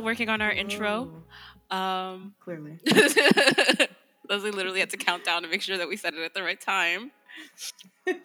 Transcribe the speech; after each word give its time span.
still 0.00 0.06
working 0.06 0.28
on 0.28 0.40
our 0.40 0.50
intro. 0.50 1.10
Um, 1.70 2.34
Clearly. 2.40 2.78
Leslie 4.28 4.50
literally 4.50 4.80
had 4.80 4.90
to 4.90 4.96
count 4.96 5.24
down 5.24 5.42
to 5.42 5.48
make 5.48 5.62
sure 5.62 5.76
that 5.76 5.88
we 5.88 5.96
said 5.96 6.14
it 6.14 6.20
at 6.20 6.34
the 6.34 6.42
right 6.42 6.60
time. 6.60 7.10
it 8.06 8.22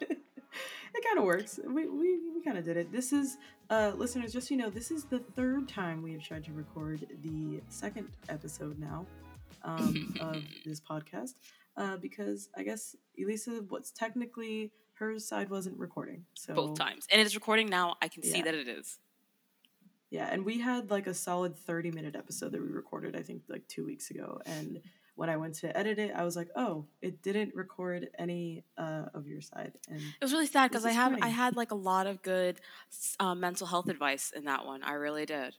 kind 1.04 1.18
of 1.18 1.24
works. 1.24 1.60
We, 1.64 1.88
we, 1.88 2.18
we 2.34 2.42
kind 2.44 2.56
of 2.56 2.64
did 2.64 2.76
it. 2.76 2.92
This 2.92 3.12
is, 3.12 3.36
uh, 3.70 3.92
listeners, 3.96 4.32
just 4.32 4.48
so 4.48 4.54
you 4.54 4.60
know, 4.60 4.70
this 4.70 4.90
is 4.90 5.04
the 5.04 5.18
third 5.18 5.68
time 5.68 6.02
we 6.02 6.12
have 6.12 6.22
tried 6.22 6.44
to 6.44 6.52
record 6.52 7.06
the 7.22 7.60
second 7.68 8.08
episode 8.28 8.78
now 8.78 9.04
um, 9.64 10.14
of 10.20 10.42
this 10.64 10.80
podcast 10.80 11.34
uh, 11.76 11.96
because 11.96 12.48
I 12.56 12.62
guess 12.62 12.96
Elisa, 13.20 13.64
what's 13.68 13.90
technically 13.90 14.70
her 14.94 15.18
side 15.18 15.50
wasn't 15.50 15.78
recording. 15.78 16.24
So 16.34 16.54
Both 16.54 16.78
times. 16.78 17.06
And 17.10 17.20
it's 17.20 17.34
recording 17.34 17.68
now. 17.68 17.96
I 18.00 18.08
can 18.08 18.22
see 18.22 18.42
that 18.42 18.54
it 18.54 18.68
is. 18.68 18.98
Yeah, 20.10 20.28
and 20.30 20.44
we 20.44 20.60
had 20.60 20.90
like 20.90 21.06
a 21.06 21.14
solid 21.14 21.56
30 21.56 21.90
minute 21.90 22.14
episode 22.14 22.52
that 22.52 22.62
we 22.62 22.68
recorded, 22.68 23.16
I 23.16 23.22
think, 23.22 23.42
like 23.48 23.66
two 23.66 23.84
weeks 23.84 24.10
ago. 24.10 24.40
And 24.46 24.80
when 25.16 25.28
I 25.28 25.36
went 25.36 25.54
to 25.56 25.76
edit 25.76 25.98
it, 25.98 26.12
I 26.14 26.24
was 26.24 26.36
like, 26.36 26.48
oh, 26.54 26.86
it 27.02 27.22
didn't 27.22 27.54
record 27.54 28.08
any 28.18 28.64
uh, 28.78 29.06
of 29.14 29.26
your 29.26 29.40
side. 29.40 29.72
And 29.90 29.98
It 29.98 30.22
was 30.22 30.32
really 30.32 30.46
sad 30.46 30.70
because 30.70 30.84
I 30.84 30.92
have 30.92 31.18
I 31.20 31.28
had 31.28 31.56
like 31.56 31.72
a 31.72 31.76
lot 31.76 32.06
of 32.06 32.22
good 32.22 32.60
uh, 33.18 33.34
mental 33.34 33.66
health 33.66 33.88
advice 33.88 34.32
in 34.34 34.44
that 34.44 34.64
one. 34.64 34.82
I 34.84 34.92
really 34.92 35.26
did. 35.26 35.54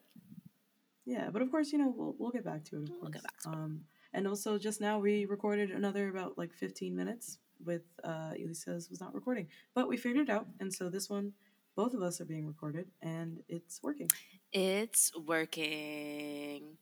yeah, 1.05 1.29
but 1.31 1.41
of 1.41 1.51
course, 1.51 1.71
you 1.71 1.79
know, 1.79 1.93
we'll, 1.95 2.15
we'll 2.17 2.31
get 2.31 2.45
back 2.45 2.63
to 2.65 2.77
it, 2.77 2.83
of 2.83 2.95
We'll 3.01 3.11
get 3.11 3.23
back 3.23 3.39
to 3.41 3.49
it. 3.49 3.55
Um, 3.55 3.81
and 4.13 4.27
also, 4.27 4.57
just 4.57 4.79
now 4.79 4.99
we 4.99 5.25
recorded 5.25 5.71
another 5.71 6.07
about 6.07 6.37
like 6.37 6.53
15 6.53 6.95
minutes 6.95 7.39
with 7.65 7.83
uh, 8.03 8.31
Elisa's 8.37 8.89
was 8.89 9.01
not 9.01 9.13
recording, 9.13 9.47
but 9.73 9.87
we 9.87 9.97
figured 9.97 10.29
it 10.29 10.31
out. 10.31 10.47
And 10.59 10.73
so 10.73 10.89
this 10.89 11.09
one, 11.09 11.33
both 11.75 11.93
of 11.93 12.01
us 12.01 12.21
are 12.21 12.25
being 12.25 12.45
recorded 12.45 12.87
and 13.01 13.39
it's 13.47 13.81
working. 13.83 14.09
It's 14.57 15.11
working. 15.15 16.77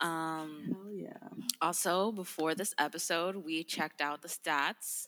Um, 0.00 0.64
Hell 0.70 0.92
yeah. 0.92 1.28
also, 1.62 2.12
before 2.12 2.54
this 2.54 2.74
episode, 2.78 3.36
we 3.36 3.64
checked 3.64 4.02
out 4.02 4.20
the 4.20 4.28
stats 4.28 5.06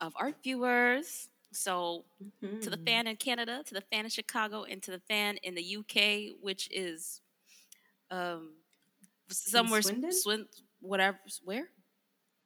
of 0.00 0.12
our 0.16 0.32
viewers. 0.42 1.28
So 1.52 2.04
to 2.62 2.68
the 2.70 2.76
Mhm. 2.76 2.84
fan 2.86 3.06
in 3.06 3.16
Canada, 3.16 3.62
to 3.66 3.74
the 3.74 3.80
fan 3.82 4.04
in 4.04 4.10
Chicago, 4.10 4.64
and 4.64 4.82
to 4.82 4.90
the 4.90 4.98
fan 4.98 5.36
in 5.44 5.54
the 5.54 5.62
UK, 5.62 6.30
which 6.40 6.68
is 6.72 7.20
um 8.10 8.56
somewhere 9.30 9.82
Swindon? 9.82 10.12
Swin, 10.12 10.48
whatever 10.80 11.20
where 11.44 11.70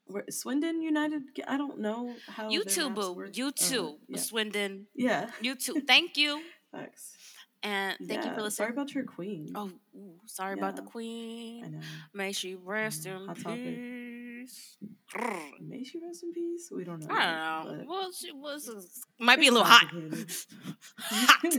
Where- 0.05 0.25
Swindon 0.31 0.83
United, 0.83 1.23
I 1.47 1.57
don't 1.59 1.79
know 1.81 2.15
how. 2.29 2.49
you 2.51 2.65
their 2.65 2.75
too, 2.75 2.89
maps 2.91 3.01
boo, 3.01 3.13
work. 3.13 3.37
you 3.37 3.49
Uh, 3.49 3.53
too, 3.53 3.99
yeah. 4.09 4.19
Swindon, 4.21 4.87
Yeah. 4.95 5.31
you 5.41 5.55
too. 5.55 5.81
Thank 5.93 6.17
you, 6.19 6.43
Facts. 6.73 7.17
And 7.63 7.97
thank 8.07 8.25
you 8.25 8.31
for 8.35 8.43
listening. 8.43 8.51
Sorry 8.51 8.71
about 8.73 8.95
your 8.95 9.05
queen. 9.05 9.53
oh, 9.55 9.71
ooh, 9.97 10.15
sorry 10.27 10.55
about 10.55 10.77
the 10.77 10.83
Yeah. 10.83 10.89
I 10.89 10.91
queen. 10.91 11.73
know. 11.73 11.81
May 12.15 12.33
she 12.33 12.55
rest 12.55 13.07
in 13.07 13.27
Hot 13.27 13.37
peace. 13.37 14.77
Grrr. 15.15 15.61
May 15.61 15.83
she 15.85 15.99
rest 16.01 16.23
in 16.23 16.33
peace. 16.33 16.71
We 16.75 16.85
don't 16.85 17.01
know. 17.01 17.15
I 17.15 17.63
don't 17.65 17.79
know. 17.79 17.85
Well, 17.89 18.13
she 18.13 18.33
was 18.33 19.05
might 19.19 19.41
be 19.41 19.49
a 19.49 19.53
little 19.53 19.67
hot. 19.67 19.87
hot. 20.99 21.55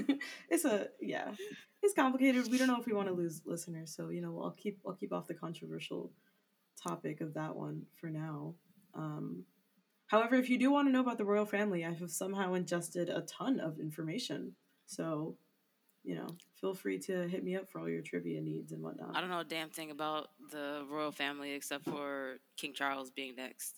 it's 0.49 0.65
a 0.65 0.87
yeah. 1.01 1.31
It's 1.81 1.93
complicated. 1.93 2.49
We 2.51 2.57
don't 2.57 2.67
know 2.67 2.79
if 2.79 2.85
we 2.85 2.93
want 2.93 3.07
to 3.07 3.13
lose 3.13 3.41
listeners, 3.45 3.93
so 3.95 4.09
you 4.09 4.21
know, 4.21 4.39
I'll 4.41 4.51
keep 4.51 4.79
I'll 4.85 4.93
keep 4.93 5.13
off 5.13 5.27
the 5.27 5.33
controversial 5.33 6.11
topic 6.81 7.21
of 7.21 7.33
that 7.35 7.55
one 7.55 7.83
for 7.99 8.07
now. 8.09 8.55
Um, 8.93 9.43
however, 10.07 10.35
if 10.35 10.49
you 10.49 10.57
do 10.57 10.71
want 10.71 10.87
to 10.87 10.91
know 10.91 11.01
about 11.01 11.17
the 11.17 11.25
royal 11.25 11.45
family, 11.45 11.85
I 11.85 11.93
have 11.93 12.11
somehow 12.11 12.53
ingested 12.53 13.09
a 13.09 13.21
ton 13.21 13.59
of 13.59 13.79
information. 13.79 14.53
So, 14.85 15.35
you 16.03 16.15
know, 16.15 16.27
feel 16.59 16.73
free 16.73 16.97
to 16.99 17.27
hit 17.27 17.43
me 17.43 17.55
up 17.55 17.69
for 17.69 17.79
all 17.79 17.89
your 17.89 18.01
trivia 18.01 18.41
needs 18.41 18.71
and 18.71 18.81
whatnot. 18.81 19.15
I 19.15 19.21
don't 19.21 19.29
know 19.29 19.39
a 19.39 19.45
damn 19.45 19.69
thing 19.69 19.91
about 19.91 20.29
the 20.51 20.85
royal 20.89 21.11
family 21.11 21.53
except 21.53 21.85
for 21.85 22.37
King 22.57 22.73
Charles 22.73 23.09
being 23.09 23.35
next. 23.35 23.75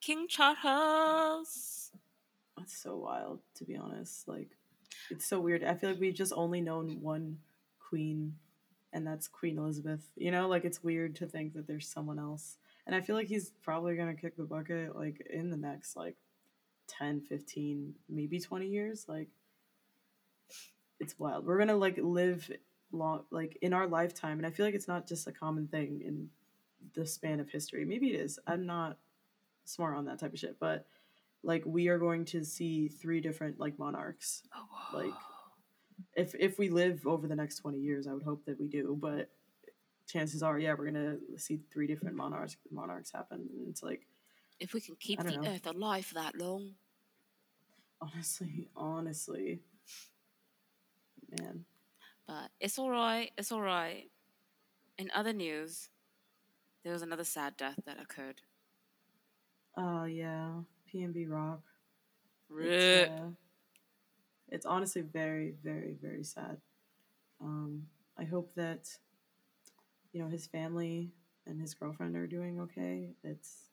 King 0.00 0.26
Charles. 0.28 1.90
That's 2.56 2.76
so 2.76 2.96
wild, 2.96 3.40
to 3.56 3.64
be 3.64 3.76
honest. 3.76 4.28
Like, 4.28 4.50
it's 5.10 5.24
so 5.24 5.40
weird. 5.40 5.64
I 5.64 5.74
feel 5.74 5.90
like 5.90 6.00
we've 6.00 6.14
just 6.14 6.32
only 6.34 6.60
known 6.60 6.98
one 7.00 7.38
queen, 7.78 8.36
and 8.92 9.06
that's 9.06 9.28
Queen 9.28 9.58
Elizabeth. 9.58 10.00
You 10.16 10.30
know, 10.30 10.48
like, 10.48 10.64
it's 10.64 10.82
weird 10.82 11.16
to 11.16 11.26
think 11.26 11.54
that 11.54 11.66
there's 11.66 11.88
someone 11.88 12.18
else. 12.18 12.56
And 12.86 12.96
I 12.96 13.00
feel 13.00 13.14
like 13.14 13.28
he's 13.28 13.52
probably 13.62 13.94
going 13.94 14.14
to 14.14 14.20
kick 14.20 14.36
the 14.36 14.42
bucket, 14.42 14.96
like, 14.96 15.26
in 15.30 15.50
the 15.50 15.56
next, 15.56 15.96
like, 15.96 16.16
10, 16.88 17.20
15, 17.20 17.94
maybe 18.08 18.40
20 18.40 18.66
years. 18.66 19.06
Like, 19.08 19.28
it's 21.02 21.18
wild. 21.18 21.46
We're 21.46 21.56
going 21.56 21.68
to, 21.68 21.76
like, 21.76 21.98
live 21.98 22.50
long, 22.92 23.24
like, 23.30 23.58
in 23.60 23.72
our 23.72 23.86
lifetime. 23.86 24.38
And 24.38 24.46
I 24.46 24.50
feel 24.50 24.64
like 24.64 24.74
it's 24.74 24.88
not 24.88 25.06
just 25.06 25.26
a 25.26 25.32
common 25.32 25.68
thing 25.68 26.02
in 26.04 26.28
the 26.94 27.06
span 27.06 27.40
of 27.40 27.50
history. 27.50 27.84
Maybe 27.84 28.08
it 28.08 28.20
is. 28.20 28.38
I'm 28.46 28.66
not 28.66 28.98
smart 29.64 29.96
on 29.96 30.06
that 30.06 30.18
type 30.18 30.32
of 30.32 30.38
shit, 30.38 30.58
but 30.58 30.86
like 31.42 31.62
we 31.66 31.88
are 31.88 31.98
going 31.98 32.24
to 32.24 32.44
see 32.44 32.88
three 32.88 33.20
different 33.20 33.58
like 33.58 33.78
monarchs 33.78 34.42
oh, 34.54 34.96
like 34.96 35.12
if 36.16 36.34
if 36.38 36.58
we 36.58 36.68
live 36.68 37.06
over 37.06 37.26
the 37.26 37.36
next 37.36 37.56
20 37.56 37.78
years 37.78 38.06
i 38.06 38.12
would 38.12 38.22
hope 38.22 38.44
that 38.46 38.58
we 38.60 38.68
do 38.68 38.96
but 39.00 39.30
chances 40.06 40.42
are 40.42 40.58
yeah 40.58 40.74
we're 40.76 40.86
gonna 40.86 41.16
see 41.36 41.60
three 41.72 41.86
different 41.86 42.16
monarchs 42.16 42.56
monarchs 42.70 43.10
happen 43.12 43.48
and 43.58 43.68
it's 43.68 43.82
like 43.82 44.06
if 44.60 44.74
we 44.74 44.80
can 44.80 44.96
keep 44.96 45.22
the 45.22 45.30
know. 45.30 45.48
earth 45.48 45.66
alive 45.66 46.06
for 46.06 46.14
that 46.14 46.36
long. 46.36 46.74
honestly 48.00 48.68
honestly 48.76 49.60
man 51.38 51.64
But 52.26 52.50
it's 52.60 52.78
all 52.78 52.90
right. 52.90 53.30
It's 53.36 53.52
all 53.52 53.60
right. 53.62 54.10
In 54.98 55.10
other 55.14 55.32
news, 55.32 55.90
there 56.84 56.92
was 56.92 57.02
another 57.02 57.24
sad 57.24 57.56
death 57.56 57.78
that 57.86 58.00
occurred. 58.00 58.42
uh 59.76 60.04
yeah 60.04 60.50
pnb 60.92 61.28
rock 61.28 61.60
Rip. 62.48 62.72
it's, 62.72 63.10
uh, 63.10 63.28
it's 64.48 64.66
honestly 64.66 65.02
very 65.02 65.54
very 65.62 65.96
very 66.00 66.22
sad 66.24 66.58
um 67.40 67.82
i 68.18 68.24
hope 68.24 68.52
that 68.54 68.88
you 70.12 70.22
know 70.22 70.28
his 70.28 70.46
family 70.46 71.10
and 71.46 71.60
his 71.60 71.74
girlfriend 71.74 72.16
are 72.16 72.26
doing 72.26 72.60
okay 72.60 73.10
it's 73.24 73.70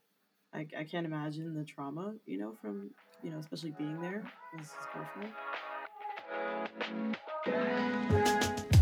i, 0.53 0.65
I 0.77 0.83
can't 0.83 1.05
imagine 1.05 1.53
the 1.53 1.63
trauma 1.63 2.13
you 2.25 2.37
know 2.39 2.53
from 2.61 2.91
you 3.23 3.31
know 3.31 3.39
especially 3.39 3.71
being 3.71 3.99
there 4.01 4.23
as 4.59 4.67
his 4.67 4.87
girlfriend 4.93 5.33
right 7.51 8.73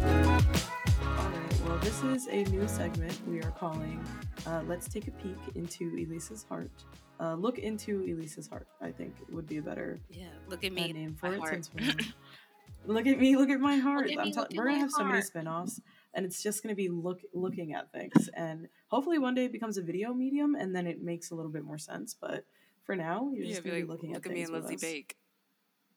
well 1.66 1.78
this 1.80 2.04
is 2.04 2.28
a 2.28 2.44
new 2.46 2.68
segment 2.68 3.20
we 3.28 3.40
are 3.42 3.52
calling 3.52 4.04
uh, 4.46 4.62
let's 4.68 4.88
take 4.88 5.08
a 5.08 5.12
peek 5.12 5.38
into 5.56 5.96
elisa's 5.98 6.44
heart 6.50 6.72
uh, 7.20 7.34
look 7.34 7.58
into 7.60 8.04
elisa's 8.06 8.48
heart 8.48 8.68
i 8.82 8.92
think 8.92 9.16
would 9.32 9.48
be 9.48 9.58
a 9.58 9.62
better 9.62 10.00
Yeah, 10.10 10.28
look 10.48 10.64
at 10.64 10.72
uh, 10.72 10.76
me. 10.76 10.94
name 10.94 11.16
for 11.16 11.34
it 11.34 11.42
since 11.48 11.72
we're 11.74 11.94
look 12.94 13.08
at 13.08 13.20
me 13.20 13.36
look 13.36 13.50
at 13.50 13.60
my 13.60 13.78
heart 13.78 14.10
at 14.12 14.18
I'm 14.20 14.26
me, 14.28 14.34
at 14.38 14.54
we're 14.54 14.66
gonna 14.66 14.78
my 14.78 14.82
have 14.82 14.92
so 14.92 15.00
many 15.04 15.12
heart. 15.14 15.26
spin-offs 15.26 15.82
and 16.14 16.26
it's 16.26 16.42
just 16.42 16.64
gonna 16.64 16.76
be 16.76 16.90
look 16.90 17.20
looking 17.34 17.74
at 17.74 17.92
things 17.92 18.30
and 18.36 18.68
hopefully 18.88 19.20
one 19.20 19.36
day 19.36 19.46
it 19.46 19.52
becomes 19.52 19.78
a 19.78 19.82
video 19.82 20.14
medium 20.14 20.56
and 20.56 20.76
then 20.76 20.88
it 20.88 21.02
makes 21.02 21.32
a 21.32 21.36
little 21.36 21.52
bit 21.52 21.64
more 21.64 21.78
sense 21.78 22.16
but 22.20 22.46
for 22.86 22.96
now 22.96 23.30
you're 23.34 23.44
yeah, 23.44 23.52
just 23.52 23.64
be 23.64 23.70
gonna 23.72 23.80
like, 23.82 23.88
be 23.88 23.92
looking 23.92 24.14
look 24.14 24.26
at 24.26 24.32
at 24.32 24.36
me 24.36 24.44
and 24.44 24.56
us. 24.76 24.82
Bake. 24.82 25.18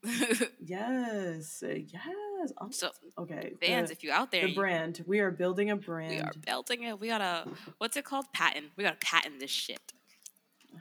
yes 0.61 1.63
uh, 1.63 1.75
yes 1.75 2.53
I'm- 2.59 2.73
so, 2.73 2.91
okay 3.19 3.53
fans, 3.61 3.89
the, 3.89 3.93
if 3.93 4.03
you 4.03 4.13
out 4.13 4.33
there, 4.33 4.43
the 4.43 4.51
you- 4.51 4.55
brand 4.55 5.03
we 5.07 5.21
are 5.21 5.31
building 5.31 5.71
a 5.71 5.77
brand 5.77 6.11
we 6.11 6.21
are 6.21 6.33
building 6.47 6.85
it. 6.85 6.99
We 6.99 7.09
gotta, 7.09 7.47
what's 7.79 7.97
it 7.97 8.05
called? 8.05 8.33
Patent. 8.33 8.67
We 8.77 8.85
gotta 8.85 8.97
patent 8.97 9.41
this 9.41 9.51
shit. 9.51 9.93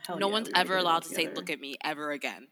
Hell 0.07 0.19
no 0.19 0.27
yeah, 0.27 0.33
one's 0.33 0.49
ever 0.55 0.73
get 0.73 0.73
it 0.73 0.77
all 0.77 0.83
allowed 0.83 1.03
to 1.03 1.09
say, 1.09 1.29
look 1.33 1.49
at 1.49 1.59
me 1.59 1.77
ever 1.83 2.11
again. 2.11 2.47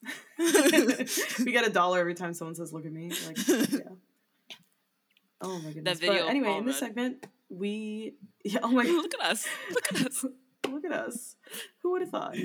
we 0.38 1.52
get 1.52 1.66
a 1.66 1.70
dollar 1.70 1.98
every 1.98 2.14
time 2.14 2.32
someone 2.32 2.54
says 2.54 2.72
look 2.72 2.86
at 2.86 2.92
me 2.92 3.10
like 3.26 3.36
yeah 3.48 3.80
oh 5.40 5.58
my 5.58 5.72
goodness 5.72 5.98
video 5.98 6.22
but 6.22 6.30
anyway 6.30 6.56
in 6.56 6.64
this 6.64 6.78
segment 6.78 7.26
we 7.48 8.14
yeah 8.44 8.60
oh 8.62 8.68
my 8.68 8.84
god 8.84 8.92
look 8.92 9.14
at 9.14 9.20
us. 9.20 9.48
Look 9.72 9.92
at 9.92 10.06
us. 10.06 10.24
look 10.70 10.84
at 10.84 10.92
us 10.92 11.34
who 11.82 11.90
would 11.90 12.02
have 12.02 12.10
thought 12.10 12.36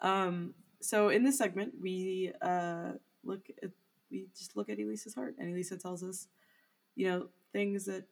um 0.00 0.54
so 0.86 1.08
in 1.08 1.22
this 1.24 1.38
segment 1.38 1.72
we 1.80 2.32
uh 2.42 2.92
look 3.24 3.44
at 3.62 3.70
we 4.10 4.26
just 4.36 4.56
look 4.56 4.68
at 4.68 4.78
elisa's 4.78 5.14
heart 5.14 5.34
and 5.38 5.52
elisa 5.52 5.76
tells 5.76 6.02
us 6.02 6.28
you 6.94 7.06
know 7.08 7.26
things 7.52 7.84
that 7.84 8.04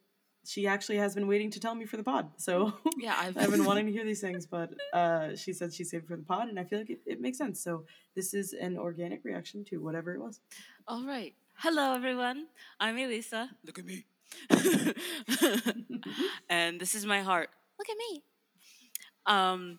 she 0.47 0.67
actually 0.67 0.99
has 0.99 1.15
been 1.15 1.27
waiting 1.27 1.51
to 1.51 1.61
tell 1.61 1.75
me 1.75 1.87
for 1.87 1.97
the 1.97 2.03
pod 2.03 2.31
so 2.37 2.73
Yeah, 2.99 3.17
I've, 3.19 3.37
I've 3.37 3.51
been 3.51 3.65
wanting 3.71 3.87
to 3.87 3.93
hear 3.93 4.05
these 4.05 4.21
things, 4.21 4.47
but 4.47 4.73
uh, 4.93 5.37
she 5.37 5.53
said 5.53 5.73
she 5.73 5.85
saved 5.85 6.05
it 6.05 6.09
for 6.09 6.17
the 6.17 6.23
pod, 6.23 6.49
and 6.49 6.59
I 6.59 6.65
feel 6.65 6.79
like 6.79 6.91
it, 6.91 7.01
it 7.07 7.21
makes 7.21 7.39
sense. 7.39 7.61
So 7.63 7.85
this 8.15 8.35
is 8.35 8.53
an 8.53 8.79
organic 8.79 9.25
reaction 9.25 9.65
to 9.67 9.79
whatever 9.79 10.15
it 10.15 10.21
was. 10.21 10.41
All 10.89 11.05
right. 11.05 11.35
Hello, 11.57 11.95
everyone. 11.95 12.47
I'm 12.81 12.97
Elisa. 12.99 13.51
Look 13.65 13.79
at 13.79 13.85
me. 13.85 14.05
and 16.49 16.81
this 16.81 16.95
is 16.95 17.07
my 17.07 17.21
heart. 17.23 17.51
Look 17.79 17.89
at 17.89 17.97
me. 17.97 18.23
Um. 19.27 19.79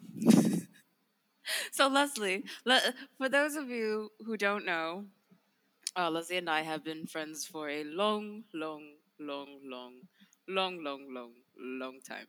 So 1.71 1.87
Leslie, 1.87 2.43
le- 2.65 2.93
for 3.17 3.29
those 3.29 3.55
of 3.55 3.69
you 3.69 4.11
who 4.25 4.37
don't 4.37 4.65
know, 4.65 5.05
Uh, 5.97 6.09
Leslie 6.11 6.37
and 6.37 6.49
I 6.49 6.61
have 6.61 6.83
been 6.83 7.07
friends 7.07 7.45
for 7.47 7.69
a 7.69 7.83
long, 7.85 8.43
long, 8.53 8.83
long, 9.19 9.47
long, 9.63 9.93
long, 10.47 10.83
long, 10.83 11.01
long, 11.13 11.31
long 11.57 12.01
time, 12.01 12.27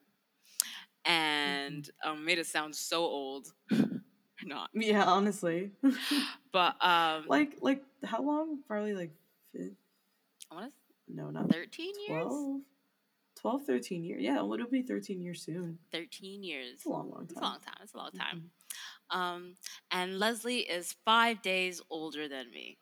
and 1.04 1.90
um, 2.04 2.24
made 2.24 2.38
it 2.38 2.46
sound 2.46 2.74
so 2.74 3.02
old. 3.02 3.52
Not, 4.44 4.70
Yeah, 4.74 5.04
honestly. 5.04 5.70
but 6.52 6.76
um, 6.84 7.24
like 7.26 7.56
like 7.60 7.82
how 8.04 8.22
long? 8.22 8.62
Probably 8.68 8.94
like 8.94 9.10
I 10.50 10.54
want 10.54 10.72
to 10.72 10.72
no, 11.14 11.30
not 11.30 11.50
thirteen 11.50 11.94
years. 12.06 12.22
12, 12.22 12.60
12, 13.40 13.62
13 13.66 14.04
years. 14.04 14.22
Yeah, 14.22 14.36
it'll 14.36 14.70
be 14.70 14.82
13 14.82 15.20
years 15.22 15.42
soon. 15.42 15.78
Thirteen 15.90 16.42
years. 16.44 16.74
It's 16.74 16.86
a 16.86 16.90
long, 16.90 17.10
long 17.10 17.26
time. 17.26 17.30
It's 17.30 17.40
a 17.40 17.44
long 17.44 17.60
time. 17.60 17.76
It's 17.82 17.94
a 17.94 17.98
long 17.98 18.10
time. 18.12 18.38
Mhm. 18.38 18.55
Um, 19.10 19.54
and 19.90 20.18
Leslie 20.18 20.60
is 20.60 20.94
five 21.04 21.42
days 21.42 21.80
older 21.90 22.28
than 22.28 22.50
me. 22.50 22.78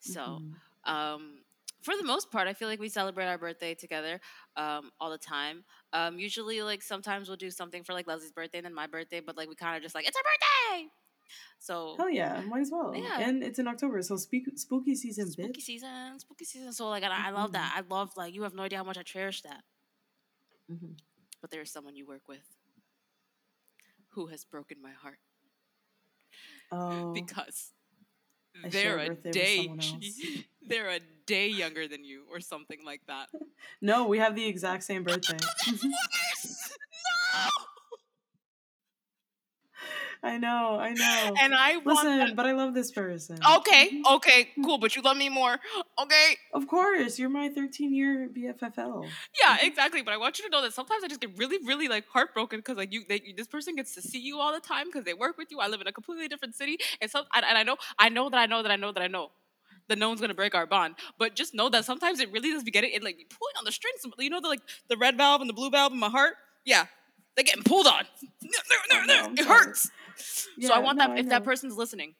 So, 0.00 0.20
Mhm. 0.40 0.54
um, 0.84 1.44
for 1.82 1.96
the 1.96 2.04
most 2.04 2.30
part, 2.30 2.48
I 2.48 2.54
feel 2.54 2.68
like 2.68 2.80
we 2.80 2.88
celebrate 2.88 3.26
our 3.26 3.38
birthday 3.38 3.74
together 3.74 4.20
um, 4.56 4.90
all 5.00 5.10
the 5.10 5.18
time. 5.18 5.64
Um, 5.92 6.18
usually, 6.18 6.60
like 6.62 6.82
sometimes 6.82 7.28
we'll 7.28 7.36
do 7.36 7.50
something 7.50 7.84
for 7.84 7.92
like 7.94 8.06
Leslie's 8.06 8.32
birthday 8.32 8.58
and 8.58 8.64
then 8.66 8.74
my 8.74 8.86
birthday, 8.86 9.20
but 9.20 9.36
like 9.36 9.48
we 9.48 9.54
kind 9.54 9.76
of 9.76 9.82
just 9.82 9.94
like 9.94 10.06
it's 10.06 10.16
her 10.16 10.22
birthday. 10.22 10.90
So 11.58 11.94
Hell 11.96 12.10
yeah, 12.10 12.40
might 12.42 12.60
as 12.60 12.70
well. 12.70 12.94
Yeah. 12.94 13.20
And 13.20 13.42
it's 13.42 13.58
in 13.58 13.68
October, 13.68 14.00
so 14.02 14.16
speak, 14.16 14.44
spooky 14.56 14.94
season, 14.94 15.30
spooky 15.30 15.60
bitch. 15.60 15.64
season, 15.64 16.18
spooky 16.18 16.44
season. 16.44 16.72
So 16.72 16.88
like, 16.88 17.02
I, 17.04 17.28
I 17.28 17.30
love 17.30 17.52
that. 17.52 17.72
I 17.76 17.82
love 17.88 18.16
like 18.16 18.34
you 18.34 18.42
have 18.42 18.54
no 18.54 18.62
idea 18.64 18.78
how 18.78 18.84
much 18.84 18.98
I 18.98 19.02
cherish 19.02 19.42
that. 19.42 19.62
Mhm. 20.70 20.98
But 21.40 21.50
there 21.50 21.60
is 21.62 21.70
someone 21.70 21.96
you 21.96 22.06
work 22.06 22.26
with 22.28 22.57
who 24.10 24.26
has 24.26 24.44
broken 24.44 24.78
my 24.82 24.92
heart 24.92 25.18
Oh, 26.72 27.12
because 27.12 27.72
I 28.64 28.68
they're 28.68 28.98
a 28.98 29.04
a 29.04 29.08
birthday 29.08 29.68
with 29.68 29.80
day 29.80 30.46
they're 30.68 30.88
a 30.88 31.00
day 31.26 31.48
younger 31.48 31.88
than 31.88 32.04
you 32.04 32.24
or 32.30 32.40
something 32.40 32.84
like 32.84 33.02
that. 33.06 33.28
no, 33.80 34.06
we 34.06 34.18
have 34.18 34.34
the 34.34 34.46
exact 34.46 34.84
same 34.84 35.02
birthday. 35.02 35.36
no. 35.66 37.48
I 40.22 40.36
know, 40.36 40.78
I 40.80 40.92
know. 40.94 41.34
And 41.40 41.54
I 41.54 41.76
want 41.76 41.86
Listen, 41.86 42.18
that- 42.18 42.36
but 42.36 42.46
I 42.46 42.52
love 42.52 42.74
this 42.74 42.90
person. 42.90 43.38
Okay, 43.58 43.88
mm-hmm. 43.88 44.14
okay, 44.16 44.48
cool, 44.64 44.78
but 44.78 44.96
you 44.96 45.02
love 45.02 45.16
me 45.16 45.28
more. 45.28 45.58
Okay. 46.00 46.36
Of 46.52 46.66
course, 46.66 47.18
you're 47.18 47.28
my 47.28 47.48
13 47.48 47.94
year 47.94 48.28
BFFL. 48.32 49.04
Yeah, 49.40 49.56
mm-hmm. 49.56 49.66
exactly. 49.66 50.02
But 50.02 50.14
I 50.14 50.16
want 50.16 50.38
you 50.38 50.44
to 50.44 50.50
know 50.50 50.62
that 50.62 50.72
sometimes 50.74 51.04
I 51.04 51.08
just 51.08 51.20
get 51.20 51.36
really, 51.36 51.58
really 51.64 51.88
like 51.88 52.06
heartbroken 52.08 52.58
because 52.58 52.76
like 52.76 52.92
you, 52.92 53.04
they, 53.08 53.34
this 53.36 53.46
person 53.46 53.76
gets 53.76 53.94
to 53.94 54.02
see 54.02 54.18
you 54.18 54.40
all 54.40 54.52
the 54.52 54.60
time 54.60 54.86
because 54.86 55.04
they 55.04 55.14
work 55.14 55.38
with 55.38 55.50
you. 55.50 55.60
I 55.60 55.68
live 55.68 55.80
in 55.80 55.86
a 55.86 55.92
completely 55.92 56.28
different 56.28 56.54
city, 56.54 56.78
and 57.00 57.10
so 57.10 57.24
and, 57.34 57.44
and 57.44 57.56
I 57.56 57.62
know, 57.62 57.76
I 57.98 58.08
know 58.08 58.28
that 58.30 58.38
I 58.38 58.46
know 58.46 58.62
that 58.62 58.72
I 58.72 58.76
know 58.76 58.92
that 58.92 59.02
I 59.02 59.08
know 59.08 59.30
that 59.88 59.98
no 59.98 60.08
one's 60.08 60.20
gonna 60.20 60.34
break 60.34 60.54
our 60.54 60.66
bond. 60.66 60.96
But 61.18 61.34
just 61.34 61.54
know 61.54 61.68
that 61.70 61.84
sometimes 61.84 62.20
it 62.20 62.32
really 62.32 62.50
does 62.50 62.64
be 62.64 62.70
getting 62.70 62.92
it 62.92 63.02
like 63.02 63.16
pulling 63.16 63.54
on 63.58 63.64
the 63.64 63.72
strings. 63.72 64.00
You 64.18 64.30
know 64.30 64.40
the 64.40 64.48
like 64.48 64.62
the 64.88 64.96
red 64.96 65.16
valve 65.16 65.40
and 65.40 65.48
the 65.48 65.54
blue 65.54 65.70
valve 65.70 65.92
in 65.92 65.98
my 65.98 66.10
heart. 66.10 66.34
Yeah, 66.64 66.86
they're 67.36 67.44
getting 67.44 67.62
pulled 67.62 67.86
on. 67.86 68.04
No, 68.42 68.50
no, 68.90 69.04
no, 69.04 69.26
no. 69.26 69.32
it 69.32 69.44
sorry. 69.44 69.72
So 70.18 70.72
I 70.72 70.78
want 70.78 70.98
no, 70.98 71.06
that 71.06 71.16
I 71.16 71.18
if 71.20 71.28
that 71.28 71.44
person's 71.44 71.76
listening. 71.76 72.14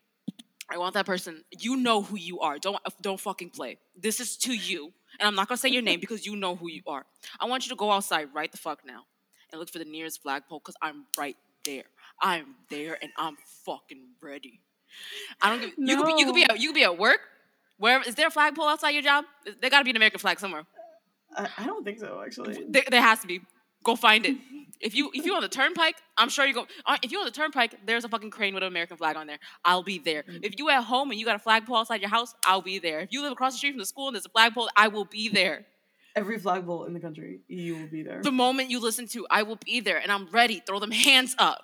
I 0.70 0.76
want 0.76 0.94
that 0.94 1.06
person. 1.06 1.44
You 1.58 1.76
know 1.76 2.02
who 2.02 2.18
you 2.18 2.40
are. 2.40 2.58
Don't 2.58 2.76
uh, 2.84 2.90
don't 3.00 3.18
fucking 3.18 3.50
play. 3.50 3.78
This 3.96 4.20
is 4.20 4.36
to 4.38 4.54
you, 4.54 4.92
and 5.18 5.26
I'm 5.26 5.34
not 5.34 5.48
gonna 5.48 5.58
say 5.58 5.70
your 5.70 5.82
name 5.82 6.00
because 6.00 6.26
you 6.26 6.36
know 6.36 6.56
who 6.56 6.68
you 6.68 6.82
are. 6.86 7.06
I 7.40 7.46
want 7.46 7.64
you 7.64 7.70
to 7.70 7.76
go 7.76 7.90
outside 7.90 8.28
right 8.34 8.50
the 8.52 8.58
fuck 8.58 8.84
now 8.84 9.04
and 9.50 9.58
look 9.58 9.70
for 9.70 9.78
the 9.78 9.84
nearest 9.84 10.22
flagpole 10.22 10.60
because 10.60 10.76
I'm 10.82 11.06
right 11.16 11.36
there. 11.64 11.84
I'm 12.20 12.54
there 12.68 12.98
and 13.00 13.10
I'm 13.16 13.36
fucking 13.64 14.02
ready. 14.22 14.60
I 15.40 15.50
don't 15.50 15.60
give. 15.60 15.72
You 15.78 15.96
could 15.96 16.06
be. 16.06 16.14
You 16.18 16.26
could 16.26 16.34
be. 16.34 16.44
At, 16.44 16.60
you 16.60 16.68
could 16.68 16.74
be 16.74 16.84
at 16.84 16.98
work. 16.98 17.20
Wherever 17.78 18.04
is 18.06 18.14
there 18.14 18.26
a 18.26 18.30
flagpole 18.30 18.66
outside 18.66 18.90
your 18.90 19.02
job? 19.02 19.24
There 19.60 19.70
got 19.70 19.78
to 19.78 19.84
be 19.84 19.90
an 19.90 19.96
American 19.96 20.18
flag 20.18 20.40
somewhere. 20.40 20.64
I, 21.36 21.48
I 21.58 21.66
don't 21.66 21.84
think 21.84 21.98
so, 22.00 22.22
actually. 22.24 22.64
There, 22.68 22.84
there 22.90 23.02
has 23.02 23.20
to 23.20 23.26
be. 23.26 23.40
Go 23.84 23.96
find 23.96 24.26
it. 24.26 24.36
If 24.80 24.94
you 24.94 25.10
if 25.12 25.26
you 25.26 25.34
on 25.34 25.42
the 25.42 25.48
turnpike, 25.48 25.96
I'm 26.16 26.28
sure 26.28 26.46
you 26.46 26.54
go. 26.54 26.66
uh, 26.86 26.96
If 27.02 27.10
you 27.10 27.18
on 27.18 27.24
the 27.24 27.30
turnpike, 27.32 27.74
there's 27.84 28.04
a 28.04 28.08
fucking 28.08 28.30
crane 28.30 28.54
with 28.54 28.62
an 28.62 28.68
American 28.68 28.96
flag 28.96 29.16
on 29.16 29.26
there. 29.26 29.38
I'll 29.64 29.82
be 29.82 29.98
there. 29.98 30.22
Mm. 30.22 30.44
If 30.44 30.58
you 30.58 30.70
at 30.70 30.84
home 30.84 31.10
and 31.10 31.18
you 31.18 31.26
got 31.26 31.34
a 31.36 31.40
flagpole 31.40 31.76
outside 31.76 32.00
your 32.00 32.10
house, 32.10 32.32
I'll 32.44 32.62
be 32.62 32.78
there. 32.78 33.00
If 33.00 33.08
you 33.12 33.22
live 33.22 33.32
across 33.32 33.54
the 33.54 33.58
street 33.58 33.72
from 33.72 33.80
the 33.80 33.86
school 33.86 34.08
and 34.08 34.14
there's 34.14 34.26
a 34.26 34.28
flagpole, 34.28 34.68
I 34.76 34.86
will 34.88 35.04
be 35.04 35.28
there. 35.28 35.66
Every 36.14 36.38
flagpole 36.38 36.84
in 36.84 36.94
the 36.94 37.00
country, 37.00 37.40
you 37.48 37.76
will 37.76 37.86
be 37.88 38.02
there. 38.02 38.22
The 38.22 38.32
moment 38.32 38.70
you 38.70 38.80
listen 38.80 39.06
to, 39.08 39.26
I 39.30 39.42
will 39.42 39.58
be 39.64 39.80
there, 39.80 39.98
and 39.98 40.10
I'm 40.12 40.28
ready. 40.30 40.62
Throw 40.64 40.78
them 40.80 40.90
hands 40.92 41.34
up. 41.38 41.62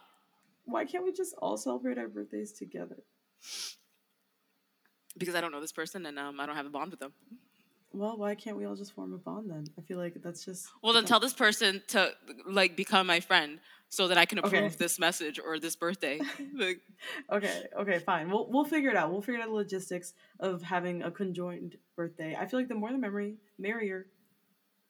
Why 0.64 0.84
can't 0.84 1.04
we 1.04 1.12
just 1.12 1.34
all 1.38 1.56
celebrate 1.56 1.98
our 1.98 2.08
birthdays 2.08 2.52
together? 2.52 2.96
Because 5.16 5.34
I 5.34 5.40
don't 5.40 5.52
know 5.52 5.60
this 5.60 5.72
person 5.72 6.06
and 6.06 6.18
um, 6.18 6.40
I 6.40 6.46
don't 6.46 6.56
have 6.56 6.66
a 6.66 6.70
bond 6.70 6.90
with 6.90 7.00
them. 7.00 7.12
Well, 7.94 8.16
why 8.16 8.34
can't 8.34 8.56
we 8.56 8.64
all 8.64 8.74
just 8.74 8.92
form 8.92 9.12
a 9.14 9.18
bond 9.18 9.50
then? 9.50 9.64
I 9.78 9.82
feel 9.82 9.98
like 9.98 10.14
that's 10.22 10.44
just. 10.44 10.66
Well, 10.82 10.92
then 10.92 11.04
tell 11.04 11.20
this 11.20 11.32
person 11.32 11.82
to 11.88 12.10
like 12.46 12.76
become 12.76 13.06
my 13.06 13.20
friend 13.20 13.60
so 13.88 14.08
that 14.08 14.18
I 14.18 14.24
can 14.24 14.38
approve 14.38 14.54
Okay. 14.64 14.74
this 14.76 14.98
message 14.98 15.38
or 15.38 15.58
this 15.60 15.76
birthday. 15.76 16.20
like, 16.54 16.80
Okay, 17.30 17.64
okay, 17.78 17.98
fine. 18.00 18.28
We'll 18.30 18.48
we'll 18.50 18.64
figure 18.64 18.90
it 18.90 18.96
out. 18.96 19.12
We'll 19.12 19.22
figure 19.22 19.40
out 19.40 19.46
the 19.48 19.54
logistics 19.54 20.14
of 20.40 20.62
having 20.62 21.02
a 21.02 21.10
conjoined 21.10 21.76
birthday. 21.96 22.36
I 22.38 22.46
feel 22.46 22.58
like 22.58 22.68
the 22.68 22.74
more 22.74 22.90
the 22.90 22.98
memory, 22.98 23.36
merrier, 23.58 24.06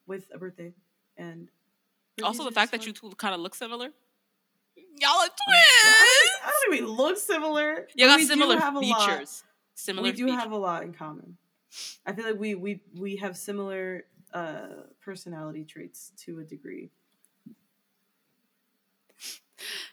with 0.06 0.30
a 0.34 0.38
birthday, 0.38 0.72
and 1.18 1.48
also, 2.22 2.44
the 2.44 2.50
fact 2.52 2.72
just 2.72 2.84
that 2.84 2.86
you 2.86 2.92
two 3.10 3.14
kind 3.16 3.34
of 3.34 3.40
look 3.40 3.54
similar. 3.54 3.90
Y'all 5.00 5.10
are 5.10 5.26
twins. 5.26 5.38
don't, 5.82 6.44
I 6.44 6.50
don't 6.50 6.72
think 6.72 6.80
we 6.82 6.86
look 6.86 7.18
similar. 7.18 7.88
You 7.96 8.06
but 8.06 8.12
got 8.12 8.16
we 8.16 8.22
do 8.22 8.28
similar 8.28 8.58
have 8.58 8.74
lot- 8.74 9.10
features. 9.10 9.44
Similar 9.74 10.02
we 10.04 10.12
do 10.12 10.24
features. 10.26 10.40
have 10.40 10.52
a 10.52 10.56
lot 10.56 10.84
in 10.84 10.92
common. 10.94 11.36
I 12.06 12.12
feel 12.12 12.24
like 12.26 12.38
we 12.38 12.54
we 12.54 12.80
we 12.98 13.16
have 13.16 13.36
similar 13.36 14.04
uh 14.32 14.68
personality 15.00 15.64
traits 15.64 16.12
to 16.24 16.40
a 16.40 16.44
degree. 16.44 16.90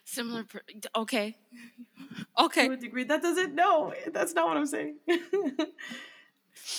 similar. 0.04 0.44
Per- 0.44 0.62
okay. 0.96 1.36
Okay. 2.38 2.66
To 2.68 2.74
a 2.74 2.76
degree. 2.76 3.04
That 3.04 3.20
doesn't 3.22 3.54
no, 3.54 3.92
that's 4.12 4.34
not 4.34 4.46
what 4.48 4.56
I'm 4.56 4.66
saying. 4.66 4.96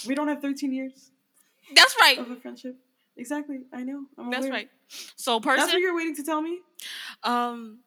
we 0.08 0.16
don't 0.16 0.28
have 0.28 0.42
13 0.42 0.72
years 0.74 1.12
That's 1.76 1.96
right. 2.00 2.18
of 2.18 2.30
a 2.32 2.36
friendship. 2.36 2.76
Exactly. 3.18 3.62
I 3.72 3.84
know. 3.84 4.06
I'm 4.18 4.32
That's 4.32 4.46
aware. 4.46 4.54
right. 4.54 4.70
So 5.16 5.40
person. 5.40 5.60
That's 5.60 5.74
what 5.74 5.80
you're 5.82 5.96
waiting 5.96 6.16
to 6.16 6.24
tell 6.24 6.42
me? 6.42 6.60
Um. 7.24 7.80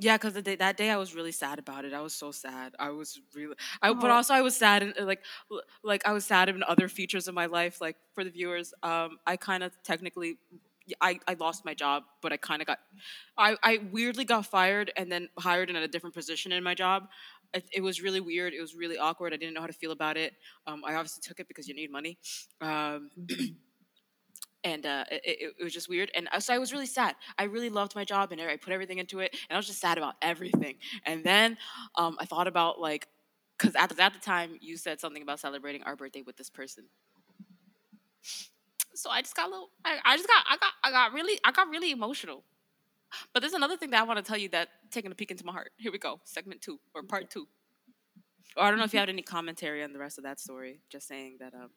Yeah, 0.00 0.16
because 0.16 0.34
day, 0.42 0.56
that 0.56 0.76
day 0.78 0.90
I 0.90 0.96
was 0.96 1.14
really 1.14 1.32
sad 1.32 1.58
about 1.58 1.84
it. 1.84 1.92
I 1.92 2.00
was 2.00 2.14
so 2.14 2.32
sad. 2.32 2.74
I 2.78 2.90
was 2.90 3.20
really, 3.34 3.54
I, 3.82 3.92
but 3.92 4.10
Oh. 4.10 4.10
also 4.10 4.32
I 4.32 4.40
was 4.40 4.56
sad 4.56 4.82
and 4.82 4.94
like, 5.06 5.22
like 5.82 6.06
I 6.06 6.12
was 6.12 6.24
sad 6.24 6.48
in 6.48 6.62
other 6.62 6.88
features 6.88 7.28
of 7.28 7.34
my 7.34 7.46
life. 7.46 7.80
Like 7.80 7.96
for 8.14 8.24
the 8.24 8.30
viewers, 8.30 8.72
um, 8.82 9.18
I 9.26 9.36
kind 9.36 9.62
of 9.62 9.76
technically, 9.82 10.38
I, 11.02 11.20
I 11.28 11.34
lost 11.34 11.64
my 11.66 11.74
job, 11.74 12.04
but 12.22 12.32
I 12.32 12.38
kind 12.38 12.62
of 12.62 12.66
got, 12.66 12.78
I, 13.36 13.56
I 13.62 13.78
weirdly 13.92 14.24
got 14.24 14.46
fired 14.46 14.90
and 14.96 15.12
then 15.12 15.28
hired 15.38 15.68
in 15.68 15.76
a 15.76 15.86
different 15.86 16.14
position 16.14 16.50
in 16.52 16.64
my 16.64 16.74
job. 16.74 17.08
It, 17.52 17.68
it 17.74 17.80
was 17.82 18.00
really 18.00 18.20
weird. 18.20 18.54
It 18.54 18.60
was 18.60 18.74
really 18.74 18.96
awkward. 18.96 19.34
I 19.34 19.36
didn't 19.36 19.54
know 19.54 19.60
how 19.60 19.66
to 19.66 19.72
feel 19.72 19.92
about 19.92 20.16
it. 20.16 20.32
Um, 20.66 20.82
I 20.84 20.94
obviously 20.94 21.20
took 21.22 21.40
it 21.40 21.48
because 21.48 21.68
you 21.68 21.74
need 21.74 21.90
money. 21.92 22.18
Um, 22.60 23.10
and 24.64 24.86
uh, 24.86 25.04
it, 25.10 25.54
it, 25.58 25.64
was 25.64 25.72
just 25.72 25.88
weird. 25.88 26.10
And 26.14 26.28
uh, 26.32 26.40
so 26.40 26.54
I 26.54 26.58
was 26.58 26.72
really 26.72 26.86
sad. 26.86 27.14
I 27.38 27.44
really 27.44 27.70
loved 27.70 27.94
my 27.94 28.04
job, 28.04 28.32
and 28.32 28.40
I 28.40 28.56
put 28.56 28.72
everything 28.72 28.98
into 28.98 29.20
it, 29.20 29.34
and 29.48 29.56
I 29.56 29.58
was 29.58 29.66
just 29.66 29.80
sad 29.80 29.98
about 29.98 30.14
everything. 30.22 30.76
And 31.06 31.24
then 31.24 31.56
um, 31.96 32.16
I 32.20 32.24
thought 32.24 32.46
about 32.46 32.80
like, 32.80 33.08
because 33.58 33.74
at, 33.76 33.90
the- 33.90 34.02
at 34.02 34.12
the 34.12 34.20
time 34.20 34.58
you 34.60 34.76
said 34.76 35.00
something 35.00 35.22
about 35.22 35.40
celebrating 35.40 35.82
our 35.84 35.96
birthday 35.96 36.22
with 36.22 36.36
this 36.36 36.50
person. 36.50 36.84
So 38.94 39.08
I 39.10 39.22
just 39.22 39.36
got 39.36 39.48
a 39.48 39.50
little. 39.50 39.70
I, 39.84 39.98
I 40.04 40.16
just 40.16 40.28
got. 40.28 40.44
I 40.48 40.56
got. 40.56 40.72
I 40.84 40.90
got 40.90 41.12
really. 41.12 41.38
I 41.44 41.52
got 41.52 41.68
really 41.68 41.90
emotional. 41.90 42.42
But 43.32 43.40
there's 43.40 43.54
another 43.54 43.76
thing 43.76 43.90
that 43.90 44.00
I 44.00 44.04
want 44.04 44.18
to 44.18 44.22
tell 44.22 44.38
you 44.38 44.48
that 44.50 44.68
taking 44.90 45.10
a 45.10 45.14
peek 45.14 45.30
into 45.30 45.44
my 45.44 45.52
heart. 45.52 45.70
Here 45.76 45.90
we 45.90 45.98
go, 45.98 46.20
segment 46.24 46.60
two 46.60 46.78
or 46.94 47.02
part 47.02 47.30
two. 47.30 47.48
Or 48.56 48.64
I 48.64 48.68
don't 48.70 48.78
know 48.78 48.84
if 48.84 48.92
you 48.92 49.00
had 49.00 49.08
any 49.08 49.22
commentary 49.22 49.82
on 49.82 49.92
the 49.92 49.98
rest 49.98 50.18
of 50.18 50.24
that 50.24 50.38
story. 50.40 50.80
Just 50.90 51.08
saying 51.08 51.38
that 51.40 51.54
um, 51.54 51.70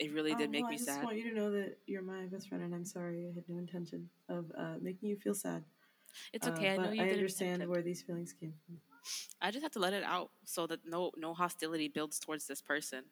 it 0.00 0.12
really 0.12 0.34
did 0.34 0.48
Oh, 0.48 0.52
make 0.52 0.62
well, 0.62 0.70
me 0.70 0.78
sad. 0.78 0.82
I 0.82 0.86
just 0.86 0.96
sad. 0.98 1.04
want 1.04 1.16
you 1.18 1.30
to 1.30 1.36
know 1.36 1.50
that 1.52 1.78
you're 1.86 2.02
my 2.02 2.26
best 2.26 2.48
friend, 2.48 2.64
and 2.64 2.74
I'm 2.74 2.84
sorry. 2.84 3.26
I 3.30 3.34
had 3.34 3.44
no 3.48 3.58
intention 3.58 4.08
of 4.28 4.50
uh, 4.56 4.74
making 4.80 5.08
you 5.08 5.16
feel 5.16 5.34
sad. 5.34 5.62
It's 6.32 6.46
Uh, 6.46 6.50
okay. 6.50 6.70
I 6.72 6.76
know 6.76 6.90
you 6.90 7.02
I 7.02 7.10
understand 7.10 7.66
where 7.68 7.82
these 7.82 8.02
feelings 8.02 8.32
came 8.32 8.54
from. 8.66 8.78
I 9.40 9.50
just 9.50 9.62
have 9.62 9.72
to 9.72 9.78
let 9.78 9.92
it 9.92 10.02
out 10.02 10.30
so 10.44 10.66
that 10.66 10.80
no 10.84 11.12
no 11.16 11.34
hostility 11.34 11.88
builds 11.88 12.18
towards 12.18 12.46
this 12.46 12.60
person. 12.60 13.04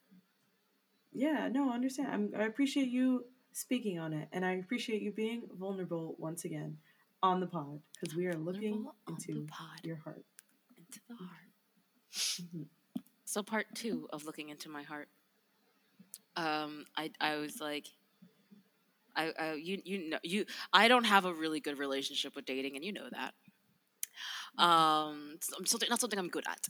Yeah, 1.13 1.47
no, 1.49 1.71
I 1.71 1.73
understand. 1.75 2.09
I'm, 2.11 2.31
I 2.39 2.43
appreciate 2.45 2.89
you 2.89 3.25
speaking 3.53 3.99
on 3.99 4.13
it, 4.13 4.27
and 4.31 4.45
I 4.45 4.53
appreciate 4.53 5.01
you 5.01 5.11
being 5.11 5.43
vulnerable 5.59 6.15
once 6.19 6.45
again 6.45 6.77
on 7.23 7.39
the 7.39 7.47
pod 7.47 7.81
because 7.99 8.15
we 8.15 8.27
are 8.27 8.35
looking 8.35 8.85
into 9.07 9.47
your 9.83 9.97
heart. 9.97 10.23
Into 10.77 10.99
the 11.09 11.15
heart. 11.15 11.49
Mhm. 12.13 12.65
So 13.25 13.43
part 13.43 13.67
two 13.75 14.07
of 14.11 14.23
looking 14.25 14.49
into 14.49 14.69
my 14.69 14.83
heart. 14.83 15.09
Um, 16.35 16.85
I 16.95 17.11
I 17.19 17.37
was 17.37 17.59
like, 17.59 17.87
I, 19.15 19.31
I 19.37 19.53
you 19.53 19.81
you 19.83 20.09
know 20.09 20.19
you 20.23 20.45
I 20.73 20.87
don't 20.87 21.05
have 21.05 21.25
a 21.25 21.33
really 21.33 21.59
good 21.59 21.77
relationship 21.77 22.35
with 22.35 22.45
dating, 22.45 22.75
and 22.75 22.85
you 22.85 22.93
know 22.93 23.09
that. 23.11 23.33
Um, 24.61 25.37
something 25.65 25.89
not 25.89 25.99
something 25.99 26.19
I'm 26.19 26.29
good 26.29 26.45
at. 26.47 26.67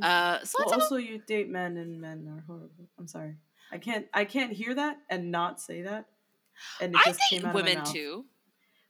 Uh, 0.00 0.44
so 0.44 0.58
well, 0.64 0.74
also 0.74 0.96
you 0.96 1.18
date 1.26 1.48
men 1.48 1.76
and 1.76 2.00
men 2.00 2.28
are 2.28 2.44
horrible. 2.46 2.88
I'm 2.98 3.08
sorry. 3.08 3.36
I 3.72 3.78
can't 3.78 4.06
I 4.14 4.24
can't 4.24 4.52
hear 4.52 4.74
that 4.74 4.98
and 5.10 5.30
not 5.30 5.60
say 5.60 5.82
that. 5.82 6.06
And 6.80 6.94
it 6.94 7.00
I 7.00 7.04
just 7.04 7.20
date 7.20 7.40
came 7.40 7.44
out 7.46 7.56
of 7.56 7.64
my 7.64 7.70
women 7.70 7.84
too. 7.84 8.24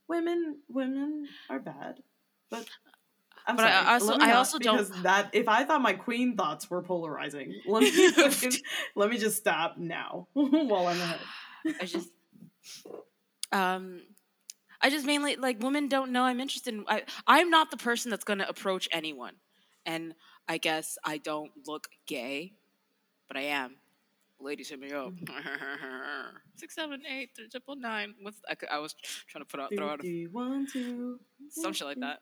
Women 0.09 0.59
women 0.69 1.29
are 1.49 1.59
bad. 1.59 2.03
But 2.51 2.67
I'm 3.49 3.57
But 3.57 3.65
I 3.65 3.71
sorry. 3.71 3.87
also- 4.13 4.19
I 4.21 4.33
also 4.33 4.59
don't- 4.59 4.77
because 4.77 5.03
that 5.03 5.31
if 5.33 5.49
I 5.49 5.65
thought 5.65 5.81
my 5.81 5.95
queen 5.95 6.37
thoughts 6.37 6.69
were 6.71 6.83
polarizing, 6.83 7.55
let 7.67 7.83
me 7.83 8.11
let 8.95 9.11
me 9.11 9.17
just 9.19 9.39
stop 9.39 9.79
now 9.79 10.29
while 10.35 10.87
I'm 10.87 11.01
ahead. 11.01 11.21
I 11.81 11.85
just, 11.87 12.11
um, 13.53 14.03
I 14.81 14.91
just 14.91 15.07
mainly 15.07 15.37
like 15.37 15.61
women 15.63 15.89
don't 15.89 16.13
know 16.13 16.23
I'm 16.25 16.41
interested 16.41 16.75
in. 16.75 16.85
I, 16.87 17.03
I'm 17.27 17.51
not 17.51 17.71
the 17.71 17.77
person 17.79 18.11
that's 18.11 18.25
going 18.25 18.39
to 18.41 18.49
approach 18.49 18.89
anyone, 18.93 19.35
and 19.87 20.15
I 20.47 20.59
guess 20.59 20.99
I 21.05 21.19
don't 21.19 21.51
look 21.67 21.89
gay, 22.07 22.53
but 23.29 23.37
I 23.37 23.43
am. 23.45 23.77
Ladies, 24.41 24.69
hit 24.69 24.79
me 24.81 24.93
up. 24.93 25.13
Six, 26.57 26.75
seven, 26.75 27.03
eight, 27.11 27.31
three, 27.37 27.49
triple 27.49 27.75
nine. 27.75 28.15
What's 28.23 28.41
I, 28.49 28.55
could- 28.55 28.69
I 28.71 28.79
was 28.79 28.95
trying 29.27 29.43
to 29.45 29.49
put 29.49 29.59
out 29.61 29.73
throw 29.77 29.89
out 29.89 30.05
a, 30.05 30.25
one, 30.27 30.67
two, 30.73 31.19
some 31.51 31.73
shit 31.73 31.87
like 31.89 31.99
that. 32.01 32.21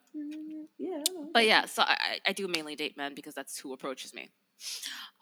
Yeah. 0.78 1.02
But 1.35 1.44
yeah, 1.46 1.66
so 1.66 1.82
I, 1.82 2.18
I 2.26 2.32
do 2.32 2.49
mainly 2.49 2.75
date 2.75 2.96
men 2.96 3.14
because 3.14 3.35
that's 3.35 3.58
who 3.58 3.73
approaches 3.75 4.14
me. 4.14 4.30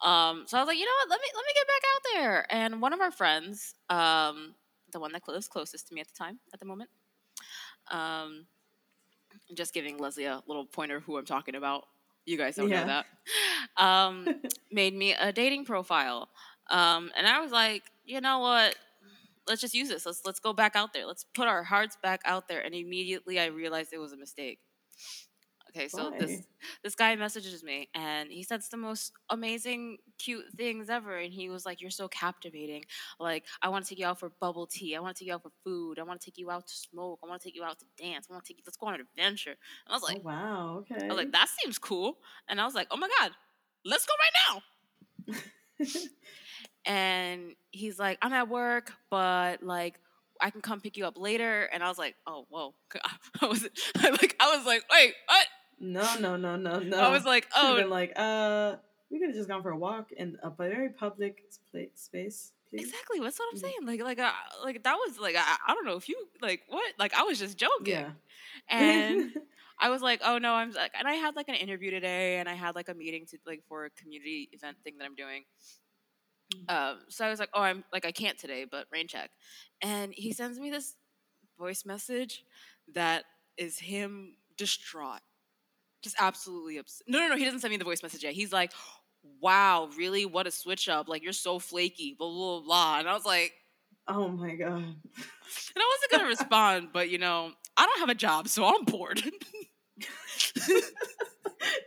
Um, 0.04 0.44
so 0.46 0.56
I 0.56 0.60
was 0.60 0.68
like, 0.68 0.78
you 0.78 0.84
know 0.84 0.92
what? 1.02 1.10
Let 1.10 1.20
me 1.20 1.26
let 1.34 1.44
me 1.44 1.52
get 1.54 1.66
back 1.66 1.82
out 1.94 2.00
there. 2.14 2.46
And 2.52 2.80
one 2.80 2.92
of 2.92 3.00
our 3.00 3.10
friends, 3.10 3.74
um, 3.90 4.54
the 4.92 5.00
one 5.00 5.12
that 5.12 5.22
lives 5.26 5.48
closest 5.48 5.88
to 5.88 5.94
me 5.94 6.00
at 6.00 6.06
the 6.06 6.14
time, 6.14 6.38
at 6.52 6.60
the 6.60 6.66
moment, 6.66 6.90
um, 7.90 8.46
I'm 9.50 9.56
just 9.56 9.74
giving 9.74 9.98
Leslie 9.98 10.26
a 10.26 10.42
little 10.46 10.64
pointer 10.64 11.00
who 11.00 11.16
I'm 11.18 11.24
talking 11.24 11.56
about. 11.56 11.86
You 12.24 12.38
guys 12.38 12.54
don't 12.56 12.68
Yeah. 12.70 12.80
know 12.80 12.86
that. 12.86 13.06
Um, 13.76 14.28
made 14.70 14.94
me 14.94 15.14
a 15.14 15.32
dating 15.32 15.64
profile, 15.64 16.28
um, 16.70 17.10
and 17.16 17.26
I 17.26 17.40
was 17.40 17.52
like, 17.52 17.82
you 18.04 18.20
know 18.20 18.40
what? 18.40 18.76
Let's 19.46 19.60
just 19.60 19.74
use 19.74 19.88
this. 19.88 20.06
Let's 20.06 20.22
let's 20.24 20.40
go 20.40 20.52
back 20.52 20.74
out 20.74 20.92
there. 20.92 21.06
Let's 21.06 21.24
put 21.34 21.48
our 21.48 21.62
hearts 21.62 21.98
back 22.02 22.20
out 22.24 22.48
there. 22.48 22.60
And 22.60 22.74
immediately 22.74 23.38
I 23.38 23.46
realized 23.46 23.92
it 23.92 23.98
was 23.98 24.12
a 24.12 24.16
mistake. 24.16 24.58
Okay, 25.76 25.88
so 25.88 26.12
this 26.18 26.46
this 26.84 26.94
guy 26.94 27.16
messages 27.16 27.64
me 27.64 27.88
and 27.94 28.30
he 28.30 28.44
says 28.44 28.68
the 28.68 28.76
most 28.76 29.12
amazing 29.30 29.98
cute 30.18 30.44
things 30.56 30.88
ever 30.88 31.18
and 31.18 31.32
he 31.32 31.50
was 31.50 31.66
like 31.66 31.80
you're 31.80 31.90
so 31.90 32.06
captivating 32.06 32.84
like 33.18 33.44
i 33.60 33.68
want 33.68 33.84
to 33.84 33.88
take 33.88 33.98
you 33.98 34.06
out 34.06 34.20
for 34.20 34.30
bubble 34.40 34.68
tea 34.68 34.94
i 34.94 35.00
want 35.00 35.16
to 35.16 35.24
take 35.24 35.26
you 35.26 35.34
out 35.34 35.42
for 35.42 35.50
food 35.64 35.98
i 35.98 36.02
want 36.04 36.20
to 36.20 36.24
take 36.24 36.38
you 36.38 36.48
out 36.48 36.66
to 36.66 36.74
smoke 36.74 37.18
i 37.24 37.26
want 37.26 37.40
to 37.42 37.48
take 37.48 37.56
you 37.56 37.64
out 37.64 37.76
to 37.78 37.84
dance 38.00 38.28
i 38.30 38.32
want 38.32 38.44
to 38.44 38.52
take 38.52 38.58
you 38.58 38.62
let's 38.64 38.76
go 38.76 38.86
on 38.86 38.94
an 38.94 39.00
adventure 39.00 39.50
and 39.50 39.90
i 39.90 39.92
was 39.92 40.02
like 40.02 40.18
oh, 40.18 40.28
wow. 40.28 40.76
Okay. 40.78 41.04
i 41.04 41.08
was 41.08 41.16
like 41.16 41.32
that 41.32 41.48
seems 41.60 41.76
cool 41.76 42.18
and 42.48 42.60
i 42.60 42.64
was 42.64 42.74
like 42.74 42.86
oh 42.92 42.96
my 42.96 43.08
god 43.18 43.32
let's 43.84 44.06
go 44.06 44.14
right 44.20 44.62
now 45.28 45.34
and 46.86 47.54
he's 47.70 47.98
like 47.98 48.18
i'm 48.22 48.32
at 48.32 48.48
work 48.48 48.92
but 49.10 49.62
like 49.62 49.98
I 50.40 50.50
can 50.50 50.60
come 50.60 50.80
pick 50.80 50.96
you 50.96 51.06
up 51.06 51.16
later, 51.16 51.62
and 51.72 51.80
I 51.82 51.88
was 51.88 51.96
like, 51.96 52.16
"Oh, 52.26 52.44
whoa!" 52.50 52.74
I 53.40 53.46
was 53.46 53.62
like, 54.02 54.36
I 54.40 54.56
was 54.56 54.66
like, 54.66 54.82
"Wait, 54.90 55.14
what?" 55.26 55.46
no, 55.78 56.18
no, 56.18 56.36
no, 56.36 56.56
no, 56.56 56.78
no. 56.80 56.98
I 56.98 57.08
was 57.08 57.24
like, 57.24 57.46
"Oh, 57.56 57.76
been 57.76 57.88
like, 57.88 58.12
uh, 58.16 58.76
we 59.10 59.20
could 59.20 59.28
have 59.28 59.36
just 59.36 59.48
gone 59.48 59.62
for 59.62 59.70
a 59.70 59.76
walk 59.78 60.10
in 60.12 60.36
a 60.42 60.50
very 60.50 60.88
public 60.88 61.44
space, 61.94 62.52
please. 62.68 62.82
Exactly. 62.82 63.20
That's 63.20 63.38
what 63.38 63.48
I'm 63.52 63.56
Mhm. 63.56 63.60
saying. 63.60 63.76
Like, 63.84 64.02
like, 64.02 64.18
uh, 64.18 64.32
like 64.64 64.82
that 64.82 64.96
was 64.96 65.18
like, 65.20 65.36
I, 65.36 65.56
I 65.68 65.72
don't 65.72 65.86
know 65.86 65.96
if 65.96 66.08
you 66.08 66.16
like 66.42 66.62
what. 66.68 66.92
Like, 66.98 67.14
I 67.14 67.22
was 67.22 67.38
just 67.38 67.56
joking, 67.56 67.94
Yeah. 67.94 68.10
and 68.68 69.32
I 69.78 69.88
was 69.88 70.02
like, 70.02 70.20
oh 70.24 70.38
no, 70.38 70.52
I'm 70.54 70.72
like, 70.72 70.92
and 70.98 71.06
I 71.06 71.14
had 71.14 71.36
like 71.36 71.48
an 71.48 71.54
interview 71.54 71.92
today, 71.92 72.38
and 72.38 72.48
I 72.48 72.54
had 72.54 72.74
like 72.74 72.88
a 72.88 72.94
meeting 72.94 73.24
to 73.26 73.38
like 73.46 73.62
for 73.68 73.84
a 73.84 73.90
community 73.90 74.48
event 74.52 74.78
thing 74.82 74.98
that 74.98 75.04
I'm 75.04 75.14
doing. 75.14 75.44
Um, 76.68 76.98
so 77.08 77.24
I 77.24 77.30
was 77.30 77.38
like, 77.38 77.50
oh, 77.54 77.62
I'm 77.62 77.84
like, 77.92 78.04
I 78.04 78.12
can't 78.12 78.38
today, 78.38 78.64
but 78.70 78.86
rain 78.92 79.08
check, 79.08 79.30
and 79.82 80.12
he 80.14 80.32
sends 80.32 80.58
me 80.58 80.70
this 80.70 80.94
voice 81.58 81.84
message 81.84 82.44
that 82.94 83.24
is 83.56 83.78
him 83.78 84.36
distraught, 84.56 85.20
just 86.02 86.16
absolutely 86.18 86.78
upset. 86.78 87.06
No, 87.08 87.18
no, 87.18 87.28
no, 87.28 87.36
he 87.36 87.44
doesn't 87.44 87.60
send 87.60 87.70
me 87.70 87.76
the 87.76 87.84
voice 87.84 88.02
message 88.02 88.24
yet. 88.24 88.34
He's 88.34 88.52
like, 88.52 88.72
wow, 89.40 89.88
really? 89.96 90.26
What 90.26 90.46
a 90.46 90.50
switch 90.50 90.88
up! 90.88 91.08
Like 91.08 91.22
you're 91.22 91.32
so 91.32 91.58
flaky, 91.58 92.14
blah 92.18 92.28
blah 92.28 92.60
blah. 92.60 92.66
blah. 92.66 92.98
And 93.00 93.08
I 93.08 93.14
was 93.14 93.24
like, 93.24 93.52
oh 94.08 94.28
my 94.28 94.54
god. 94.54 94.76
and 94.76 94.96
I 95.76 95.96
wasn't 95.96 96.12
gonna 96.12 96.28
respond, 96.28 96.88
but 96.92 97.10
you 97.10 97.18
know, 97.18 97.52
I 97.76 97.86
don't 97.86 98.00
have 98.00 98.10
a 98.10 98.14
job, 98.14 98.48
so 98.48 98.64
I'm 98.64 98.84
bored. 98.84 99.22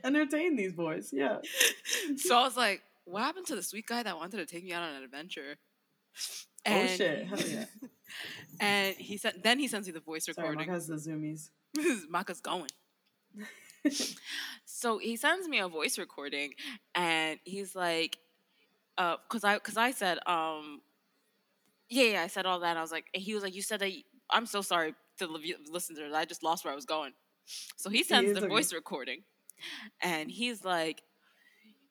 Entertain 0.03 0.55
these 0.55 0.73
boys. 0.73 1.09
Yeah. 1.11 1.37
so 2.17 2.37
I 2.37 2.43
was 2.43 2.57
like, 2.57 2.81
what 3.07 3.23
happened 3.23 3.47
to 3.47 3.55
the 3.55 3.63
sweet 3.63 3.87
guy 3.87 4.03
that 4.03 4.17
wanted 4.17 4.37
to 4.37 4.45
take 4.45 4.63
me 4.63 4.73
out 4.73 4.83
on 4.83 4.95
an 4.95 5.03
adventure? 5.03 5.55
oh 6.67 6.87
shit. 6.87 7.27
Hell 7.27 7.39
yeah. 7.39 7.65
And 8.59 8.95
he 8.95 9.17
sent. 9.17 9.43
then 9.43 9.59
he 9.59 9.67
sends 9.67 9.87
me 9.87 9.93
the 9.93 9.99
voice 9.99 10.27
recording. 10.27 10.55
Mark 10.55 10.69
has 10.69 10.87
the 10.87 10.95
zoomies. 10.95 11.49
Maka's 12.09 12.39
going. 12.39 12.69
so 14.65 14.97
he 14.97 15.17
sends 15.17 15.47
me 15.47 15.59
a 15.59 15.67
voice 15.67 15.99
recording, 15.99 16.53
and 16.95 17.37
he's 17.43 17.75
like, 17.75 18.17
uh, 18.97 19.17
cause 19.29 19.43
I, 19.43 19.59
cause 19.59 19.75
I 19.75 19.91
said, 19.91 20.19
um, 20.25 20.81
yeah, 21.89 22.13
yeah, 22.13 22.23
I 22.23 22.27
said 22.27 22.45
all 22.45 22.61
that. 22.61 22.69
And 22.69 22.79
I 22.79 22.81
was 22.81 22.91
like, 22.91 23.07
and 23.13 23.21
he 23.21 23.33
was 23.33 23.43
like, 23.43 23.53
you 23.53 23.61
said 23.61 23.81
that. 23.81 23.91
You, 23.91 24.03
I'm 24.29 24.45
so 24.45 24.61
sorry 24.61 24.95
to 25.19 25.27
the 25.27 25.55
listeners. 25.69 26.13
I 26.13 26.23
just 26.25 26.43
lost 26.43 26.63
where 26.63 26.71
I 26.71 26.75
was 26.75 26.85
going. 26.85 27.11
So 27.75 27.89
he 27.89 28.03
sends 28.03 28.31
is 28.31 28.35
the 28.35 28.45
okay. 28.45 28.49
voice 28.49 28.73
recording, 28.73 29.23
and 30.01 30.31
he's 30.31 30.63
like, 30.63 31.03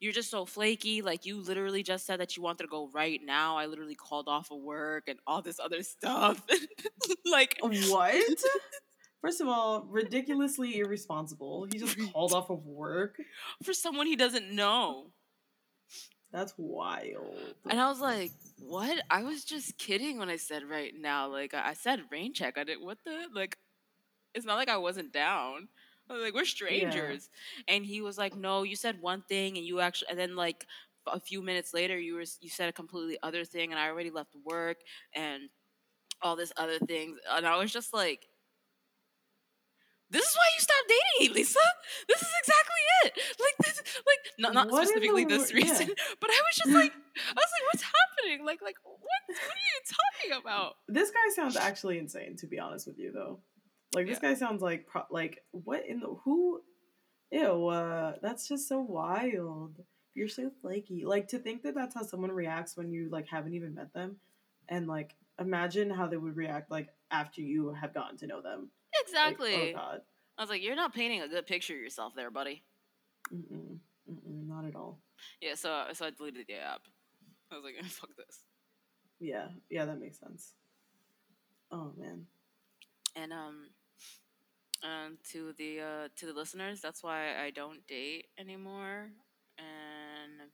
"You're 0.06 0.12
just 0.12 0.30
so 0.30 0.46
flaky. 0.46 1.02
Like 1.02 1.26
you 1.26 1.40
literally 1.40 1.82
just 1.82 2.06
said 2.06 2.20
that 2.20 2.36
you 2.36 2.42
wanted 2.44 2.62
to 2.62 2.68
go 2.68 2.88
right 2.94 3.20
now. 3.24 3.56
I 3.56 3.66
literally 3.66 3.96
called 3.96 4.28
off 4.28 4.52
of 4.52 4.60
work 4.60 5.08
and 5.08 5.18
all 5.26 5.42
this 5.42 5.58
other 5.58 5.82
stuff. 5.82 6.40
like, 7.26 7.58
what? 7.60 8.24
First 9.20 9.40
of 9.40 9.48
all, 9.48 9.84
ridiculously 9.90 10.78
irresponsible. 10.78 11.66
He 11.72 11.80
just 11.80 11.98
called 12.12 12.32
off 12.32 12.50
of 12.50 12.64
work. 12.64 13.16
for 13.64 13.72
someone 13.72 14.06
he 14.06 14.14
doesn't 14.14 14.52
know." 14.52 15.10
That's 16.30 16.54
wild. 16.56 17.54
And 17.68 17.80
I 17.80 17.88
was 17.88 17.98
like, 18.00 18.30
"What? 18.60 19.02
I 19.10 19.24
was 19.24 19.44
just 19.44 19.76
kidding 19.76 20.18
when 20.18 20.28
I 20.28 20.36
said 20.36 20.62
right 20.64 20.92
now. 20.96 21.26
Like 21.26 21.52
I 21.52 21.72
said 21.72 22.02
rain 22.12 22.32
check. 22.32 22.56
I 22.56 22.62
didn't. 22.62 22.84
What 22.84 22.98
the 23.04 23.26
like? 23.34 23.58
It's 24.34 24.46
not 24.46 24.54
like 24.54 24.68
I 24.68 24.76
wasn't 24.76 25.12
down. 25.12 25.66
I 26.08 26.12
was 26.14 26.22
like, 26.24 26.34
we're 26.34 26.44
strangers." 26.44 27.28
And 27.68 27.84
he 27.84 28.00
was 28.02 28.18
like, 28.18 28.36
"No, 28.36 28.62
you 28.62 28.76
said 28.76 29.00
one 29.00 29.22
thing, 29.28 29.56
and 29.56 29.66
you 29.66 29.80
actually, 29.80 30.08
and 30.10 30.18
then 30.18 30.36
like 30.36 30.66
a 31.06 31.20
few 31.20 31.42
minutes 31.42 31.72
later, 31.72 31.98
you 31.98 32.14
were 32.14 32.24
you 32.40 32.48
said 32.50 32.68
a 32.68 32.72
completely 32.72 33.18
other 33.22 33.44
thing, 33.44 33.72
and 33.72 33.80
I 33.80 33.88
already 33.88 34.10
left 34.10 34.34
work 34.44 34.78
and 35.14 35.44
all 36.22 36.36
this 36.36 36.52
other 36.56 36.78
things, 36.78 37.18
and 37.30 37.46
I 37.46 37.56
was 37.58 37.72
just 37.72 37.92
like." 37.94 38.26
This 40.08 40.24
is 40.24 40.36
why 40.36 40.44
you 40.54 40.60
stopped 40.62 40.92
dating, 41.18 41.34
Lisa. 41.34 41.58
This 42.06 42.22
is 42.22 42.28
exactly 42.38 42.82
it. 43.04 43.12
Like 43.40 43.56
this, 43.66 43.82
like 44.06 44.18
not 44.38 44.54
not 44.54 44.70
What 44.70 44.82
in 44.82 44.82
the 44.82 44.86
specifically 44.86 45.24
this 45.24 45.52
wor- 45.52 45.58
yeah. 45.58 45.64
reason, 45.66 45.86
but 46.20 46.30
I 46.30 46.42
was 46.46 46.56
just 46.56 46.70
like, 46.70 46.92
I 47.16 47.34
was 47.34 47.50
like, 47.50 47.64
what's 47.72 47.82
happening? 47.82 48.46
Like, 48.46 48.62
like 48.62 48.76
what? 48.84 49.00
What 49.26 49.36
are 49.36 49.66
you 49.74 49.82
talking 50.30 50.40
about? 50.40 50.74
This 50.86 51.10
guy 51.10 51.34
sounds 51.34 51.56
actually 51.56 51.98
insane, 51.98 52.36
to 52.36 52.46
be 52.46 52.60
honest 52.60 52.86
with 52.86 52.98
you, 53.00 53.10
though. 53.12 53.40
Like 53.94 54.06
this 54.06 54.18
Yeah. 54.22 54.30
guy 54.30 54.34
sounds 54.34 54.62
like 54.62 54.86
pro- 54.86 55.06
like 55.10 55.44
what 55.52 55.86
in 55.86 56.00
the 56.00 56.14
who? 56.24 56.62
Ew, 57.30 57.66
uh, 57.68 58.14
that's 58.22 58.46
just 58.48 58.68
so 58.68 58.80
wild. 58.80 59.82
You're 60.14 60.28
so 60.28 60.50
flaky. 60.62 61.04
Like 61.04 61.28
to 61.28 61.38
think 61.38 61.62
that 61.62 61.74
that's 61.74 61.94
how 61.94 62.02
someone 62.02 62.30
reacts 62.32 62.76
when 62.76 62.90
you 62.90 63.08
like 63.10 63.26
haven't 63.28 63.54
even 63.54 63.74
met 63.74 63.92
them, 63.92 64.16
and 64.68 64.86
like 64.86 65.14
imagine 65.38 65.90
how 65.90 66.06
they 66.06 66.16
would 66.16 66.36
react 66.36 66.70
like 66.70 66.88
after 67.10 67.40
you 67.42 67.72
have 67.72 67.92
gotten 67.94 68.16
to 68.18 68.26
know 68.26 68.40
them. 68.40 68.70
Like, 68.94 69.02
Exactly. 69.06 69.72
oh 69.74 69.76
God. 69.76 70.00
I 70.38 70.42
was 70.42 70.50
like, 70.50 70.62
you're 70.62 70.76
not 70.76 70.94
painting 70.94 71.22
a 71.22 71.28
good 71.28 71.46
picture 71.46 71.74
of 71.74 71.80
yourself 71.80 72.14
there, 72.14 72.30
buddy. 72.30 72.62
Mm-mm, 73.34 73.78
mm-mm, 74.10 74.46
not 74.48 74.64
at 74.66 74.76
all. 74.76 74.98
Yeah, 75.40 75.54
so 75.54 75.84
so 75.92 76.06
I 76.06 76.10
deleted 76.10 76.46
the 76.46 76.54
app. 76.56 76.82
I 77.50 77.56
was 77.56 77.64
like, 77.64 77.82
fuck 77.90 78.10
this. 78.16 78.40
Yeah, 79.18 79.48
yeah, 79.70 79.84
that 79.86 79.98
makes 80.00 80.18
sense. 80.18 80.52
Oh 81.70 81.92
man. 81.98 82.26
And 83.14 83.32
um, 83.32 83.68
and 84.82 85.16
to 85.32 85.52
the 85.58 85.80
uh 85.80 86.08
to 86.16 86.26
the 86.26 86.32
listeners, 86.32 86.80
that's 86.80 87.02
why 87.02 87.36
I 87.42 87.50
don't 87.50 87.86
date 87.86 88.26
anymore. 88.38 89.10
And 89.58 90.50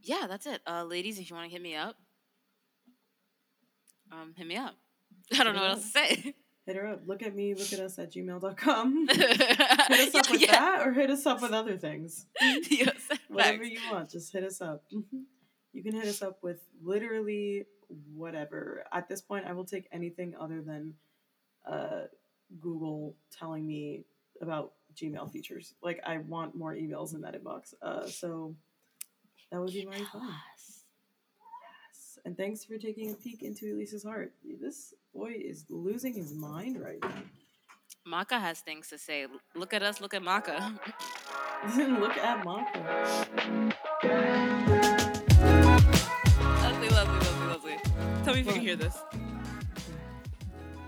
yeah, 0.00 0.26
that's 0.28 0.46
it. 0.46 0.60
Uh, 0.66 0.84
ladies, 0.84 1.18
if 1.18 1.30
you 1.30 1.36
want 1.36 1.48
to 1.48 1.52
hit 1.52 1.62
me 1.62 1.74
up, 1.74 1.96
um, 4.12 4.34
hit 4.36 4.46
me 4.46 4.56
up. 4.56 4.74
I 5.38 5.44
don't 5.44 5.54
know 5.54 5.62
what 5.62 5.70
else 5.72 5.92
to 5.92 5.98
say. 5.98 6.34
Hit 6.66 6.76
her 6.76 6.86
up. 6.86 7.02
Look 7.06 7.22
at 7.22 7.34
me, 7.34 7.54
look 7.54 7.72
at 7.72 7.78
us 7.78 7.96
at 7.98 8.12
gmail.com. 8.12 9.06
hit 9.08 9.16
hit 9.38 9.60
us 9.60 10.14
up 10.16 10.28
with 10.30 10.40
yeah. 10.40 10.50
that 10.50 10.86
or 10.86 10.92
hit 10.92 11.10
us 11.10 11.24
up 11.24 11.40
with 11.40 11.52
other 11.52 11.76
things. 11.76 12.26
yes, 12.40 12.92
Whatever 13.28 13.64
facts. 13.64 13.70
you 13.70 13.78
want, 13.92 14.10
just 14.10 14.32
hit 14.32 14.42
us 14.42 14.60
up. 14.60 14.82
You 15.72 15.82
can 15.82 15.94
hit 15.94 16.06
us 16.06 16.22
up 16.22 16.38
with 16.42 16.58
literally 16.82 17.66
whatever. 18.14 18.84
At 18.92 19.08
this 19.08 19.20
point, 19.20 19.46
I 19.46 19.52
will 19.52 19.64
take 19.64 19.88
anything 19.92 20.34
other 20.38 20.62
than 20.62 20.94
uh, 21.66 22.04
Google 22.60 23.16
telling 23.36 23.66
me 23.66 24.04
about 24.40 24.72
Gmail 24.94 25.30
features. 25.30 25.74
Like 25.82 26.00
I 26.06 26.18
want 26.18 26.54
more 26.54 26.74
emails 26.74 27.14
in 27.14 27.20
that 27.22 27.34
inbox. 27.42 27.74
Uh, 27.82 28.06
so 28.06 28.54
that 29.50 29.60
would 29.60 29.72
be 29.72 29.84
my 29.84 29.98
fun. 30.12 30.22
Yes. 30.22 30.82
And 32.24 32.36
thanks 32.36 32.64
for 32.64 32.78
taking 32.78 33.10
a 33.12 33.14
peek 33.14 33.42
into 33.42 33.74
Elise's 33.74 34.02
heart. 34.02 34.32
This 34.60 34.94
boy 35.14 35.34
is 35.36 35.64
losing 35.68 36.14
his 36.14 36.34
mind 36.34 36.80
right 36.80 36.98
now. 37.02 37.22
Maka 38.04 38.38
has 38.38 38.60
things 38.60 38.88
to 38.88 38.98
say. 38.98 39.26
Look 39.54 39.74
at 39.74 39.82
us. 39.82 40.00
Look 40.00 40.14
at 40.14 40.22
Maka. 40.22 40.72
look 41.76 42.16
at 42.16 42.44
Maka. 42.44 43.72
Tell 48.26 48.34
me 48.34 48.40
if 48.40 48.46
you 48.48 48.52
can 48.54 48.62
hear 48.62 48.74
this. 48.74 48.98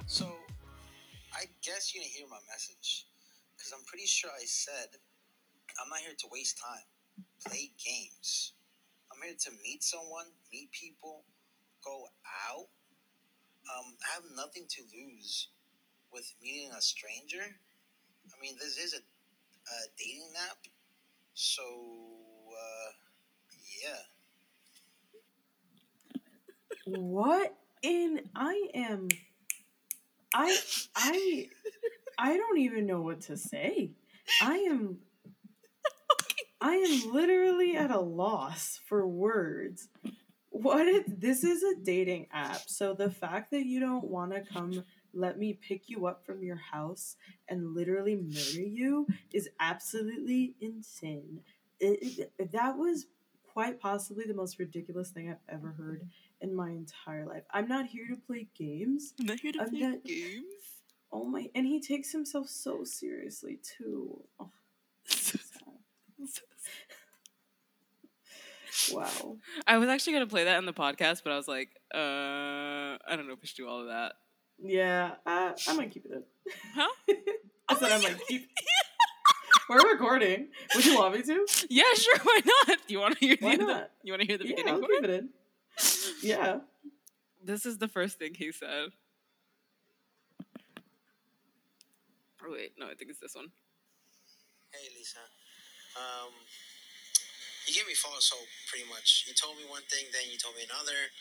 So, 0.07 0.27
I 1.33 1.45
guess 1.63 1.95
you 1.95 2.01
didn't 2.01 2.11
hear 2.11 2.27
my 2.27 2.43
message 2.51 3.07
because 3.57 3.71
I'm 3.73 3.85
pretty 3.87 4.07
sure 4.07 4.29
I 4.35 4.43
said 4.45 4.99
I'm 5.79 5.89
not 5.89 6.01
here 6.01 6.19
to 6.19 6.27
waste 6.33 6.59
time. 6.59 6.83
Play 7.47 7.71
games. 7.79 8.55
I'm 9.13 9.23
here 9.23 9.37
to 9.39 9.51
meet 9.63 9.85
someone, 9.85 10.27
meet 10.53 10.73
people, 10.73 11.23
go 11.85 12.07
out. 12.51 12.67
Um, 13.71 13.95
I 14.03 14.15
have 14.15 14.25
nothing 14.35 14.67
to 14.71 14.83
lose 14.91 15.51
with 16.13 16.27
meeting 16.43 16.71
a 16.77 16.83
stranger. 16.83 17.47
I 17.47 18.43
mean, 18.43 18.57
this 18.59 18.79
is 18.79 18.95
a, 18.95 18.99
a 18.99 19.79
dating 19.97 20.35
app, 20.51 20.59
so 21.35 21.63
uh, 21.63 22.91
yeah. 23.81 24.18
What 26.97 27.55
in 27.83 28.23
I 28.35 28.69
am 28.75 29.09
I 30.35 30.57
I 30.97 31.49
I 32.19 32.37
don't 32.37 32.59
even 32.59 32.87
know 32.87 33.03
what 33.03 33.21
to 33.23 33.37
say. 33.37 33.93
I 34.43 34.57
am 34.59 34.99
I 36.61 36.75
am 36.75 37.13
literally 37.13 37.77
at 37.77 37.91
a 37.91 38.01
loss 38.01 38.81
for 38.87 39.07
words. 39.07 39.89
What 40.51 40.89
if 40.89 41.05
this 41.07 41.45
is 41.45 41.63
a 41.63 41.81
dating 41.81 42.27
app? 42.33 42.63
So 42.67 42.95
the 42.95 43.11
fact 43.11 43.53
that 43.53 43.65
you 43.65 43.79
don't 43.81 44.05
want 44.05 44.33
to 44.33 44.41
come 44.41 44.85
let 45.15 45.39
me 45.39 45.55
pick 45.55 45.89
you 45.89 46.07
up 46.07 46.25
from 46.25 46.43
your 46.43 46.57
house 46.57 47.17
and 47.49 47.75
literally 47.75 48.17
murder 48.17 48.63
you 48.63 49.07
is 49.33 49.49
absolutely 49.59 50.55
insane. 50.61 51.41
It, 51.81 52.31
it, 52.39 52.53
that 52.53 52.77
was 52.77 53.07
quite 53.53 53.81
possibly 53.81 54.25
the 54.27 54.35
most 54.35 54.59
ridiculous 54.59 55.11
thing 55.11 55.31
I've 55.31 55.55
ever 55.55 55.75
heard 55.77 56.09
in 56.41 56.55
my 56.55 56.71
entire 56.71 57.27
life. 57.27 57.43
I'm 57.53 57.69
not 57.69 57.87
here 57.87 58.07
to 58.09 58.17
play 58.17 58.49
games. 58.57 59.15
I'm 59.21 59.27
not 59.27 59.41
here 59.41 59.53
to 59.53 59.61
I'm 59.63 59.71
play 59.71 59.81
not- 59.81 60.05
games. 60.05 60.45
Oh 61.11 61.25
my! 61.25 61.49
And 61.55 61.67
he 61.67 61.81
takes 61.81 62.13
himself 62.13 62.49
so 62.49 62.85
seriously 62.85 63.59
too. 63.79 64.23
Oh, 64.39 64.51
so. 65.07 65.39
Wow. 68.93 69.37
I 69.67 69.79
was 69.79 69.89
actually 69.89 70.15
gonna 70.15 70.27
play 70.27 70.45
that 70.45 70.59
in 70.59 70.65
the 70.67 70.73
podcast, 70.73 71.23
but 71.25 71.33
I 71.33 71.37
was 71.37 71.49
like, 71.49 71.71
uh, 71.95 71.99
I 71.99 73.17
don't 73.17 73.27
know 73.27 73.33
if 73.35 73.41
we 73.43 73.47
should 73.49 73.57
do 73.57 73.69
all 73.69 73.81
of 73.81 73.87
that. 73.89 74.13
Yeah, 74.63 75.13
uh, 75.27 75.53
I 75.67 75.77
might 75.77 75.91
keep 75.91 76.05
it 76.07 76.13
in. 76.13 76.23
Huh? 76.75 76.89
I 77.69 77.75
said 77.77 77.93
I 77.93 77.99
might 78.01 78.17
keep. 78.29 78.49
We're 79.69 79.93
recording. 79.93 80.49
Would 80.75 80.85
you 80.87 80.97
want 80.97 81.15
me 81.17 81.23
to? 81.23 81.47
Yeah, 81.69 81.83
sure. 81.95 82.19
Why 82.23 82.41
not? 82.45 82.79
Do 82.87 82.95
you 82.95 83.01
want 83.01 83.19
to 83.19 83.27
hear 83.27 83.37
Why 83.41 83.57
the, 83.57 83.65
not? 83.65 83.91
You 84.03 84.13
want 84.13 84.23
to 84.23 84.27
hear 84.29 84.39
the 84.39 84.45
Yeah, 84.49 84.57
beginning? 84.57 84.75
I'll 84.75 84.81
keep 84.89 85.05
it 85.05 85.11
in. 85.11 85.29
Yeah. 86.23 86.61
This 87.45 87.65
is 87.65 87.79
the 87.79 87.89
first 87.89 88.19
thing 88.19 88.35
he 88.35 88.51
said. 88.51 88.91
Oh 92.43 92.53
wait, 92.53 92.73
no, 92.79 92.87
I 92.87 92.95
think 92.95 93.11
it's 93.11 93.21
this 93.21 93.35
one. 93.37 93.53
Hey, 94.73 94.89
Lisa. 94.97 95.21
Um, 95.97 96.33
you 97.69 97.75
gave 97.77 97.87
me 97.87 97.95
false 97.95 98.33
hope, 98.33 98.49
pretty 98.73 98.89
much. 98.89 99.29
You 99.29 99.35
told 99.37 99.61
me 99.61 99.69
one 99.69 99.85
thing, 99.93 100.09
then 100.13 100.33
you 100.33 100.41
told 100.41 100.57
me 100.57 100.65
another. 100.65 101.13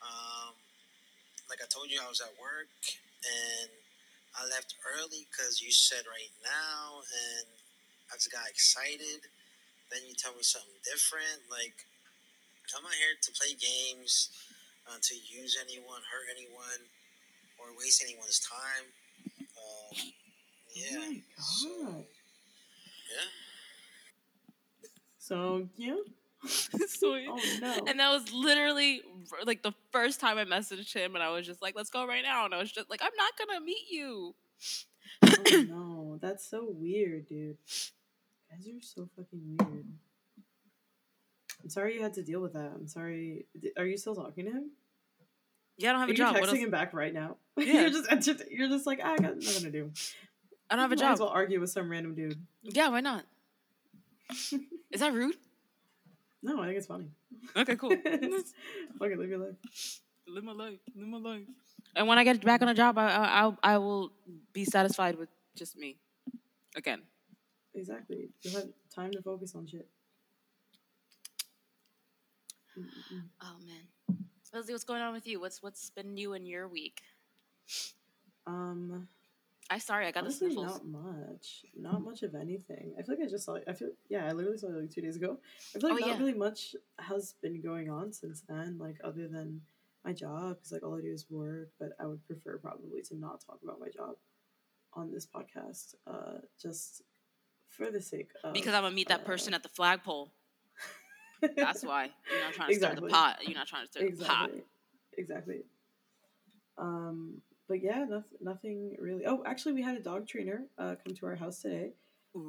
Um, 0.00 0.56
like 1.52 1.60
I 1.60 1.68
told 1.68 1.92
you, 1.92 2.00
I 2.00 2.08
was 2.08 2.24
at 2.24 2.32
work, 2.40 2.72
and 3.22 3.70
I 4.32 4.48
left 4.48 4.74
early 4.88 5.28
because 5.28 5.60
you 5.60 5.68
said 5.68 6.08
right 6.08 6.32
now, 6.40 7.04
and 7.04 7.48
I 8.08 8.16
just 8.16 8.32
got 8.32 8.48
excited. 8.48 9.28
Then 9.92 10.08
you 10.08 10.16
tell 10.16 10.32
me 10.32 10.40
something 10.40 10.80
different. 10.80 11.44
Like, 11.52 11.84
I'm 12.76 12.82
not 12.82 12.92
here 12.94 13.16
to 13.20 13.30
play 13.32 13.54
games, 13.54 14.30
uh, 14.88 14.98
to 15.00 15.14
use 15.14 15.58
anyone, 15.60 16.00
hurt 16.10 16.28
anyone, 16.34 16.88
or 17.58 17.76
waste 17.78 18.02
anyone's 18.02 18.40
time. 18.40 18.86
Um, 19.38 20.12
yeah. 20.74 21.20
Oh 21.64 21.84
my 21.84 21.90
So, 21.98 22.08
yeah. 23.10 23.28
So 25.18 25.68
yeah. 25.76 25.94
so, 26.88 27.14
Oh 27.14 27.38
no. 27.60 27.84
and 27.86 28.00
that 28.00 28.10
was 28.10 28.32
literally 28.32 29.02
like 29.44 29.62
the 29.62 29.72
first 29.92 30.18
time 30.18 30.38
I 30.38 30.44
messaged 30.44 30.92
him, 30.92 31.14
and 31.14 31.22
I 31.22 31.30
was 31.30 31.46
just 31.46 31.62
like, 31.62 31.76
"Let's 31.76 31.90
go 31.90 32.04
right 32.06 32.22
now," 32.24 32.44
and 32.44 32.54
I 32.54 32.58
was 32.58 32.72
just 32.72 32.90
like, 32.90 33.00
"I'm 33.02 33.12
not 33.16 33.32
gonna 33.38 33.60
meet 33.64 33.84
you." 33.90 34.34
oh 35.22 35.64
no, 35.68 36.18
that's 36.20 36.48
so 36.50 36.66
weird, 36.68 37.28
dude. 37.28 37.58
Guys 38.50 38.66
are 38.66 38.82
so 38.82 39.08
fucking 39.16 39.56
weird. 39.60 39.86
I'm 41.62 41.68
sorry 41.70 41.94
you 41.94 42.02
had 42.02 42.14
to 42.14 42.22
deal 42.22 42.40
with 42.40 42.52
that. 42.54 42.72
I'm 42.74 42.88
sorry. 42.88 43.46
Are 43.76 43.86
you 43.86 43.96
still 43.96 44.14
talking 44.14 44.46
to 44.46 44.50
him? 44.52 44.70
Yeah, 45.78 45.90
I 45.90 45.92
don't 45.92 46.00
have 46.00 46.08
Are 46.08 46.12
a 46.12 46.14
you 46.14 46.18
job. 46.18 46.34
texting 46.36 46.40
What 46.40 46.48
else? 46.50 46.58
him 46.58 46.70
back 46.70 46.92
right 46.92 47.14
now? 47.14 47.36
Yeah. 47.56 47.82
you're 47.82 47.90
just 47.90 48.42
you're 48.50 48.68
just 48.68 48.86
like 48.86 49.00
"Ah, 49.02 49.12
I 49.12 49.16
got 49.18 49.36
nothing 49.36 49.62
to 49.64 49.70
do. 49.70 49.90
I 50.70 50.76
don't 50.76 50.82
have 50.82 50.92
a 50.92 50.96
Might 50.96 51.04
as 51.12 51.18
job. 51.18 51.20
well 51.20 51.28
argue 51.28 51.60
with 51.60 51.70
some 51.70 51.90
random 51.90 52.14
dude. 52.14 52.38
Yeah, 52.62 52.88
why 52.88 53.00
not? 53.00 53.24
Is 54.90 55.00
that 55.00 55.12
rude? 55.12 55.36
No, 56.42 56.60
I 56.60 56.66
think 56.66 56.78
it's 56.78 56.86
funny. 56.86 57.08
Okay, 57.56 57.76
cool. 57.76 57.92
okay, 59.02 59.14
live 59.16 59.28
your 59.28 59.38
life. 59.38 60.00
live 60.26 60.44
my 60.44 60.52
life. 60.52 60.78
Live 60.96 61.08
my 61.08 61.18
life. 61.18 61.42
And 61.94 62.08
when 62.08 62.18
I 62.18 62.24
get 62.24 62.42
back 62.44 62.62
on 62.62 62.68
a 62.68 62.74
job, 62.74 62.96
I 62.98 63.06
I 63.12 63.74
I 63.74 63.78
will 63.78 64.12
be 64.52 64.64
satisfied 64.64 65.16
with 65.18 65.28
just 65.54 65.76
me. 65.76 65.98
Again. 66.74 67.02
Exactly. 67.74 68.30
You'll 68.42 68.54
have 68.60 68.68
time 68.94 69.10
to 69.12 69.22
focus 69.22 69.54
on 69.54 69.66
shit. 69.66 69.86
Mm-mm-mm. 72.78 73.22
Oh 73.42 73.56
man. 73.66 74.18
Leslie, 74.52 74.74
what's 74.74 74.84
going 74.84 75.00
on 75.02 75.12
with 75.14 75.26
you? 75.26 75.40
What's 75.40 75.62
what's 75.62 75.90
been 75.90 76.14
new 76.14 76.34
in 76.34 76.44
your 76.44 76.68
week? 76.68 77.00
Um, 78.46 79.08
I 79.70 79.78
sorry, 79.78 80.06
I 80.06 80.10
got 80.10 80.20
the 80.20 80.26
honestly, 80.26 80.52
sniffles. 80.52 80.82
not 80.84 80.86
much. 80.86 81.64
Not 81.74 82.02
much 82.02 82.22
of 82.22 82.34
anything. 82.34 82.92
I 82.98 83.02
feel 83.02 83.16
like 83.16 83.24
I 83.26 83.30
just 83.30 83.44
saw. 83.44 83.56
I 83.66 83.72
feel 83.72 83.90
yeah. 84.08 84.26
I 84.26 84.32
literally 84.32 84.58
saw 84.58 84.68
it 84.68 84.74
like 84.80 84.90
two 84.90 85.00
days 85.00 85.16
ago. 85.16 85.38
I 85.74 85.78
feel 85.78 85.90
like 85.90 86.02
Oh, 86.02 86.06
not 86.06 86.14
yeah. 86.14 86.18
really 86.18 86.34
much 86.38 86.74
has 86.98 87.34
been 87.42 87.60
going 87.62 87.88
on 87.90 88.12
since 88.12 88.42
then. 88.48 88.76
Like 88.78 88.96
other 89.02 89.28
than 89.28 89.62
my 90.04 90.12
job, 90.12 90.56
because 90.56 90.72
like 90.72 90.82
all 90.82 90.98
I 90.98 91.00
do 91.00 91.12
is 91.12 91.26
work. 91.30 91.70
But 91.78 91.90
I 91.98 92.06
would 92.06 92.24
prefer 92.26 92.58
probably 92.58 93.00
to 93.02 93.16
not 93.16 93.40
talk 93.46 93.60
about 93.62 93.80
my 93.80 93.88
job 93.88 94.16
on 94.94 95.10
this 95.10 95.26
podcast. 95.26 95.94
Uh, 96.06 96.40
just 96.60 97.02
for 97.68 97.90
the 97.90 98.02
sake 98.02 98.28
of 98.44 98.52
Because 98.52 98.74
I'm 98.74 98.82
gonna 98.82 98.94
meet 98.94 99.08
that 99.08 99.20
uh, 99.20 99.24
person 99.24 99.54
at 99.54 99.62
the 99.62 99.70
flagpole. 99.70 100.30
That's 101.56 101.82
why. 101.90 102.10
You're 102.30 102.40
not 102.44 102.52
trying 102.54 102.68
to 102.70 102.74
stir 102.76 102.94
the 102.94 103.02
pot. 103.08 103.38
You're 103.46 103.54
not 103.58 103.66
trying 103.66 103.86
to 103.86 103.90
stir 103.90 104.00
the 104.10 104.24
pot. 104.24 104.50
exactly 104.50 104.62
exactly 105.18 105.60
um 106.78 107.34
but 107.68 107.82
yeah 107.82 108.04
nothing, 108.08 108.38
nothing 108.40 108.96
really 108.98 109.24
oh 109.26 109.42
actually 109.46 109.72
we 109.72 109.82
had 109.82 109.96
a 109.96 110.00
dog 110.00 110.26
trainer 110.26 110.62
uh, 110.78 110.94
come 111.04 111.14
to 111.14 111.26
our 111.26 111.34
house 111.36 111.60
today 111.60 111.90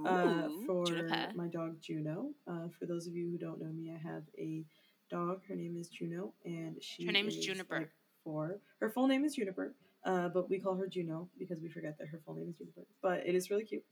uh, 0.05 0.47
for 0.65 0.85
Juniper. 0.85 1.31
my 1.35 1.47
dog 1.47 1.75
juno 1.81 2.29
uh, 2.47 2.67
for 2.79 2.85
those 2.85 3.05
of 3.07 3.13
you 3.15 3.29
who 3.29 3.37
don't 3.37 3.59
know 3.59 3.71
me 3.71 3.91
i 3.93 3.97
have 4.07 4.23
a 4.37 4.63
dog 5.09 5.41
her 5.47 5.55
name 5.55 5.75
is 5.77 5.89
juno 5.89 6.33
and 6.45 6.81
she 6.81 7.05
Her 7.05 7.11
name 7.11 7.27
is 7.27 7.35
is, 7.35 7.45
Juniper. 7.45 7.79
like, 7.79 7.89
four 8.23 8.59
her 8.79 8.89
full 8.89 9.07
name 9.07 9.25
is 9.25 9.35
juniper 9.35 9.73
uh, 10.05 10.29
but 10.29 10.49
we 10.49 10.59
call 10.59 10.75
her 10.75 10.87
juno 10.87 11.27
because 11.37 11.59
we 11.61 11.69
forget 11.69 11.97
that 11.99 12.07
her 12.07 12.19
full 12.25 12.35
name 12.35 12.47
is 12.49 12.55
juniper 12.55 12.83
but 13.01 13.25
it 13.25 13.35
is 13.35 13.49
really 13.49 13.65
cute 13.65 13.83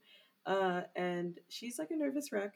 uh, 0.45 0.81
and 0.95 1.39
she's 1.49 1.77
like 1.77 1.91
a 1.91 1.95
nervous 1.95 2.31
wreck 2.31 2.53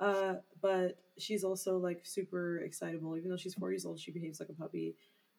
uh, 0.00 0.34
but 0.60 0.98
she's 1.18 1.44
also 1.44 1.78
like 1.78 2.00
super 2.04 2.58
excitable. 2.58 3.16
Even 3.16 3.30
though 3.30 3.36
she's 3.36 3.54
four 3.54 3.70
years 3.70 3.84
old, 3.84 3.98
she 3.98 4.10
behaves 4.10 4.40
like 4.40 4.48
a 4.48 4.54
puppy. 4.54 4.96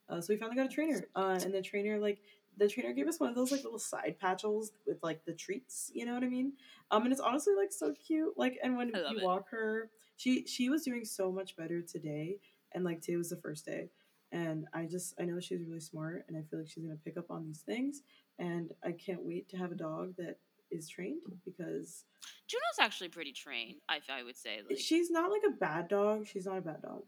Uh, 0.10 0.20
so 0.20 0.34
we 0.34 0.38
finally 0.38 0.56
got 0.56 0.66
a 0.66 0.70
trainer, 0.70 1.06
uh, 1.16 1.40
and 1.44 1.54
the 1.54 1.62
trainer 1.62 2.00
like 2.00 2.20
the 2.58 2.68
trainer 2.68 2.94
gave 2.94 3.08
us 3.08 3.20
one 3.20 3.30
of 3.30 3.36
those 3.36 3.52
like 3.52 3.64
little 3.64 3.80
side 3.80 4.16
patches 4.20 4.72
with 4.86 4.98
like 5.02 5.24
the 5.26 5.34
treats. 5.34 5.92
You 5.94 6.06
know 6.06 6.14
what 6.14 6.24
I 6.24 6.28
mean? 6.28 6.54
Um, 6.92 7.04
and 7.04 7.12
it's 7.12 7.22
honestly 7.22 7.54
like 7.56 7.72
so 7.72 7.94
cute. 8.06 8.34
Like, 8.38 8.60
and 8.64 8.76
when 8.76 8.90
you 8.90 9.18
it. 9.18 9.24
walk 9.24 9.50
her, 9.52 9.90
she 10.18 10.46
she 10.46 10.70
was 10.70 10.84
doing 10.84 11.06
so 11.06 11.32
much 11.32 11.56
better 11.56 11.82
today, 11.82 12.38
and 12.74 12.84
like 12.84 13.02
today 13.02 13.18
was 13.18 13.30
the 13.30 13.38
first 13.38 13.66
day. 13.66 13.90
And 14.32 14.68
I 14.74 14.86
just 14.86 15.14
I 15.20 15.26
know 15.26 15.40
she's 15.40 15.64
really 15.66 15.80
smart, 15.80 16.26
and 16.28 16.38
I 16.38 16.42
feel 16.42 16.60
like 16.60 16.70
she's 16.70 16.84
gonna 16.84 16.98
pick 17.04 17.18
up 17.18 17.32
on 17.32 17.46
these 17.46 17.62
things. 17.62 18.02
And 18.38 18.74
I 18.84 18.92
can't 18.94 19.24
wait 19.24 19.50
to 19.50 19.58
have 19.58 19.72
a 19.72 19.76
dog 19.76 20.16
that 20.18 20.38
is 20.72 20.88
trained 20.88 21.22
because 21.46 22.06
Juno's 22.48 22.80
actually 22.80 23.10
pretty 23.10 23.32
trained. 23.32 23.76
I 23.88 24.00
I 24.10 24.24
would 24.24 24.38
say. 24.38 24.60
Like, 24.68 24.80
she's 24.80 25.10
not 25.10 25.32
like 25.32 25.42
a 25.48 25.52
bad 25.52 25.88
dog. 25.88 26.28
She's 26.28 26.46
not 26.46 26.58
a 26.58 26.62
bad 26.62 26.82
dog, 26.82 27.04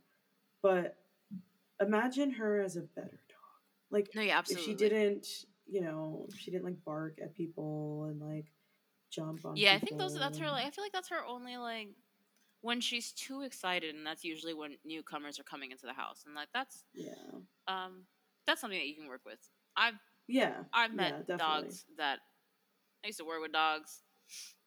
but 0.62 0.98
imagine 1.80 2.32
her 2.32 2.62
as 2.62 2.76
a 2.76 2.82
better 2.82 3.20
dog. 3.30 3.38
Like 3.90 4.10
no, 4.16 4.22
yeah, 4.22 4.38
absolutely. 4.38 4.74
if 4.74 4.80
she 4.80 4.90
didn't, 4.90 5.28
you 5.68 5.82
know, 5.82 6.28
she 6.38 6.52
didn't 6.52 6.66
like 6.66 6.84
bark 6.86 7.20
at 7.22 7.36
people 7.36 8.06
and 8.10 8.22
like 8.22 8.46
jump 9.10 9.46
on. 9.46 9.58
Yeah, 9.58 9.74
I 9.74 9.80
think 9.80 9.98
those. 9.98 10.18
That's 10.18 10.38
her. 10.38 10.48
Like, 10.48 10.66
I 10.66 10.70
feel 10.70 10.84
like 10.84 10.94
that's 10.94 11.10
her 11.10 11.26
only 11.26 11.58
like 11.58 11.90
when 12.62 12.80
she's 12.80 13.12
too 13.12 13.42
excited, 13.42 13.96
and 13.96 14.06
that's 14.06 14.24
usually 14.24 14.54
when 14.54 14.78
newcomers 14.86 15.40
are 15.40 15.44
coming 15.44 15.72
into 15.72 15.86
the 15.86 15.94
house, 15.94 16.24
and 16.26 16.36
like 16.36 16.50
that's 16.54 16.84
Yeah, 16.94 17.14
um 17.68 18.04
that's 18.48 18.62
something 18.62 18.80
that 18.80 18.88
you 18.88 18.96
can 18.96 19.08
work 19.08 19.22
with. 19.26 19.40
I've 19.76 19.96
yeah. 20.28 20.64
I've 20.74 20.94
met 20.94 21.28
definitely. 21.28 21.64
dogs 21.64 21.86
that 21.98 22.20
I 23.04 23.08
used 23.08 23.20
to 23.20 23.26
work 23.26 23.42
with 23.42 23.52
dogs. 23.52 24.04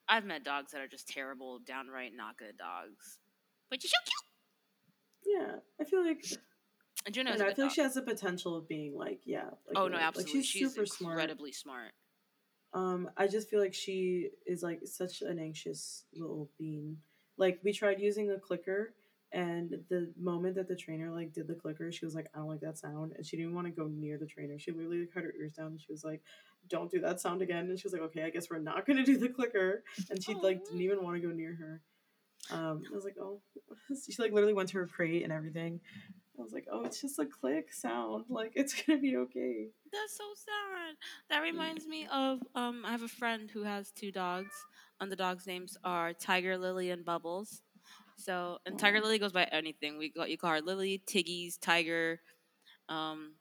I've 0.08 0.24
met 0.24 0.44
dogs 0.44 0.72
that 0.72 0.80
are 0.80 0.88
just 0.88 1.08
terrible, 1.08 1.60
downright 1.66 2.12
not 2.14 2.36
good 2.36 2.58
dogs. 2.58 3.18
But 3.70 3.82
you're 3.82 3.90
so 3.90 3.96
cute. 4.04 5.40
Yeah, 5.40 5.56
I 5.80 5.84
feel 5.84 6.04
like 6.04 6.24
And 7.06 7.14
Juno 7.14 7.32
I, 7.32 7.36
know, 7.36 7.46
I 7.46 7.54
feel 7.54 7.66
like 7.66 7.74
she 7.74 7.80
has 7.80 7.94
the 7.94 8.02
potential 8.02 8.56
of 8.56 8.68
being 8.68 8.96
like 8.96 9.20
yeah. 9.24 9.50
Like 9.66 9.76
oh 9.76 9.88
no, 9.88 9.96
like, 9.96 10.04
absolutely. 10.06 10.42
she's, 10.42 10.46
she's 10.46 10.74
super 10.74 10.86
smart. 10.86 11.14
incredibly 11.14 11.52
smart. 11.52 11.92
Um, 12.72 13.08
I 13.16 13.28
just 13.28 13.48
feel 13.48 13.60
like 13.60 13.74
she 13.74 14.30
is 14.46 14.62
like 14.62 14.80
such 14.84 15.22
an 15.22 15.38
anxious 15.38 16.04
little 16.14 16.50
bean. 16.58 16.98
Like 17.36 17.60
we 17.62 17.72
tried 17.72 18.00
using 18.00 18.30
a 18.30 18.38
clicker, 18.38 18.94
and 19.34 19.74
the 19.88 20.12
moment 20.16 20.54
that 20.54 20.68
the 20.68 20.76
trainer 20.76 21.10
like 21.10 21.32
did 21.32 21.48
the 21.48 21.54
clicker, 21.54 21.90
she 21.90 22.04
was 22.04 22.14
like, 22.14 22.28
"I 22.32 22.38
don't 22.38 22.48
like 22.48 22.60
that 22.60 22.78
sound," 22.78 23.12
and 23.16 23.26
she 23.26 23.36
didn't 23.36 23.54
want 23.54 23.66
to 23.66 23.72
go 23.72 23.88
near 23.88 24.16
the 24.16 24.26
trainer. 24.26 24.58
She 24.60 24.70
literally 24.70 25.00
like, 25.00 25.12
had 25.12 25.24
her 25.24 25.34
ears 25.36 25.52
down, 25.54 25.66
and 25.72 25.80
she 25.80 25.90
was 25.90 26.04
like, 26.04 26.22
"Don't 26.68 26.88
do 26.88 27.00
that 27.00 27.20
sound 27.20 27.42
again." 27.42 27.68
And 27.68 27.78
she 27.78 27.84
was 27.84 27.92
like, 27.92 28.02
"Okay, 28.02 28.22
I 28.22 28.30
guess 28.30 28.48
we're 28.48 28.60
not 28.60 28.86
gonna 28.86 29.04
do 29.04 29.18
the 29.18 29.28
clicker." 29.28 29.82
And 30.08 30.22
she 30.22 30.34
like 30.34 30.64
didn't 30.64 30.82
even 30.82 31.02
want 31.02 31.20
to 31.20 31.26
go 31.26 31.34
near 31.34 31.54
her. 31.56 31.82
Um, 32.50 32.82
I 32.88 32.94
was 32.94 33.04
like, 33.04 33.16
"Oh," 33.20 33.40
she 34.08 34.22
like 34.22 34.32
literally 34.32 34.54
went 34.54 34.68
to 34.70 34.78
her 34.78 34.86
crate 34.86 35.24
and 35.24 35.32
everything. 35.32 35.80
I 36.38 36.42
was 36.42 36.52
like, 36.52 36.68
"Oh, 36.70 36.84
it's 36.84 37.00
just 37.00 37.18
a 37.18 37.26
click 37.26 37.72
sound. 37.72 38.26
Like 38.28 38.52
it's 38.54 38.80
gonna 38.86 39.00
be 39.00 39.16
okay." 39.16 39.66
That's 39.92 40.16
so 40.16 40.24
sad. 40.36 40.94
That 41.28 41.40
reminds 41.42 41.88
me 41.88 42.06
of 42.06 42.38
um 42.54 42.84
I 42.86 42.92
have 42.92 43.02
a 43.02 43.08
friend 43.08 43.50
who 43.50 43.64
has 43.64 43.90
two 43.90 44.12
dogs. 44.12 44.54
And 45.00 45.10
the 45.10 45.16
dogs' 45.16 45.46
names 45.46 45.76
are 45.82 46.12
Tiger 46.12 46.56
Lily 46.56 46.90
and 46.90 47.04
Bubbles. 47.04 47.62
So 48.16 48.58
and 48.66 48.78
Tiger 48.78 49.00
Lily 49.00 49.18
goes 49.18 49.32
by 49.32 49.44
anything. 49.44 49.98
We 49.98 50.10
got 50.10 50.30
you 50.30 50.38
call 50.38 50.50
her 50.50 50.60
Lily, 50.60 51.02
Tiggies, 51.06 51.58
Tiger, 51.60 52.20
um 52.88 53.34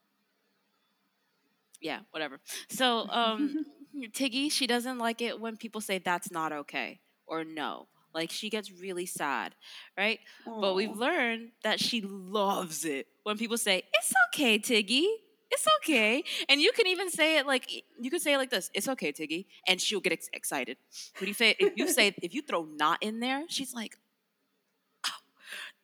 yeah, 1.82 2.00
whatever. 2.12 2.40
So 2.70 3.08
um 3.10 3.66
Tiggy, 4.14 4.50
she 4.50 4.68
doesn't 4.68 4.98
like 4.98 5.22
it 5.22 5.40
when 5.40 5.58
people 5.58 5.82
say 5.82 6.00
that's 6.00 6.32
not 6.32 6.52
okay 6.52 7.00
or 7.28 7.44
no. 7.44 7.88
Like 8.14 8.32
she 8.32 8.50
gets 8.50 8.72
really 8.72 9.06
sad, 9.06 9.56
right? 9.98 10.20
But 10.46 10.76
we've 10.76 10.96
learned 10.96 11.52
that 11.64 11.80
she 11.80 12.02
loves 12.02 12.86
it 12.86 13.08
when 13.24 13.38
people 13.38 13.58
say, 13.58 13.84
It's 13.94 14.14
okay, 14.30 14.60
Tiggy. 14.60 15.08
It's 15.52 15.68
okay. 15.82 16.24
And 16.50 16.60
you 16.62 16.72
can 16.72 16.88
even 16.88 17.12
say 17.12 17.38
it 17.38 17.46
like 17.46 17.70
you 18.00 18.10
can 18.10 18.20
say 18.20 18.34
it 18.34 18.38
like 18.38 18.50
this, 18.50 18.70
it's 18.74 18.88
okay, 18.88 19.12
Tiggy. 19.12 19.48
And 19.68 19.80
she'll 19.82 20.00
get 20.00 20.14
ex- 20.14 20.30
excited. 20.34 20.78
When 21.20 21.28
you 21.28 21.34
say 21.34 21.56
if 21.60 21.74
you 21.76 21.88
say 21.90 22.14
if 22.22 22.34
you 22.34 22.42
throw 22.42 22.64
not 22.66 23.02
in 23.02 23.20
there, 23.20 23.44
she's 23.48 23.74
like. 23.74 23.98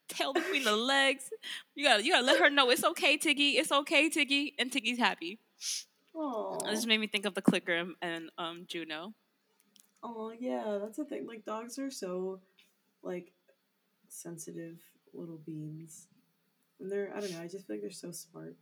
Tail 0.10 0.34
between 0.34 0.64
the 0.64 0.76
legs. 0.76 1.30
You 1.76 1.86
gotta 1.86 2.04
you 2.04 2.12
gotta 2.12 2.26
let 2.26 2.40
her 2.40 2.50
know 2.50 2.70
it's 2.70 2.84
okay, 2.84 3.18
Tiggy. 3.18 3.52
It's 3.58 3.72
okay, 3.72 4.10
Tiggy. 4.10 4.54
And 4.60 4.72
Tiggy's 4.72 4.98
happy. 5.00 5.40
Oh, 6.16 6.58
And 6.66 6.76
this 6.76 6.86
made 6.86 7.00
me 7.00 7.08
think 7.08 7.26
of 7.26 7.34
the 7.36 7.42
clicker 7.42 7.86
and, 8.02 8.30
um 8.38 8.66
Juno. 8.68 9.14
Oh 10.04 10.32
yeah, 10.38 10.80
that's 10.82 10.98
the 10.98 11.06
thing. 11.06 11.26
Like 11.28 11.46
dogs 11.46 11.78
are 11.80 11.92
so 11.92 12.40
like 13.04 13.32
sensitive 14.08 14.78
little 15.14 15.38
beings. 15.46 16.08
And 16.80 16.92
they're 16.92 17.12
I 17.16 17.20
don't 17.20 17.32
know, 17.32 17.42
I 17.42 17.48
just 17.48 17.68
feel 17.68 17.76
like 17.78 17.82
they're 17.82 17.92
so 17.92 18.12
smart. 18.12 18.56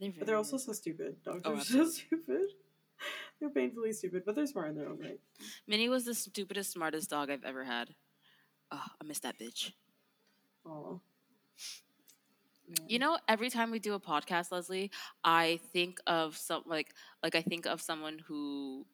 They're 0.00 0.12
But 0.16 0.26
they're 0.26 0.36
also 0.36 0.56
so 0.58 0.72
stupid. 0.72 1.16
Dogs 1.24 1.42
Oh, 1.44 1.54
are 1.54 1.60
so 1.60 1.88
stupid. 1.88 2.48
they're 3.40 3.50
painfully 3.50 3.92
stupid, 3.92 4.22
but 4.26 4.34
they're 4.34 4.46
smart 4.46 4.68
in 4.70 4.76
their 4.76 4.88
own 4.88 4.98
right. 4.98 5.18
Minnie 5.66 5.88
was 5.88 6.04
the 6.04 6.14
stupidest, 6.14 6.72
smartest 6.72 7.10
dog 7.10 7.30
I've 7.30 7.44
ever 7.44 7.64
had. 7.64 7.94
Oh, 8.70 8.82
I 9.00 9.04
miss 9.04 9.20
that 9.20 9.38
bitch. 9.38 9.72
You 12.88 12.98
know, 12.98 13.18
every 13.28 13.50
time 13.50 13.70
we 13.70 13.78
do 13.78 13.94
a 13.94 14.00
podcast, 14.00 14.50
Leslie, 14.52 14.90
I 15.24 15.60
think 15.72 15.98
of 16.06 16.36
some 16.36 16.62
like 16.66 16.94
like 17.22 17.34
I 17.34 17.42
think 17.42 17.66
of 17.66 17.80
someone 17.80 18.18
who 18.26 18.86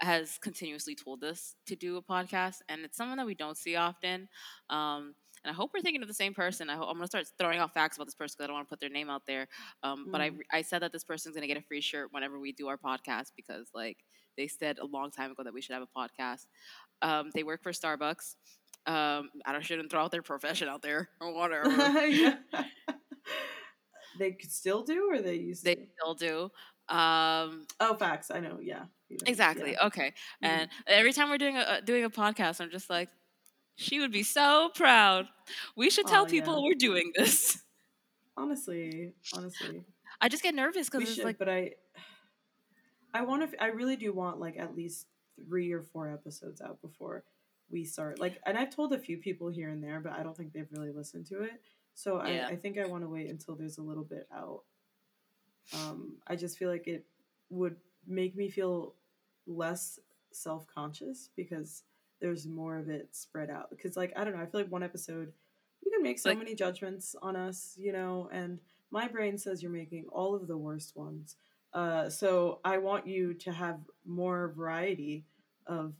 has 0.00 0.38
continuously 0.38 0.94
told 0.94 1.24
us 1.24 1.54
to 1.66 1.76
do 1.76 1.96
a 1.96 2.02
podcast, 2.02 2.56
and 2.68 2.84
it's 2.84 2.96
someone 2.96 3.18
that 3.18 3.26
we 3.26 3.34
don't 3.34 3.56
see 3.56 3.76
often. 3.76 4.28
Um, 4.70 5.14
and 5.44 5.50
I 5.50 5.54
hope 5.54 5.70
we're 5.74 5.80
thinking 5.82 6.02
of 6.02 6.08
the 6.08 6.14
same 6.14 6.34
person. 6.34 6.68
I 6.70 6.76
hope, 6.76 6.88
I'm 6.88 6.96
gonna 6.96 7.06
start 7.06 7.26
throwing 7.38 7.58
out 7.58 7.74
facts 7.74 7.96
about 7.96 8.06
this 8.06 8.14
person 8.14 8.34
because 8.36 8.44
I 8.44 8.46
don't 8.48 8.56
want 8.56 8.68
to 8.68 8.72
put 8.72 8.80
their 8.80 8.90
name 8.90 9.10
out 9.10 9.22
there. 9.26 9.48
Um, 9.82 10.08
But 10.10 10.20
I 10.20 10.30
Mm. 10.30 10.40
I 10.52 10.62
said 10.62 10.82
that 10.82 10.92
this 10.92 11.04
person's 11.04 11.34
gonna 11.34 11.46
get 11.48 11.56
a 11.58 11.62
free 11.62 11.80
shirt 11.80 12.12
whenever 12.12 12.38
we 12.38 12.52
do 12.52 12.68
our 12.68 12.78
podcast 12.78 13.32
because 13.36 13.68
like 13.74 13.98
they 14.36 14.48
said 14.48 14.78
a 14.78 14.86
long 14.86 15.10
time 15.10 15.30
ago 15.32 15.42
that 15.44 15.54
we 15.54 15.60
should 15.62 15.74
have 15.74 15.82
a 15.82 15.98
podcast. 16.00 16.46
Um, 17.02 17.30
they 17.34 17.42
work 17.44 17.62
for 17.62 17.72
Starbucks. 17.72 18.36
Um, 18.86 19.30
I 19.44 19.52
don't 19.52 19.62
shouldn't 19.64 19.90
throw 19.90 20.00
out 20.02 20.10
their 20.10 20.22
profession 20.22 20.68
out 20.68 20.82
there 20.82 21.08
or 21.20 21.34
whatever. 21.34 21.68
They 24.18 24.32
could 24.32 24.50
still 24.50 24.82
do 24.82 25.08
or 25.10 25.20
they 25.20 25.36
used 25.36 25.64
they 25.64 25.76
to? 25.76 25.86
still 25.96 26.14
do. 26.14 26.50
Um, 26.94 27.66
Oh 27.80 27.94
facts, 27.98 28.30
I 28.30 28.40
know, 28.40 28.58
yeah. 28.60 28.84
you 29.08 29.16
know, 29.16 29.24
exactly. 29.26 29.72
yeah. 29.72 29.86
Okay. 29.86 30.08
Mhm. 30.42 30.48
And 30.48 30.68
every 30.86 31.12
time 31.12 31.28
we're 31.30 31.38
doing 31.38 31.56
a 31.56 31.60
uh, 31.60 31.80
doing 31.80 32.04
a 32.04 32.10
podcast, 32.10 32.60
I'm 32.60 32.70
just 32.70 32.90
like, 32.90 33.10
she 33.76 34.00
would 34.00 34.10
be 34.10 34.22
so 34.24 34.70
proud. 34.74 35.28
We 35.76 35.90
should 35.90 36.06
tell 36.06 36.24
Aw, 36.24 36.28
people 36.28 36.58
yeah. 36.58 36.64
we're 36.64 36.74
doing 36.74 37.12
this. 37.16 37.62
Honestly, 38.36 39.12
honestly. 39.34 39.84
I 40.20 40.28
just 40.28 40.42
get 40.42 40.54
nervous 40.54 40.88
because 40.88 41.02
it's 41.06 41.14
should, 41.16 41.24
like, 41.24 41.38
but 41.38 41.48
I, 41.48 41.72
I 43.14 43.22
want 43.22 43.50
to. 43.50 43.62
I 43.62 43.66
really 43.68 43.96
do 43.96 44.12
want 44.12 44.40
like 44.40 44.56
at 44.58 44.74
least 44.74 45.06
three 45.48 45.72
or 45.72 45.82
four 45.82 46.08
episodes 46.12 46.60
out 46.60 46.80
before 46.82 47.24
we 47.70 47.84
start. 47.84 48.18
Like, 48.18 48.40
and 48.46 48.56
I've 48.58 48.74
told 48.74 48.92
a 48.92 48.98
few 48.98 49.18
people 49.18 49.48
here 49.48 49.68
and 49.70 49.82
there, 49.82 50.00
but 50.00 50.12
I 50.12 50.22
don't 50.22 50.36
think 50.36 50.52
they've 50.52 50.70
really 50.72 50.92
listened 50.92 51.26
to 51.26 51.42
it. 51.42 51.60
So 51.94 52.24
Yeah. 52.24 52.46
I, 52.48 52.52
I 52.52 52.56
think 52.56 52.78
I 52.78 52.86
want 52.86 53.02
to 53.04 53.08
wait 53.08 53.28
until 53.30 53.54
there's 53.54 53.78
a 53.78 53.82
little 53.82 54.04
bit 54.04 54.26
out. 54.34 54.62
Um, 55.74 56.14
I 56.26 56.36
just 56.36 56.56
feel 56.58 56.70
like 56.70 56.86
it 56.86 57.04
would 57.50 57.76
make 58.06 58.34
me 58.36 58.48
feel 58.48 58.94
less 59.46 59.98
self 60.32 60.66
conscious 60.66 61.30
because 61.36 61.82
there's 62.20 62.46
more 62.46 62.78
of 62.78 62.88
it 62.88 63.08
spread 63.14 63.50
out. 63.50 63.70
Because 63.70 63.96
like 63.96 64.12
I 64.16 64.24
don't 64.24 64.34
know, 64.36 64.42
I 64.42 64.46
feel 64.46 64.60
like 64.60 64.70
one 64.70 64.82
episode 64.82 65.32
you 65.84 65.90
can 65.92 66.02
make 66.02 66.18
so 66.18 66.30
Like- 66.30 66.38
many 66.38 66.54
judgments 66.54 67.14
on 67.20 67.36
us, 67.36 67.74
you 67.78 67.92
know, 67.92 68.28
and 68.32 68.58
my 68.90 69.08
brain 69.08 69.36
says 69.36 69.62
you're 69.62 69.70
making 69.72 70.06
all 70.10 70.34
of 70.34 70.46
the 70.46 70.56
worst 70.56 70.96
ones. 70.96 71.36
Uh, 71.74 72.08
so 72.08 72.60
I 72.64 72.78
want 72.78 73.06
you 73.06 73.34
to 73.34 73.52
have 73.52 73.78
more 74.06 74.48
variety 74.56 75.26
of 75.66 75.92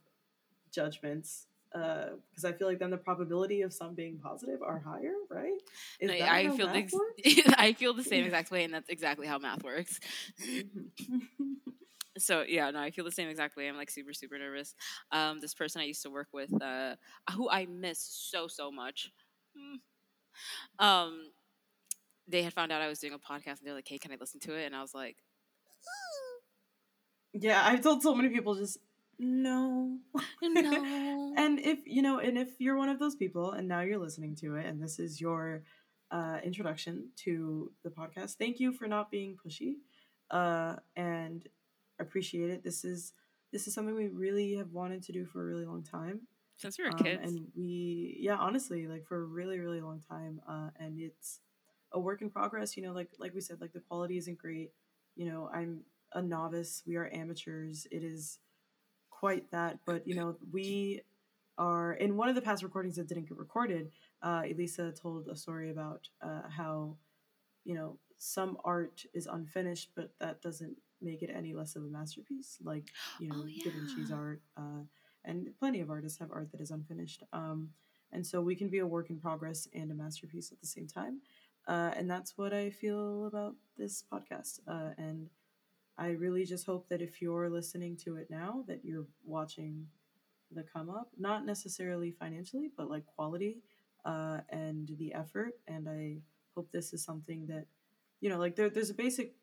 judgments 0.73 1.47
because 1.73 2.45
I 2.45 2.53
feel 2.53 2.69
like 2.69 2.79
then 2.79 2.91
the 2.91 2.97
probability 2.97 3.63
of 3.63 3.73
some 3.73 3.95
being 3.95 4.19
positive 4.19 4.63
are 4.63 4.79
higher, 4.79 5.13
right? 5.31 5.61
No, 6.01 6.13
I 6.13 6.49
feel 6.57 6.69
the 6.69 6.77
ex- 6.77 6.95
I 7.59 7.73
feel 7.73 7.95
the 7.95 8.05
same 8.05 8.25
exact 8.25 8.51
way, 8.51 8.65
and 8.65 8.73
that's 8.73 8.89
exactly 8.89 9.27
how 9.27 9.39
math 9.39 9.63
works. 9.65 10.01
Mhm. 10.43 10.91
So 12.19 12.43
yeah, 12.43 12.69
no, 12.73 12.81
I 12.81 12.91
feel 12.91 13.05
the 13.05 13.13
same 13.13 13.29
exact 13.29 13.57
way. 13.57 13.69
I'm 13.69 13.77
like 13.77 13.91
super, 13.91 14.13
super 14.13 14.41
nervous. 14.41 14.75
Um, 15.13 15.39
this 15.39 15.55
person 15.55 15.81
I 15.81 15.85
used 15.85 16.03
to 16.03 16.11
work 16.11 16.27
with, 16.33 16.51
uh, 16.61 16.97
who 17.33 17.49
I 17.49 17.67
miss 17.67 18.01
so, 18.01 18.49
so 18.49 18.73
much. 18.73 19.13
Mm. 19.57 20.85
Um, 20.85 21.31
they 22.27 22.43
had 22.43 22.53
found 22.53 22.73
out 22.73 22.83
I 22.83 22.89
was 22.89 22.99
doing 22.99 23.13
a 23.13 23.19
podcast, 23.21 23.59
and 23.59 23.67
they're 23.67 23.75
like, 23.75 23.87
"Hey, 23.87 23.99
can 23.99 24.11
I 24.11 24.17
listen 24.19 24.41
to 24.41 24.55
it?" 24.55 24.67
And 24.67 24.75
I 24.75 24.83
was 24.83 24.95
like, 24.95 25.17
yeah, 27.33 27.63
I've 27.65 27.83
told 27.83 28.03
so 28.03 28.15
many 28.15 28.29
people 28.31 28.55
just 28.55 28.79
no. 29.19 29.99
"No." 30.43 31.35
and 31.37 31.59
if 31.59 31.81
you 31.87 32.03
know, 32.03 32.19
and 32.19 32.39
if 32.39 32.49
you're 32.61 32.77
one 32.77 32.89
of 32.89 32.99
those 32.99 33.17
people, 33.17 33.53
and 33.53 33.69
now 33.69 33.81
you're 33.81 33.99
listening 33.99 34.35
to 34.37 34.57
it, 34.57 34.67
and 34.67 34.83
this 34.83 34.99
is 34.99 35.21
your 35.21 35.63
uh, 36.11 36.39
introduction 36.43 37.09
to 37.25 37.73
the 37.85 37.91
podcast, 37.91 38.35
thank 38.37 38.61
you 38.61 38.73
for 38.73 38.87
not 38.87 39.11
being 39.11 39.37
pushy, 39.37 39.75
uh, 40.31 40.77
and 40.97 41.47
appreciate 41.99 42.51
it. 42.51 42.63
This 42.63 42.85
is 42.85 43.13
this 43.53 43.67
is 43.67 43.75
something 43.75 43.95
we 43.95 44.09
really 44.09 44.55
have 44.55 44.73
wanted 44.73 45.03
to 45.05 45.13
do 45.13 45.25
for 45.27 45.43
a 45.43 45.45
really 45.47 45.65
long 45.65 45.83
time. 45.83 46.21
Since 46.57 46.79
we 46.79 46.85
were 46.85 46.91
Um, 46.91 46.99
kids, 46.99 47.33
and 47.33 47.47
we 47.57 48.17
yeah 48.21 48.37
honestly 48.37 48.87
like 48.89 49.07
for 49.07 49.19
a 49.21 49.25
really 49.25 49.59
really 49.59 49.81
long 49.81 50.01
time 50.01 50.41
uh, 50.49 50.71
and 50.79 50.99
it's 50.99 51.41
a 51.93 52.01
work 52.01 52.21
in 52.21 52.31
progress 52.31 52.77
you 52.77 52.83
know 52.83 52.93
like 52.93 53.11
like 53.19 53.33
we 53.35 53.41
said 53.41 53.61
like 53.61 53.73
the 53.73 53.81
quality 53.81 54.19
isn't 54.19 54.39
great 54.39 54.73
you 55.17 55.25
know 55.25 55.49
i'm 55.55 55.83
a 56.13 56.21
novice 56.21 56.83
we 56.87 56.97
are 56.97 57.09
amateurs 57.15 57.87
it 57.93 58.03
is 58.03 58.39
quite 59.19 59.51
that 59.51 59.79
but 59.87 60.07
you 60.07 60.15
know 60.15 60.37
we 60.53 61.01
are 61.59 61.95
in 61.95 62.17
one 62.17 62.29
of 62.29 62.35
the 62.35 62.41
past 62.49 62.63
recordings 62.63 62.97
that 62.97 63.09
didn't 63.09 63.29
get 63.29 63.39
recorded 63.39 63.91
uh, 64.23 64.43
elisa 64.51 64.93
told 64.93 65.29
a 65.29 65.37
story 65.37 65.71
about 65.71 66.09
uh, 66.23 66.43
how 66.49 66.97
you 67.65 67.75
know 67.75 67.99
some 68.19 68.57
art 68.65 69.05
is 69.15 69.27
unfinished 69.27 69.91
but 69.95 70.11
that 70.21 70.41
doesn't 70.43 70.77
make 71.01 71.23
it 71.23 71.31
any 71.35 71.53
less 71.55 71.77
of 71.77 71.83
a 71.83 71.87
masterpiece 71.87 72.59
like 72.65 72.87
you 73.21 73.29
know 73.29 73.37
Oh, 73.45 73.47
da 73.65 73.71
vinci's 73.71 74.11
art 74.11 74.41
uh, 74.57 74.83
and 75.25 75.49
plenty 75.59 75.81
of 75.81 75.91
artists 75.91 76.19
have 76.19 76.31
art 76.33 76.51
that 76.53 76.61
is 76.61 76.71
unfinished 76.71 77.23
um, 77.33 77.71
and 78.13 78.27
so 78.27 78.41
we 78.41 78.55
can 78.57 78.69
be 78.69 78.79
a 78.79 78.87
work 78.87 79.11
in 79.11 79.19
progress 79.19 79.69
and 79.75 79.91
a 79.91 79.95
masterpiece 79.95 80.51
at 80.53 80.61
the 80.61 80.67
same 80.67 80.87
time 80.87 81.21
uh, 81.69 81.91
and 81.97 82.11
that's 82.11 82.37
what 82.39 82.53
i 82.53 82.71
feel 82.71 83.27
about 83.27 83.55
this 83.77 84.03
podcast 84.13 84.61
uh, 84.69 84.91
and 84.99 85.29
i 85.99 86.09
really 86.11 86.45
just 86.45 86.65
hope 86.67 86.89
that 86.89 87.03
if 87.03 87.21
you're 87.21 87.51
listening 87.51 87.97
to 87.97 88.17
it 88.17 88.29
now 88.31 88.65
that 88.69 88.85
you're 88.85 89.07
watching 89.25 89.87
the 90.53 90.63
come 90.63 90.89
up, 90.89 91.11
not 91.19 91.45
necessarily 91.45 92.11
financially, 92.11 92.71
but 92.77 92.89
like 92.89 93.05
quality 93.05 93.59
uh, 94.07 94.39
and 94.49 94.91
the 94.99 95.13
effort. 95.13 95.53
And 95.67 95.87
I 95.89 96.17
hope 96.55 96.71
this 96.73 96.95
is 96.95 97.05
something 97.05 97.47
that, 97.49 97.67
you 98.23 98.31
know, 98.31 98.39
like 98.39 98.57
there, 98.57 98.71
there's 98.71 98.89
a 98.91 98.95
basic 98.95 99.35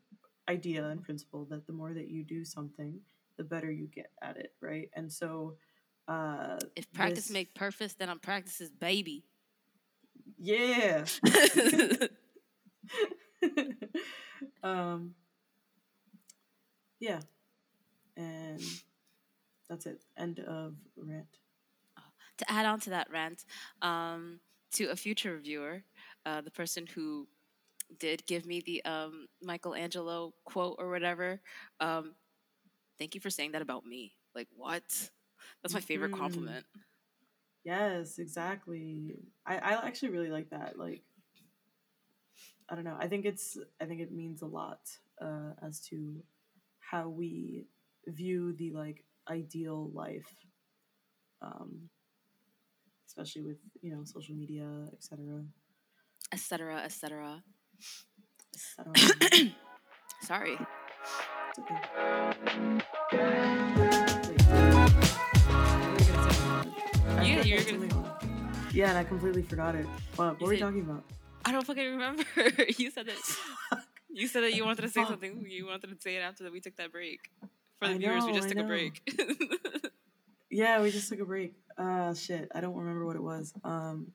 idea 0.50 0.84
and 0.88 1.04
principle 1.04 1.46
that 1.52 1.68
the 1.68 1.74
more 1.74 1.94
that 1.94 2.08
you 2.10 2.24
do 2.24 2.44
something, 2.44 3.00
the 3.38 3.44
better 3.44 3.72
you 3.72 3.86
get 3.86 4.10
at 4.24 4.38
it, 4.38 4.54
right? 4.62 4.90
And 4.96 5.12
so, 5.12 5.58
uh, 6.08 6.58
If 6.76 6.92
practice 6.92 7.26
this- 7.26 7.34
make 7.34 7.54
perfect, 7.54 8.00
then 8.00 8.10
I'm 8.10 8.20
practice's 8.20 8.72
baby. 8.72 9.26
yeah. 10.40 11.06
um, 14.64 15.14
yeah, 17.00 17.22
and 18.18 18.62
that's 19.70 19.86
it. 19.86 20.04
End 20.18 20.40
of 20.40 20.76
rant. 20.98 21.38
to 22.38 22.52
add 22.52 22.66
on 22.66 22.80
to 22.82 22.90
that 22.92 23.10
rant, 23.12 23.46
um, 23.82 24.40
to 24.74 24.86
a 24.86 24.96
future 24.96 25.34
reviewer, 25.34 25.84
uh, 26.26 26.42
the 26.42 26.52
person 26.52 26.86
who 26.88 27.28
did 28.00 28.26
give 28.28 28.46
me 28.46 28.62
the 28.62 28.84
um, 28.86 29.28
Michelangelo 29.42 30.34
quote 30.46 30.76
or 30.80 30.90
whatever, 30.90 31.40
um, 31.80 32.14
thank 32.98 33.16
you 33.16 33.22
for 33.22 33.30
saying 33.30 33.52
that 33.52 33.62
about 33.62 33.86
me. 33.86 34.14
Like, 34.36 34.48
what? 34.56 34.84
That's 35.64 35.74
my 35.74 35.80
favorite 35.82 36.12
Mhm. 36.12 36.18
compliment. 36.20 36.66
Yes, 37.64 38.20
exactly. 38.20 39.18
I, 39.46 39.58
I 39.58 39.88
actually 39.88 40.10
really 40.10 40.30
like 40.30 40.50
that. 40.52 40.78
Like, 40.78 41.04
I 42.70 42.76
don't 42.76 42.84
know. 42.84 42.98
I 43.00 43.08
think 43.08 43.26
it's 43.26 43.58
I 43.82 43.86
think 43.86 44.02
it 44.02 44.12
means 44.12 44.42
a 44.42 44.46
lot 44.48 44.80
uh, 45.22 45.52
as 45.62 45.80
to 45.90 46.22
how 46.90 47.10
we 47.10 47.66
view 48.08 48.54
the 48.54 48.72
like 48.72 49.04
ideal 49.30 49.90
life, 49.94 50.28
um, 51.42 51.90
especially 53.08 53.42
with 53.42 53.58
you 53.82 53.92
know 53.96 54.04
social 54.04 54.36
media, 54.36 54.68
etc. 54.94 55.44
Etc. 56.32 56.76
Etc. 56.84 56.84
etc. 56.84 57.44
Sorry. 60.22 60.58
It's 61.50 61.60
okay. 61.60 61.76
Wait. 63.12 64.42
What 65.46 65.86
were 65.86 66.00
you 66.00 66.06
gonna 66.06 66.34
say? 66.34 66.70
I 67.08 67.24
You- 67.24 67.38
forgot 67.44 67.46
you're 67.48 67.64
gonna- 67.88 68.20
Yeah, 68.74 68.90
and 68.90 68.98
I 68.98 69.04
completely 69.04 69.42
forgot 69.44 69.76
it. 69.76 69.86
What, 69.86 70.18
what 70.18 70.40
You 70.42 70.46
were 70.46 70.50
we 70.50 70.58
said- 70.58 70.66
talking 70.66 70.82
about? 70.82 71.04
I 71.46 71.52
don't 71.52 71.66
fucking 71.66 71.92
remember. 71.92 72.24
you 72.78 72.90
said 72.92 73.06
that. 73.08 73.82
You 74.16 74.30
said 74.30 74.44
that 74.44 74.54
you 74.54 74.64
wanted 74.64 74.84
to 74.84 74.90
say 74.90 75.02
Fuck. 75.02 75.10
something. 75.10 75.46
You 75.50 75.68
wanted 75.68 75.88
to 75.88 75.98
say 76.00 76.16
it 76.16 76.22
after 76.22 76.46
that 76.46 76.54
we 76.54 76.62
took 76.62 76.78
that 76.78 76.92
break. 76.92 77.20
For 77.80 77.88
I 77.90 77.94
the 77.94 78.00
viewers, 78.00 78.26
we 78.26 78.32
just 78.32 78.48
I 78.48 78.54
took 78.54 78.64
a 78.64 78.64
break. 78.64 79.02
Yeah, 80.50 80.82
we 80.82 80.90
just 80.90 81.10
took 81.10 81.20
a 81.20 81.26
break. 81.26 81.54
Uh 81.78 82.14
shit, 82.14 82.50
I 82.56 82.62
don't 82.62 82.76
remember 82.76 83.06
what 83.06 83.18
it 83.18 83.22
was. 83.22 83.54
Um 83.66 84.14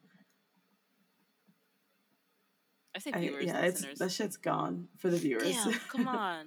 I 2.96 2.98
say 2.98 3.12
I, 3.12 3.20
viewers, 3.20 3.44
yeah, 3.44 3.60
it's 3.60 3.84
that 3.98 4.10
shit's 4.10 4.38
gone 4.38 4.88
for 4.96 5.10
the 5.10 5.18
viewers. 5.18 5.42
Damn, 5.42 5.72
come 5.90 6.08
on. 6.26 6.46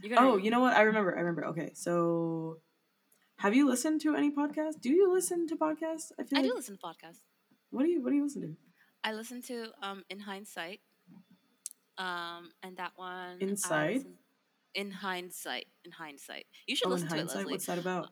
You 0.00 0.14
oh, 0.16 0.36
you 0.36 0.52
know 0.52 0.60
what? 0.60 0.76
I 0.76 0.82
remember. 0.82 1.16
I 1.16 1.20
remember. 1.20 1.46
Okay, 1.46 1.72
so 1.74 2.58
have 3.38 3.56
you 3.56 3.66
listened 3.66 4.02
to 4.02 4.14
any 4.14 4.30
podcasts? 4.30 4.80
Do 4.80 4.90
you 4.90 5.12
listen 5.12 5.48
to 5.48 5.56
podcasts? 5.56 6.12
I 6.18 6.22
feel 6.22 6.38
I 6.38 6.42
like 6.42 6.50
do 6.50 6.54
listen 6.54 6.78
to 6.78 6.80
podcasts. 6.80 7.20
what 7.70 7.82
do 7.82 7.90
you 7.90 8.04
what 8.04 8.10
do 8.10 8.16
you 8.16 8.22
listen 8.22 8.42
to? 8.42 8.56
I 9.02 9.14
listen 9.14 9.42
to 9.42 9.72
um 9.82 10.04
in 10.10 10.20
hindsight. 10.20 10.80
Um 11.98 12.50
and 12.62 12.76
that 12.78 12.92
one 12.96 13.38
Inside? 13.40 13.96
listen- 13.96 14.18
in 14.74 14.90
hindsight. 14.90 15.66
In 15.84 15.92
hindsight. 15.92 16.46
You 16.66 16.74
should 16.74 16.88
Oh, 16.88 16.90
in 16.90 16.94
listen 16.94 17.08
to 17.10 17.14
it, 17.14 17.18
hindsight, 17.18 17.36
Leslie. 17.38 17.52
what's 17.52 17.66
that 17.66 17.78
about? 17.78 18.08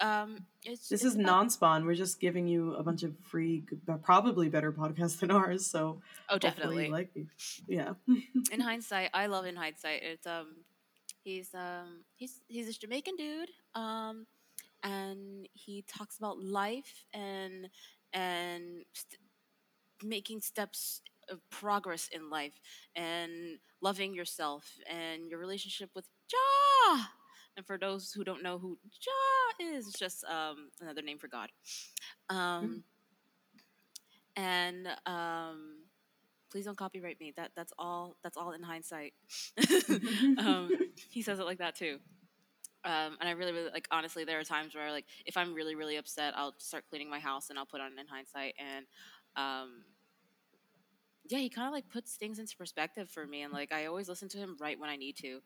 Um 0.00 0.46
it's 0.64 0.88
This 0.88 1.02
it's 1.04 1.14
is 1.14 1.16
non-spawn. 1.16 1.84
We're 1.84 1.94
just 1.94 2.20
giving 2.20 2.46
you 2.46 2.74
a 2.74 2.82
bunch 2.82 3.02
of 3.02 3.12
free, 3.22 3.64
probably 4.02 4.48
better 4.48 4.70
podcasts 4.72 5.18
than 5.20 5.30
ours. 5.30 5.66
So 5.66 6.00
Oh 6.28 6.38
definitely. 6.38 6.88
like 6.90 7.12
these. 7.14 7.60
Yeah. 7.66 7.94
in 8.52 8.60
hindsight, 8.70 9.10
I 9.14 9.26
love 9.26 9.46
in 9.46 9.56
hindsight. 9.56 10.02
It's 10.02 10.26
um 10.26 10.64
he's 11.24 11.52
um 11.54 12.04
he's 12.14 12.40
he's 12.46 12.68
a 12.68 12.78
Jamaican 12.78 13.16
dude. 13.16 13.50
Um 13.74 14.26
and 14.82 15.48
he 15.54 15.82
talks 15.88 16.18
about 16.18 16.38
life 16.38 17.04
and 17.12 17.68
and 18.12 18.84
st- 18.92 19.20
making 20.04 20.40
steps 20.40 21.00
progress 21.50 22.08
in 22.12 22.30
life 22.30 22.60
and 22.94 23.58
loving 23.80 24.14
yourself 24.14 24.70
and 24.90 25.28
your 25.28 25.38
relationship 25.38 25.90
with 25.94 26.06
Jah. 26.28 27.08
And 27.56 27.66
for 27.66 27.78
those 27.78 28.12
who 28.12 28.24
don't 28.24 28.42
know 28.42 28.58
who 28.58 28.78
Jah 29.00 29.64
is, 29.64 29.88
it's 29.88 29.98
just 29.98 30.24
um, 30.24 30.70
another 30.80 31.02
name 31.02 31.18
for 31.18 31.28
God. 31.28 31.50
Um, 32.28 32.84
and 34.36 34.88
um, 35.06 35.78
please 36.50 36.66
don't 36.66 36.76
copyright 36.76 37.18
me. 37.20 37.32
That 37.36 37.52
that's 37.56 37.72
all. 37.78 38.16
That's 38.22 38.36
all 38.36 38.52
in 38.52 38.62
hindsight. 38.62 39.14
um, 40.38 40.70
he 41.10 41.22
says 41.22 41.38
it 41.38 41.46
like 41.46 41.58
that 41.58 41.76
too. 41.76 41.98
Um, 42.84 43.16
and 43.20 43.28
I 43.28 43.32
really, 43.32 43.52
really 43.52 43.70
like. 43.70 43.88
Honestly, 43.90 44.24
there 44.24 44.38
are 44.38 44.44
times 44.44 44.74
where, 44.74 44.90
like, 44.92 45.06
if 45.24 45.36
I'm 45.36 45.54
really, 45.54 45.74
really 45.74 45.96
upset, 45.96 46.34
I'll 46.36 46.54
start 46.58 46.84
cleaning 46.88 47.10
my 47.10 47.18
house 47.18 47.50
and 47.50 47.58
I'll 47.58 47.66
put 47.66 47.80
on 47.80 47.98
in 47.98 48.06
hindsight. 48.06 48.54
And 48.58 48.86
um, 49.36 49.82
yeah, 51.28 51.38
he 51.38 51.48
kind 51.48 51.66
of 51.66 51.72
like 51.72 51.88
puts 51.88 52.14
things 52.16 52.38
into 52.38 52.56
perspective 52.56 53.10
for 53.10 53.26
me. 53.26 53.42
And 53.42 53.52
like, 53.52 53.72
I 53.72 53.86
always 53.86 54.08
listen 54.08 54.28
to 54.30 54.38
him 54.38 54.56
right 54.60 54.78
when 54.78 54.90
I 54.90 54.96
need 54.96 55.16
to. 55.18 55.40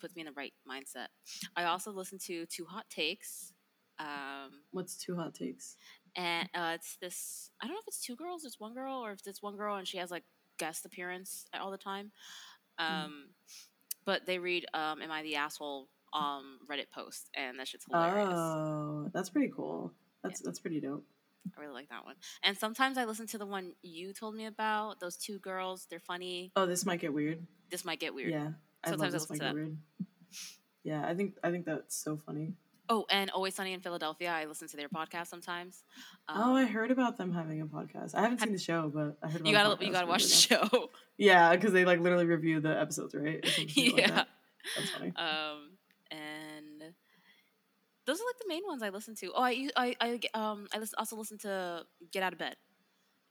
Puts 0.00 0.14
me 0.14 0.22
in 0.22 0.26
the 0.26 0.32
right 0.32 0.52
mindset. 0.70 1.06
I 1.56 1.64
also 1.64 1.90
listen 1.90 2.18
to 2.26 2.44
Two 2.46 2.66
Hot 2.66 2.84
Takes. 2.90 3.52
Um, 3.98 4.60
What's 4.72 4.94
two 4.96 5.16
hot 5.16 5.32
takes? 5.34 5.78
and 6.16 6.48
uh, 6.54 6.72
it's 6.74 6.98
this 7.00 7.50
I 7.62 7.66
don't 7.66 7.74
know 7.74 7.80
if 7.80 7.88
it's 7.88 8.02
two 8.04 8.14
girls, 8.14 8.44
it's 8.44 8.60
one 8.60 8.74
girl, 8.74 9.02
or 9.02 9.12
if 9.12 9.20
it's 9.26 9.42
one 9.42 9.56
girl 9.56 9.76
and 9.76 9.88
she 9.88 9.96
has 9.96 10.10
like 10.10 10.24
guest 10.58 10.84
appearance 10.84 11.46
all 11.58 11.70
the 11.70 11.78
time. 11.78 12.12
Um, 12.78 13.30
But 14.04 14.26
they 14.26 14.38
read 14.38 14.66
um, 14.74 15.00
"Am 15.00 15.10
I 15.10 15.22
the 15.22 15.36
asshole?" 15.36 15.88
um 16.12 16.58
Reddit 16.70 16.90
post, 16.94 17.30
and 17.34 17.58
that 17.58 17.68
shit's 17.68 17.86
hilarious. 17.90 18.28
Oh, 18.32 19.10
that's 19.12 19.30
pretty 19.30 19.50
cool. 19.54 19.92
That's 20.22 20.40
that's 20.40 20.60
pretty 20.60 20.80
dope. 20.80 21.04
I 21.56 21.60
really 21.60 21.74
like 21.74 21.88
that 21.90 22.04
one. 22.04 22.14
And 22.42 22.56
sometimes 22.56 22.98
I 22.98 23.04
listen 23.04 23.26
to 23.28 23.38
the 23.38 23.46
one 23.46 23.72
you 23.82 24.12
told 24.12 24.34
me 24.34 24.46
about. 24.46 25.00
Those 25.00 25.16
two 25.16 25.38
girls, 25.38 25.86
they're 25.90 26.00
funny. 26.00 26.52
Oh, 26.56 26.66
this 26.66 26.86
might 26.86 27.00
get 27.00 27.12
weird. 27.12 27.46
This 27.70 27.84
might 27.84 28.00
get 28.00 28.14
weird. 28.14 28.30
Yeah, 28.30 28.48
I 28.84 28.90
love 28.90 29.00
Sometimes 29.00 29.14
I 29.14 29.18
listen 29.18 29.38
to 29.38 29.44
get 29.44 29.54
weird. 29.54 29.76
Yeah, 30.84 31.04
I 31.06 31.14
think 31.14 31.34
I 31.42 31.50
think 31.50 31.66
that's 31.66 31.96
so 31.96 32.16
funny. 32.16 32.52
Oh, 32.88 33.04
and 33.10 33.30
Always 33.32 33.56
Sunny 33.56 33.72
in 33.72 33.80
Philadelphia. 33.80 34.30
I 34.30 34.44
listen 34.44 34.68
to 34.68 34.76
their 34.76 34.88
podcast 34.88 35.26
sometimes. 35.26 35.82
oh, 36.28 36.54
I 36.54 36.62
Um, 36.62 36.68
heard 36.68 36.92
about 36.92 37.16
them 37.16 37.32
having 37.32 37.60
a 37.60 37.66
podcast. 37.66 38.14
I 38.14 38.20
haven't 38.20 38.40
seen 38.40 38.52
the 38.52 38.58
show, 38.60 38.88
but 38.94 39.18
I 39.20 39.26
heard 39.28 39.40
about 39.40 39.46
you 39.48 39.52
gotta 39.52 39.84
you 39.84 39.90
gotta 39.92 40.06
watch 40.06 40.22
the 40.22 40.28
show. 40.28 40.90
Yeah, 41.18 41.50
because 41.56 41.72
they 41.72 41.84
like 41.84 41.98
literally 42.00 42.26
review 42.26 42.60
the 42.60 42.78
episodes, 42.80 43.14
right? 43.14 43.44
Shit 43.44 43.76
like 43.76 43.96
yeah. 43.98 44.10
that. 44.10 44.28
that's 44.76 44.90
funny. 44.90 45.12
Um, 45.16 45.70
and 46.12 46.55
those 48.06 48.20
are 48.20 48.24
like 48.24 48.38
the 48.40 48.48
main 48.48 48.62
ones 48.66 48.82
I 48.82 48.90
listen 48.90 49.14
to. 49.16 49.32
Oh, 49.34 49.42
I 49.42 49.68
I 49.76 49.96
I 50.00 50.20
um 50.34 50.66
I 50.72 50.78
listen, 50.78 50.94
also 50.98 51.16
listen 51.16 51.38
to 51.38 51.84
Get 52.12 52.22
Out 52.22 52.32
of 52.32 52.38
Bed, 52.38 52.56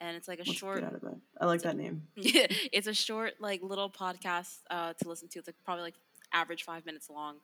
and 0.02 0.16
it's 0.18 0.28
like 0.28 0.40
a 0.40 0.44
Let's 0.46 0.54
short. 0.60 0.80
get 0.80 0.88
out 0.88 0.96
of 0.96 1.02
bed. 1.02 1.22
I 1.40 1.46
like 1.46 1.62
that 1.64 1.78
name. 1.78 2.04
Yeah, 2.16 2.48
it's 2.74 2.88
a 2.88 2.94
short 2.94 3.34
like 3.40 3.62
little 3.64 3.90
podcast 3.90 4.60
uh, 4.70 4.94
to 5.02 5.10
listen 5.10 5.28
to. 5.30 5.40
It's 5.40 5.48
like 5.48 5.56
probably 5.64 5.84
like 5.84 5.96
average 6.34 6.64
five 6.64 6.86
minutes 6.86 7.10
long. 7.10 7.38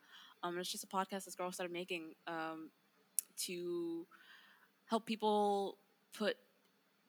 Um, 0.44 0.58
it's 0.58 0.72
just 0.72 0.84
a 0.84 0.88
podcast 0.88 1.26
this 1.26 1.36
girl 1.36 1.52
started 1.52 1.72
making 1.74 2.14
um, 2.28 2.70
to 3.46 4.06
help 4.86 5.06
people 5.06 5.78
put 6.18 6.36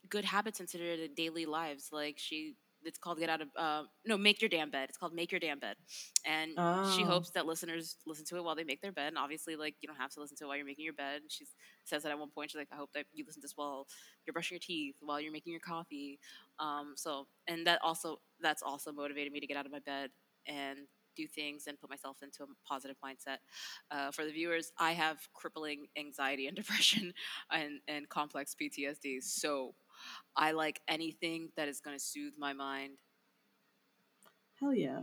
good 0.08 0.24
habits 0.24 0.60
into 0.60 0.78
their 0.78 1.08
daily 1.08 1.46
lives. 1.46 1.88
Like 1.92 2.18
she, 2.18 2.56
it's 2.84 2.98
called 2.98 3.18
"Get 3.18 3.28
Out 3.30 3.40
of 3.40 3.48
uh, 3.56 3.82
No, 4.06 4.16
Make 4.16 4.40
Your 4.40 4.48
Damn 4.48 4.70
Bed." 4.70 4.88
It's 4.88 4.98
called 4.98 5.14
"Make 5.14 5.30
Your 5.32 5.40
Damn 5.40 5.58
Bed," 5.58 5.76
and 6.24 6.50
she 6.94 7.02
Oh. 7.02 7.06
hopes 7.06 7.30
that 7.30 7.46
listeners 7.46 7.96
listen 8.06 8.24
to 8.26 8.36
it 8.36 8.44
while 8.44 8.54
they 8.54 8.64
make 8.64 8.80
their 8.80 8.92
bed. 8.92 9.08
And 9.08 9.18
obviously, 9.18 9.56
like 9.56 9.74
you 9.80 9.86
don't 9.88 9.96
have 9.98 10.10
to 10.12 10.20
listen 10.20 10.36
to 10.38 10.44
it 10.44 10.46
while 10.48 10.56
you're 10.56 10.66
making 10.66 10.84
your 10.84 10.94
bed. 10.94 11.22
She 11.28 11.46
says 11.84 12.02
that 12.02 12.10
at 12.12 12.18
one 12.18 12.30
point. 12.30 12.50
She's 12.50 12.58
like, 12.58 12.68
"I 12.72 12.76
hope 12.76 12.90
that 12.94 13.06
you 13.12 13.24
listen 13.26 13.40
to 13.42 13.44
this 13.46 13.56
while 13.56 13.86
you're 14.26 14.32
brushing 14.32 14.56
your 14.56 14.60
teeth, 14.60 14.96
while 15.00 15.20
you're 15.20 15.32
making 15.32 15.52
your 15.52 15.60
coffee." 15.60 16.18
Um, 16.58 16.94
so, 16.96 17.26
and 17.48 17.66
that 17.66 17.80
also 17.82 18.20
that's 18.40 18.62
also 18.62 18.92
motivated 18.92 19.32
me 19.32 19.40
to 19.40 19.46
get 19.46 19.56
out 19.56 19.66
of 19.66 19.72
my 19.72 19.80
bed 19.80 20.10
and 20.46 20.78
do 21.14 21.26
things 21.28 21.66
and 21.66 21.78
put 21.78 21.90
myself 21.90 22.16
into 22.22 22.42
a 22.42 22.46
positive 22.66 22.96
mindset. 23.04 23.36
Uh, 23.90 24.10
for 24.10 24.24
the 24.24 24.32
viewers, 24.32 24.72
I 24.78 24.92
have 24.92 25.18
crippling 25.34 25.86
anxiety 25.98 26.46
and 26.46 26.56
depression 26.62 27.12
and, 27.50 27.80
and 27.86 28.08
complex 28.08 28.54
PTSD. 28.60 29.22
So 29.22 29.74
I 30.36 30.52
like 30.52 30.80
anything 30.88 31.50
that 31.56 31.68
is 31.68 31.80
going 31.80 31.96
to 31.96 32.02
soothe 32.02 32.34
my 32.38 32.52
mind. 32.52 32.98
Hell 34.60 34.74
yeah. 34.74 35.00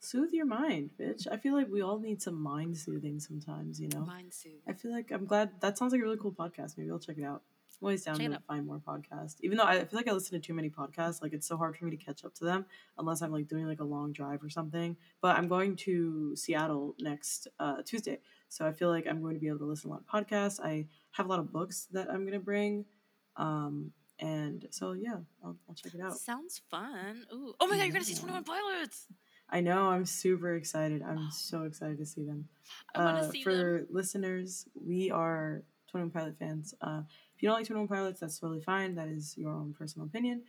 Soothe 0.00 0.32
your 0.32 0.46
mind, 0.46 0.90
bitch. 0.98 1.26
I 1.30 1.36
feel 1.36 1.54
like 1.54 1.68
we 1.70 1.82
all 1.82 1.98
need 1.98 2.22
some 2.22 2.40
mind 2.40 2.76
soothing 2.78 3.20
sometimes, 3.20 3.78
you 3.78 3.88
know? 3.88 4.00
Mind 4.00 4.32
soothe. 4.32 4.62
I 4.66 4.72
feel 4.72 4.92
like 4.92 5.10
I'm 5.12 5.26
glad 5.26 5.60
that 5.60 5.76
sounds 5.76 5.92
like 5.92 6.00
a 6.00 6.04
really 6.04 6.16
cool 6.16 6.32
podcast. 6.32 6.78
Maybe 6.78 6.90
I'll 6.90 6.98
check 6.98 7.18
it 7.18 7.24
out. 7.24 7.42
I'm 7.80 7.86
always 7.86 8.04
down 8.04 8.18
to 8.18 8.40
find 8.46 8.66
more 8.66 8.78
podcasts. 8.78 9.36
Even 9.42 9.56
though 9.56 9.64
I 9.64 9.78
feel 9.84 9.98
like 9.98 10.08
I 10.08 10.12
listen 10.12 10.40
to 10.40 10.46
too 10.46 10.54
many 10.54 10.68
podcasts, 10.68 11.22
like 11.22 11.32
it's 11.32 11.46
so 11.46 11.56
hard 11.56 11.76
for 11.76 11.84
me 11.84 11.90
to 11.90 12.02
catch 12.02 12.24
up 12.24 12.34
to 12.36 12.44
them 12.44 12.66
unless 12.98 13.22
I'm 13.22 13.30
like 13.30 13.48
doing 13.48 13.66
like 13.66 13.80
a 13.80 13.84
long 13.84 14.12
drive 14.12 14.42
or 14.42 14.50
something. 14.50 14.96
But 15.20 15.36
I'm 15.36 15.48
going 15.48 15.76
to 15.76 16.34
Seattle 16.34 16.94
next 16.98 17.48
uh, 17.58 17.82
Tuesday, 17.84 18.20
So 18.48 18.66
I 18.66 18.72
feel 18.72 18.88
like 18.88 19.06
I'm 19.06 19.22
going 19.22 19.34
to 19.34 19.40
be 19.40 19.48
able 19.48 19.60
to 19.60 19.64
listen 19.66 19.88
to 19.88 19.88
a 19.88 19.96
lot 19.96 20.04
of 20.06 20.26
podcasts. 20.26 20.60
I 20.60 20.86
have 21.12 21.26
a 21.26 21.28
lot 21.28 21.38
of 21.38 21.52
books 21.52 21.88
that 21.92 22.10
I'm 22.10 22.20
going 22.20 22.32
to 22.32 22.40
bring. 22.40 22.84
Um, 23.36 23.92
and 24.20 24.66
so, 24.70 24.92
yeah, 24.92 25.16
I'll, 25.44 25.56
I'll 25.68 25.74
check 25.74 25.94
it 25.94 26.00
out. 26.00 26.16
Sounds 26.16 26.60
fun. 26.70 27.24
Ooh. 27.32 27.54
Oh 27.60 27.66
my 27.66 27.76
god, 27.76 27.84
you're 27.84 27.92
gonna 27.92 28.04
see 28.04 28.14
Twenty 28.14 28.34
One 28.34 28.44
Pilots. 28.44 29.06
I 29.52 29.60
know. 29.60 29.88
I'm 29.88 30.06
super 30.06 30.54
excited. 30.54 31.02
I'm 31.02 31.28
so 31.32 31.64
excited 31.64 31.98
to 31.98 32.06
see 32.06 32.22
them. 32.24 32.48
I 32.94 33.02
want 33.04 33.22
to 33.22 33.28
Uh, 33.28 33.30
see 33.32 33.42
for 33.42 33.54
them. 33.56 33.86
listeners, 33.90 34.66
we 34.74 35.10
are 35.10 35.62
21 35.88 36.10
Pilot 36.12 36.38
fans. 36.38 36.72
Uh, 36.80 37.02
if 37.34 37.42
you 37.42 37.48
don't 37.48 37.56
like 37.58 37.66
21 37.66 37.88
Pilots, 37.88 38.20
that's 38.20 38.38
totally 38.38 38.60
fine. 38.60 38.94
That 38.94 39.08
is 39.08 39.36
your 39.36 39.50
own 39.52 39.74
personal 39.76 40.06
opinion. 40.06 40.42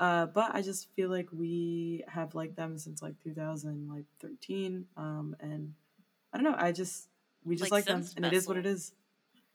Uh, 0.00 0.26
but 0.26 0.52
I 0.54 0.62
just 0.62 0.88
feel 0.96 1.08
like 1.08 1.28
we 1.32 2.02
have 2.08 2.34
liked 2.34 2.56
them 2.56 2.78
since 2.78 3.00
like 3.00 3.14
2013. 3.22 4.86
Um, 4.96 5.36
and 5.40 5.74
I 6.32 6.36
don't 6.38 6.44
know. 6.44 6.56
I 6.58 6.72
just 6.72 7.08
we 7.44 7.56
just 7.56 7.70
Like 7.70 7.78
like, 7.80 7.84
them, 7.86 8.02
since 8.02 8.14
and 8.14 8.24
it 8.26 8.32
is 8.32 8.46
what 8.48 8.56
it 8.56 8.66
is. 8.66 8.92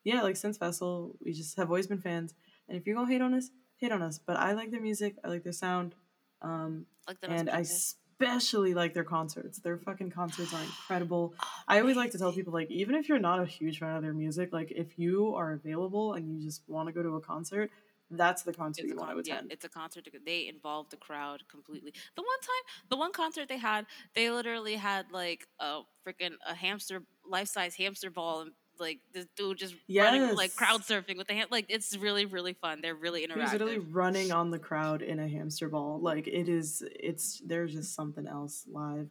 Yeah, 0.03 0.21
like 0.21 0.35
since 0.37 0.57
Vessel, 0.57 1.15
we 1.23 1.31
just 1.33 1.55
have 1.57 1.69
always 1.69 1.87
been 1.87 1.99
fans. 2.01 2.33
And 2.67 2.77
if 2.77 2.85
you're 2.87 2.95
gonna 2.95 3.07
hate 3.11 3.21
on 3.21 3.33
us, 3.33 3.49
hate 3.83 3.91
on 3.91 4.01
us. 4.01 4.19
But 4.25 4.37
I 4.37 4.53
like 4.53 4.71
their 4.71 4.81
music. 4.81 5.15
I 5.23 5.27
like 5.27 5.43
their 5.43 5.53
sound. 5.53 5.95
Um, 6.41 6.85
Like 7.07 7.19
them 7.21 7.31
as 7.31 7.39
and 7.41 7.49
I 7.49 7.59
especially 7.59 8.73
like 8.73 8.93
their 8.93 9.03
concerts. 9.03 9.59
Their 9.59 9.77
fucking 9.77 10.11
concerts 10.11 10.53
are 10.53 10.61
incredible. 10.71 11.33
Oh, 11.39 11.47
I 11.67 11.79
always 11.79 11.97
like 11.97 12.11
to 12.11 12.17
tell 12.17 12.31
people 12.31 12.53
like 12.53 12.71
even 12.71 12.95
if 12.95 13.09
you're 13.09 13.19
not 13.19 13.39
a 13.39 13.45
huge 13.45 13.79
fan 13.79 13.95
of 13.97 14.03
their 14.03 14.13
music, 14.13 14.53
like 14.53 14.71
if 14.71 14.97
you 14.97 15.35
are 15.35 15.53
available 15.53 16.13
and 16.13 16.29
you 16.29 16.41
just 16.43 16.61
want 16.67 16.87
to 16.87 16.93
go 16.93 17.03
to 17.03 17.15
a 17.15 17.21
concert, 17.21 17.69
that's 18.11 18.43
the 18.43 18.53
concert 18.53 18.83
It's 18.83 18.91
you 18.93 18.97
a, 18.97 19.01
want 19.01 19.25
to 19.25 19.31
con- 19.31 19.45
yeah, 19.47 19.53
it's 19.53 19.65
a 19.65 19.69
concert. 19.69 20.05
to- 20.05 20.11
They 20.25 20.47
involved 20.47 20.91
the 20.91 20.97
crowd 20.97 21.43
completely. 21.49 21.91
The 22.15 22.21
one 22.21 22.39
time, 22.41 22.63
the 22.89 22.97
one 22.97 23.11
concert 23.11 23.49
they 23.49 23.57
had, 23.57 23.85
they 24.15 24.29
literally 24.29 24.75
had 24.75 25.11
like 25.11 25.47
a 25.59 25.81
freaking 26.05 26.33
a 26.47 26.53
hamster, 26.53 27.03
life 27.27 27.47
size 27.47 27.75
hamster 27.75 28.09
ball, 28.11 28.41
and 28.41 28.51
like 28.79 28.99
this 29.13 29.25
dude 29.35 29.57
just 29.57 29.75
running 29.89 30.35
like 30.35 30.49
Yes. 30.49 30.55
crowd 30.55 30.81
surfing 30.81 31.17
with 31.17 31.27
the 31.27 31.33
hand. 31.33 31.49
Like 31.51 31.65
it's 31.69 31.95
really 31.97 32.25
really 32.25 32.53
fun. 32.53 32.79
They're 32.81 32.95
really 32.95 33.21
He 33.21 33.27
was 33.39 33.51
literally 33.51 33.79
running 33.79 34.31
on 34.31 34.51
the 34.51 34.59
crowd 34.59 35.01
in 35.01 35.19
a 35.19 35.27
hamster 35.27 35.69
ball. 35.69 35.99
Like 36.01 36.27
it 36.27 36.49
is, 36.49 36.83
it's 36.99 37.41
there's 37.45 37.73
just 37.73 37.95
something 37.95 38.27
else 38.27 38.65
live. 38.71 39.09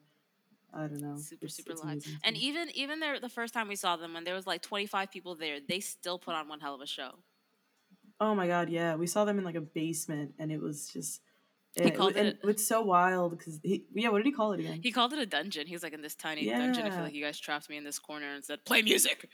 I 0.75 0.87
don't 0.87 1.01
know. 1.01 1.17
Super 1.19 1.45
It's- 1.47 1.55
super 1.57 1.73
it's 1.73 1.85
live. 1.85 2.05
And 2.25 2.37
even 2.37 2.69
even 2.75 3.01
there 3.01 3.21
the 3.21 3.29
first 3.29 3.53
time 3.55 3.69
we 3.69 3.77
saw 3.77 3.97
them 3.97 4.15
when 4.15 4.25
there 4.25 4.35
was 4.35 4.47
like 4.47 4.63
25 4.63 5.11
people 5.11 5.35
there, 5.35 5.59
they 5.67 5.81
still 5.81 6.19
put 6.19 6.35
on 6.35 6.49
one 6.49 6.61
hell 6.61 6.75
of 6.75 6.81
a 6.81 6.87
show. 6.87 7.13
Oh 8.21 8.35
my 8.35 8.47
god, 8.47 8.69
yeah, 8.69 8.95
we 8.95 9.07
saw 9.07 9.25
them 9.25 9.39
in 9.39 9.45
like 9.45 9.57
a 9.57 9.61
basement, 9.61 10.35
and 10.39 10.53
it 10.53 10.61
was 10.61 10.89
just. 10.89 11.21
He 11.75 11.91
called 11.91 12.17
and 12.17 12.29
it- 12.29 12.41
It's 12.45 12.67
so 12.67 12.83
wild 12.83 13.37
because 13.37 13.59
he. 13.63 13.87
Yeah, 13.95 14.11
what 14.11 14.19
did 14.19 14.27
he 14.27 14.33
call 14.33 14.53
it 14.53 14.61
again? 14.61 14.81
He 14.83 14.93
called 14.93 15.13
it 15.15 15.19
a 15.19 15.25
dungeon. 15.27 15.67
He 15.67 15.73
was 15.75 15.83
like 15.83 15.95
in 15.95 16.03
this 16.03 16.15
tiny 16.15 16.47
dungeon. 16.47 16.85
I 16.87 16.91
feel 16.91 17.01
like 17.05 17.15
you 17.15 17.25
guys 17.25 17.41
trapped 17.41 17.71
me 17.71 17.79
in 17.79 17.85
this 17.85 17.99
corner 17.99 18.35
and 18.35 18.45
said, 18.45 18.65
"Play 18.67 18.83
music." 18.83 19.29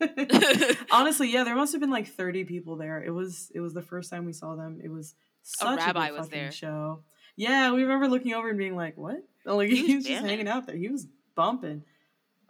Honestly, 0.90 1.30
yeah, 1.32 1.44
there 1.44 1.54
must 1.54 1.72
have 1.72 1.80
been 1.80 1.90
like 1.90 2.08
30 2.08 2.44
people 2.44 2.76
there. 2.76 3.02
It 3.02 3.10
was 3.10 3.50
it 3.54 3.60
was 3.60 3.74
the 3.74 3.82
first 3.82 4.10
time 4.10 4.24
we 4.26 4.32
saw 4.32 4.56
them. 4.56 4.80
It 4.82 4.90
was 4.90 5.14
such 5.42 5.74
a, 5.74 5.76
rabbi 5.76 6.08
good 6.08 6.18
was 6.18 6.26
fucking 6.26 6.42
there. 6.42 6.52
show. 6.52 7.04
Yeah, 7.36 7.72
we 7.72 7.82
remember 7.82 8.08
looking 8.08 8.34
over 8.34 8.48
and 8.48 8.58
being 8.58 8.76
like, 8.76 8.96
"What?" 8.96 9.18
Like 9.44 9.70
He 9.70 9.76
he 9.86 9.94
was 9.96 10.04
was, 10.04 10.06
just 10.06 10.24
hanging 10.26 10.48
out 10.48 10.66
there. 10.66 10.76
He 10.76 10.88
was 10.88 11.06
bumping. 11.34 11.84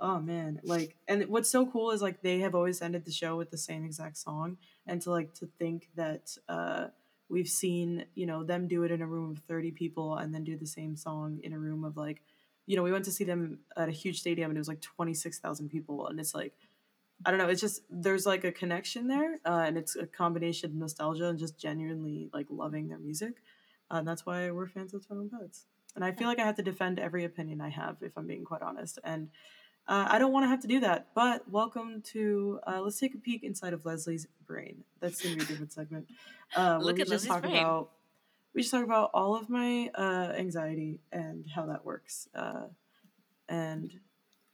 Oh 0.01 0.21
man, 0.21 0.61
like 0.65 0.97
and 1.09 1.25
what's 1.29 1.51
so 1.51 1.67
cool 1.67 1.91
is 1.91 2.01
like 2.01 2.23
they 2.23 2.39
have 2.39 2.55
always 2.55 2.81
ended 2.81 3.05
the 3.05 3.11
show 3.13 3.37
with 3.37 3.51
the 3.51 3.59
same 3.59 3.85
exact 3.85 4.17
song 4.17 4.57
and 4.87 5.03
to 5.03 5.11
like 5.11 5.35
to 5.35 5.49
think 5.59 5.89
that 5.97 6.31
uh 6.49 6.87
we've 7.29 7.49
seen, 7.49 8.07
you 8.15 8.27
know, 8.27 8.43
them 8.43 8.69
do 8.69 8.83
it 8.85 8.91
in 8.91 9.03
a 9.03 9.07
room 9.07 9.31
of 9.31 9.39
30 9.41 9.73
people 9.73 10.17
and 10.17 10.35
then 10.35 10.45
do 10.45 10.57
the 10.57 10.67
same 10.67 10.97
song 10.97 11.41
in 11.43 11.53
a 11.53 11.59
room 11.59 11.85
of 11.85 11.97
like 11.97 12.23
you 12.67 12.77
know, 12.77 12.83
we 12.83 12.93
went 12.93 13.07
to 13.07 13.11
see 13.11 13.25
them 13.25 13.61
at 13.79 13.89
a 13.89 13.93
huge 13.93 14.21
stadium 14.21 14.51
and 14.51 14.59
it 14.59 14.61
was 14.61 14.69
like 14.69 14.83
26,000 14.83 15.71
people 15.71 16.07
and 16.09 16.21
it's 16.21 16.35
like 16.35 16.53
I 17.27 17.31
don't 17.31 17.39
know. 17.39 17.49
It's 17.49 17.61
just 17.61 17.83
there's 17.91 18.27
like 18.27 18.45
a 18.45 18.53
connection 18.53 19.09
there, 19.09 19.41
uh, 19.45 19.65
and 19.67 19.77
it's 19.77 19.97
a 19.97 20.07
combination 20.07 20.71
of 20.71 20.77
nostalgia 20.77 21.27
and 21.27 21.39
just 21.39 21.59
genuinely 21.59 22.31
like 22.33 22.47
loving 22.49 22.89
their 22.89 22.99
music, 22.99 23.43
uh, 23.91 23.97
and 23.97 24.07
that's 24.07 24.25
why 24.25 24.51
we're 24.51 24.69
fans 24.69 24.95
of 24.95 25.05
Twenty 25.05 25.23
One 25.23 25.31
Pilots. 25.31 25.67
And 25.97 26.05
I 26.05 26.13
feel 26.13 26.29
like 26.29 26.39
I 26.39 26.45
have 26.45 26.55
to 26.57 26.63
defend 26.63 27.01
every 27.01 27.25
opinion 27.25 27.61
I 27.61 27.71
have, 27.71 27.97
if 28.03 28.17
I'm 28.17 28.29
being 28.29 28.45
quite 28.45 28.63
honest. 28.63 29.01
And 29.03 29.31
uh, 29.89 30.07
I 30.11 30.19
don't 30.19 30.33
want 30.33 30.45
to 30.45 30.49
have 30.49 30.61
to 30.61 30.69
do 30.69 30.81
that. 30.81 31.09
But 31.15 31.51
welcome 31.51 32.03
to 32.13 32.61
uh, 32.67 32.81
let's 32.83 33.01
take 33.01 33.15
a 33.15 33.19
peek 33.19 33.43
inside 33.43 33.73
of 33.73 33.85
Elisa's 33.85 34.27
brain. 34.47 34.85
That's 35.01 35.21
gonna 35.23 35.37
be 35.37 35.43
a 35.43 35.47
different 35.47 35.73
segment. 35.73 36.07
Uh, 36.57 36.79
Look 36.81 36.97
we 36.97 37.03
at 37.03 37.09
just 37.09 37.25
Elisa's 37.25 37.29
talk 37.29 37.43
brain. 37.43 37.57
about 37.57 37.91
we 38.55 38.63
just 38.63 38.71
talk 38.73 38.85
about 38.85 39.11
all 39.15 39.35
of 39.35 39.49
my 39.49 39.91
uh, 39.95 40.33
anxiety 40.37 41.01
and 41.11 41.47
how 41.55 41.67
that 41.67 41.85
works, 41.85 42.29
uh, 42.35 42.67
and 43.49 43.91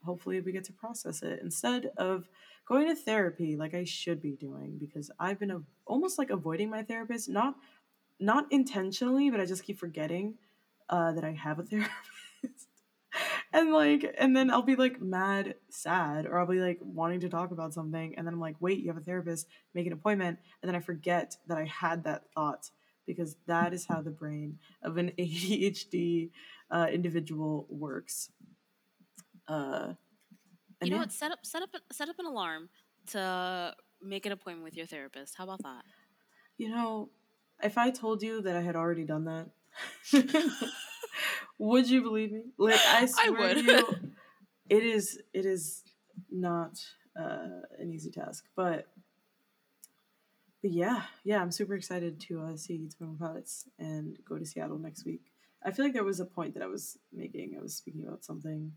hopefully 0.03 0.39
we 0.39 0.51
get 0.51 0.63
to 0.65 0.73
process 0.73 1.21
it 1.21 1.39
instead 1.43 1.91
of 1.97 2.29
going 2.67 2.87
to 2.87 2.95
therapy 2.95 3.55
like 3.55 3.73
I 3.73 3.83
should 3.83 4.21
be 4.21 4.31
doing 4.31 4.77
because 4.79 5.11
I've 5.19 5.39
been 5.39 5.51
a, 5.51 5.61
almost 5.85 6.17
like 6.17 6.29
avoiding 6.29 6.69
my 6.69 6.83
therapist, 6.83 7.29
not 7.29 7.55
not 8.19 8.45
intentionally, 8.51 9.29
but 9.29 9.41
I 9.41 9.45
just 9.45 9.63
keep 9.63 9.77
forgetting 9.77 10.35
uh, 10.89 11.11
that 11.11 11.25
I 11.25 11.31
have 11.31 11.59
a 11.59 11.63
therapist. 11.69 11.99
And 13.55 13.71
like, 13.71 14.13
and 14.17 14.35
then 14.35 14.51
I'll 14.51 14.61
be 14.61 14.75
like 14.75 15.01
mad, 15.01 15.55
sad, 15.69 16.25
or 16.25 16.37
I'll 16.37 16.45
be 16.45 16.59
like 16.59 16.79
wanting 16.81 17.21
to 17.21 17.29
talk 17.29 17.51
about 17.51 17.73
something, 17.73 18.13
and 18.17 18.27
then 18.27 18.33
I'm 18.33 18.39
like, 18.39 18.57
wait, 18.59 18.79
you 18.79 18.89
have 18.89 18.97
a 18.97 19.05
therapist, 19.05 19.47
make 19.73 19.87
an 19.87 19.93
appointment, 19.93 20.39
and 20.61 20.67
then 20.67 20.75
I 20.75 20.81
forget 20.81 21.37
that 21.47 21.57
I 21.57 21.63
had 21.63 22.03
that 22.03 22.23
thought 22.35 22.69
because 23.07 23.37
that 23.47 23.73
is 23.73 23.85
how 23.85 24.01
the 24.01 24.11
brain 24.11 24.59
of 24.83 24.97
an 24.97 25.13
ADHD 25.17 26.31
uh, 26.69 26.87
individual 26.91 27.65
works. 27.69 28.29
Uh, 29.47 29.93
you 30.81 30.89
know 30.89 30.97
yeah. 30.97 31.03
what? 31.03 31.13
Set 31.13 31.31
up 31.31 31.39
set 31.43 31.61
up 31.61 31.69
set 31.93 32.09
up 32.09 32.19
an 32.19 32.25
alarm 32.25 32.67
to 33.11 33.73
make 34.01 34.25
an 34.25 34.33
appointment 34.33 34.65
with 34.65 34.75
your 34.75 34.85
therapist. 34.85 35.35
How 35.37 35.45
about 35.45 35.63
that? 35.63 35.85
You 36.57 36.69
know, 36.69 37.09
if 37.63 37.77
I 37.77 37.89
told 37.89 38.21
you 38.21 38.41
that 38.41 38.57
I 38.57 38.61
had 38.61 38.75
already 38.75 39.05
done 39.05 39.25
that, 39.25 39.47
would 41.59 41.89
you 41.89 42.01
believe 42.01 42.31
me? 42.31 42.43
Like 42.57 42.79
I 42.87 43.01
I 43.03 43.05
swear 43.05 43.55
would. 43.55 43.57
to 43.57 43.63
you, 43.63 44.11
it 44.69 44.83
is 44.83 45.19
it 45.33 45.45
is 45.45 45.83
not 46.31 46.79
uh, 47.19 47.61
an 47.79 47.91
easy 47.93 48.11
task, 48.11 48.45
but 48.55 48.87
but 50.61 50.71
yeah, 50.71 51.03
yeah, 51.23 51.41
I'm 51.41 51.51
super 51.51 51.75
excited 51.75 52.19
to 52.21 52.41
uh, 52.41 52.57
see 52.57 52.87
Twin 52.97 53.17
Pilots 53.17 53.65
and 53.77 54.17
go 54.27 54.37
to 54.37 54.45
Seattle 54.45 54.79
next 54.79 55.05
week. 55.05 55.21
I 55.63 55.71
feel 55.71 55.85
like 55.85 55.93
there 55.93 56.03
was 56.03 56.19
a 56.19 56.25
point 56.25 56.53
that 56.55 56.63
I 56.63 56.67
was 56.67 56.97
making. 57.13 57.55
I 57.57 57.61
was 57.61 57.75
speaking 57.75 58.05
about 58.07 58.23
something. 58.23 58.71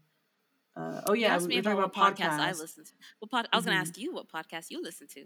Uh, 0.77 1.01
oh 1.07 1.13
You 1.15 1.23
yeah, 1.23 1.35
asked 1.35 1.43
we 1.43 1.49
me 1.49 1.57
were 1.57 1.63
talking 1.63 1.79
about 1.79 1.97
what 1.97 2.17
podcast 2.17 2.39
I 2.39 2.51
listen 2.53 2.85
to. 2.85 2.93
What 3.19 3.31
pod- 3.31 3.49
I 3.53 3.57
was 3.57 3.65
going 3.65 3.77
Mhm. 3.77 3.83
to 3.85 3.89
ask 3.91 3.99
you 3.99 4.13
what 4.13 4.29
podcast 4.29 4.71
you 4.71 4.81
listen 4.83 5.07
to. 5.09 5.25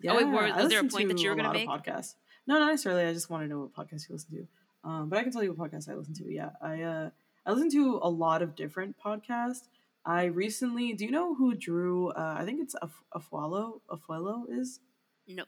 Yeah, 0.00 0.12
Oh, 0.12 0.16
wait, 0.16 0.26
were- 0.26 0.40
I 0.42 0.62
was 0.62 0.70
there 0.70 0.80
a 0.80 0.84
point 0.84 1.08
that 1.08 1.18
you 1.20 1.30
were 1.30 1.36
gonna 1.36 1.52
make? 1.52 1.68
Podcasts. 1.68 2.14
No, 2.46 2.58
not 2.58 2.68
necessarily. 2.70 3.04
I 3.04 3.12
just 3.12 3.30
want 3.30 3.44
to 3.44 3.48
know 3.48 3.60
what 3.60 3.72
podcast 3.88 4.08
you 4.08 4.14
listen 4.14 4.30
to. 4.36 4.46
Um, 4.84 5.08
but 5.08 5.18
I 5.18 5.22
can 5.22 5.32
tell 5.32 5.42
you 5.42 5.52
what 5.52 5.70
podcast 5.70 5.88
I 5.88 5.94
listen 5.94 6.14
to. 6.14 6.32
Yeah, 6.32 6.50
I 6.60 6.82
uh, 6.82 7.10
I 7.46 7.52
listen 7.52 7.70
to 7.70 8.00
a 8.02 8.08
lot 8.08 8.42
of 8.42 8.54
different 8.54 8.96
podcasts. 9.04 9.68
I 10.04 10.24
recently, 10.24 10.92
do 10.94 11.04
you 11.04 11.10
know 11.12 11.34
who 11.34 11.54
Drew? 11.54 12.08
Uh, 12.08 12.36
I 12.38 12.44
think 12.44 12.60
it's 12.60 12.74
Af- 12.82 13.04
Afualo. 13.14 13.80
Afuelo 13.88 14.44
is. 14.48 14.80
No. 15.28 15.44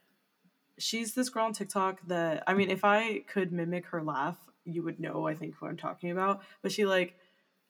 She's 0.78 1.14
this 1.14 1.28
girl 1.28 1.46
on 1.46 1.52
TikTok 1.52 2.00
that 2.06 2.44
I 2.46 2.54
mean, 2.54 2.70
if 2.70 2.84
I 2.84 3.20
could 3.20 3.52
mimic 3.52 3.86
her 3.86 4.02
laugh, 4.02 4.36
you 4.64 4.82
would 4.82 5.00
know. 5.00 5.26
I 5.26 5.34
think 5.34 5.54
who 5.56 5.66
I'm 5.66 5.76
talking 5.76 6.10
about. 6.10 6.42
But 6.62 6.72
she 6.72 6.84
like 6.84 7.16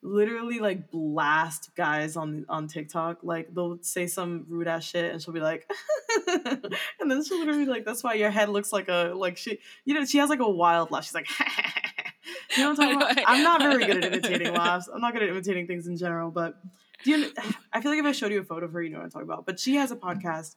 literally 0.04 0.60
like 0.60 0.90
blast 0.90 1.74
guys 1.74 2.14
on 2.16 2.44
on 2.48 2.68
TikTok. 2.68 3.18
Like 3.22 3.52
they'll 3.52 3.78
say 3.80 4.06
some 4.06 4.44
rude 4.48 4.68
ass 4.68 4.84
shit, 4.84 5.10
and 5.10 5.20
she'll 5.20 5.34
be 5.34 5.40
like, 5.40 5.68
and 6.28 7.10
then 7.10 7.24
she'll 7.24 7.38
literally 7.38 7.64
be 7.64 7.70
like, 7.70 7.84
"That's 7.84 8.04
why 8.04 8.14
your 8.14 8.30
head 8.30 8.50
looks 8.50 8.72
like 8.72 8.88
a 8.88 9.12
like 9.16 9.36
she." 9.36 9.58
You 9.84 9.94
know, 9.94 10.04
she 10.04 10.18
has 10.18 10.30
like 10.30 10.40
a 10.40 10.48
wild 10.48 10.90
laugh. 10.90 11.04
She's 11.04 11.14
like, 11.14 11.26
you 12.56 12.62
know 12.62 12.70
what 12.70 12.78
I'm 12.80 12.96
talking 12.96 13.02
about? 13.02 13.24
I'm 13.26 13.42
not 13.42 13.60
very 13.62 13.84
good 13.86 14.04
at 14.04 14.12
imitating 14.12 14.52
laughs. 14.52 14.88
I'm 14.92 15.00
not 15.00 15.14
good 15.14 15.22
at 15.22 15.30
imitating 15.30 15.66
things 15.66 15.86
in 15.86 15.96
general, 15.96 16.30
but 16.30 16.56
do 17.02 17.10
you? 17.10 17.32
I 17.72 17.80
feel 17.80 17.90
like 17.90 18.00
if 18.00 18.06
I 18.06 18.12
showed 18.12 18.30
you 18.30 18.40
a 18.40 18.44
photo 18.44 18.66
of 18.66 18.72
her, 18.72 18.82
you 18.82 18.90
know 18.90 18.98
what 18.98 19.04
I'm 19.04 19.10
talking 19.10 19.28
about. 19.28 19.46
But 19.46 19.58
she 19.58 19.76
has 19.76 19.90
a 19.90 19.96
podcast. 19.96 20.54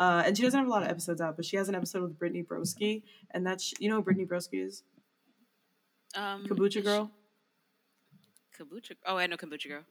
Uh, 0.00 0.22
and 0.24 0.36
she 0.36 0.44
doesn't 0.44 0.56
have 0.56 0.68
a 0.68 0.70
lot 0.70 0.84
of 0.84 0.88
episodes 0.88 1.20
out, 1.20 1.34
but 1.34 1.44
she 1.44 1.56
has 1.56 1.68
an 1.68 1.74
episode 1.74 2.02
with 2.02 2.16
Brittany 2.16 2.44
Broski, 2.44 3.02
and 3.32 3.44
that's 3.44 3.74
you 3.80 3.88
know 3.88 3.96
who 3.96 4.02
Brittany 4.02 4.26
Broski 4.26 4.64
is, 4.64 4.84
Um, 6.14 6.46
Kombucha 6.46 6.76
is 6.76 6.84
Girl. 6.84 7.10
Kombucha. 8.58 8.96
Oh, 9.06 9.16
I 9.16 9.26
know 9.26 9.36
Kombucha 9.36 9.68
Girl. 9.68 9.84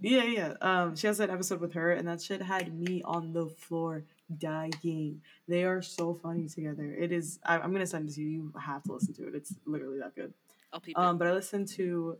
Yeah, 0.00 0.24
yeah. 0.24 0.54
Um, 0.60 0.94
she 0.94 1.06
has 1.08 1.18
that 1.18 1.30
episode 1.30 1.60
with 1.60 1.72
her, 1.72 1.92
and 1.92 2.06
that 2.06 2.22
shit 2.22 2.40
had 2.40 2.72
me 2.78 3.02
on 3.04 3.32
the 3.32 3.48
floor 3.48 4.04
dying. 4.36 5.20
They 5.48 5.64
are 5.64 5.82
so 5.82 6.14
funny 6.14 6.48
together. 6.48 6.94
It 6.94 7.10
is. 7.10 7.40
I, 7.44 7.58
I'm 7.58 7.72
gonna 7.72 7.86
send 7.86 8.08
it 8.08 8.14
to 8.14 8.22
you. 8.22 8.28
You 8.28 8.52
have 8.60 8.84
to 8.84 8.92
listen 8.92 9.14
to 9.14 9.26
it. 9.26 9.34
It's 9.34 9.54
literally 9.66 9.98
that 9.98 10.14
good. 10.14 10.32
I'll 10.72 10.80
peep 10.80 10.96
it. 10.96 11.00
Um, 11.00 11.18
but 11.18 11.26
I 11.26 11.32
listen 11.32 11.66
to 11.66 12.16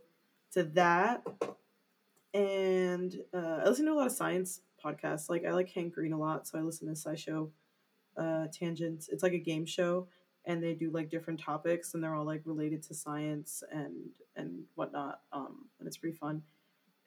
to 0.53 0.63
that, 0.63 1.25
and 2.33 3.15
uh, 3.33 3.61
I 3.63 3.69
listen 3.69 3.85
to 3.85 3.93
a 3.93 3.93
lot 3.93 4.07
of 4.07 4.13
science 4.13 4.61
podcasts. 4.83 5.29
Like 5.29 5.45
I 5.45 5.51
like 5.51 5.69
Hank 5.69 5.93
Green 5.93 6.13
a 6.13 6.19
lot, 6.19 6.47
so 6.47 6.59
I 6.59 6.61
listen 6.61 6.87
to 6.87 6.93
SciShow 6.93 7.49
uh, 8.17 8.47
Tangents. 8.51 9.07
It's 9.07 9.23
like 9.23 9.33
a 9.33 9.39
game 9.39 9.65
show, 9.65 10.07
and 10.45 10.61
they 10.61 10.73
do 10.73 10.91
like 10.91 11.09
different 11.09 11.39
topics, 11.39 11.93
and 11.93 12.03
they're 12.03 12.15
all 12.15 12.25
like 12.25 12.41
related 12.45 12.83
to 12.83 12.93
science 12.93 13.63
and 13.71 14.09
and 14.35 14.63
whatnot. 14.75 15.21
Um, 15.31 15.58
it's 15.89 15.97
pretty 15.97 16.15
fun. 16.17 16.43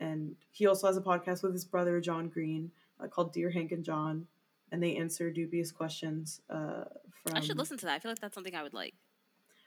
And 0.00 0.34
he 0.50 0.66
also 0.66 0.86
has 0.88 0.96
a 0.96 1.00
podcast 1.00 1.42
with 1.42 1.52
his 1.52 1.64
brother 1.64 2.00
John 2.00 2.28
Green. 2.28 2.70
uh, 3.02 3.06
called 3.08 3.32
Dear 3.32 3.50
Hank 3.50 3.72
and 3.72 3.84
John, 3.84 4.26
and 4.70 4.82
they 4.82 4.96
answer 4.96 5.30
dubious 5.30 5.72
questions. 5.72 6.40
Uh, 6.50 6.84
from 7.24 7.36
I 7.36 7.40
should 7.40 7.58
listen 7.58 7.78
to 7.78 7.86
that. 7.86 7.94
I 7.94 7.98
feel 7.98 8.10
like 8.10 8.20
that's 8.20 8.34
something 8.34 8.54
I 8.54 8.62
would 8.62 8.74
like. 8.74 8.94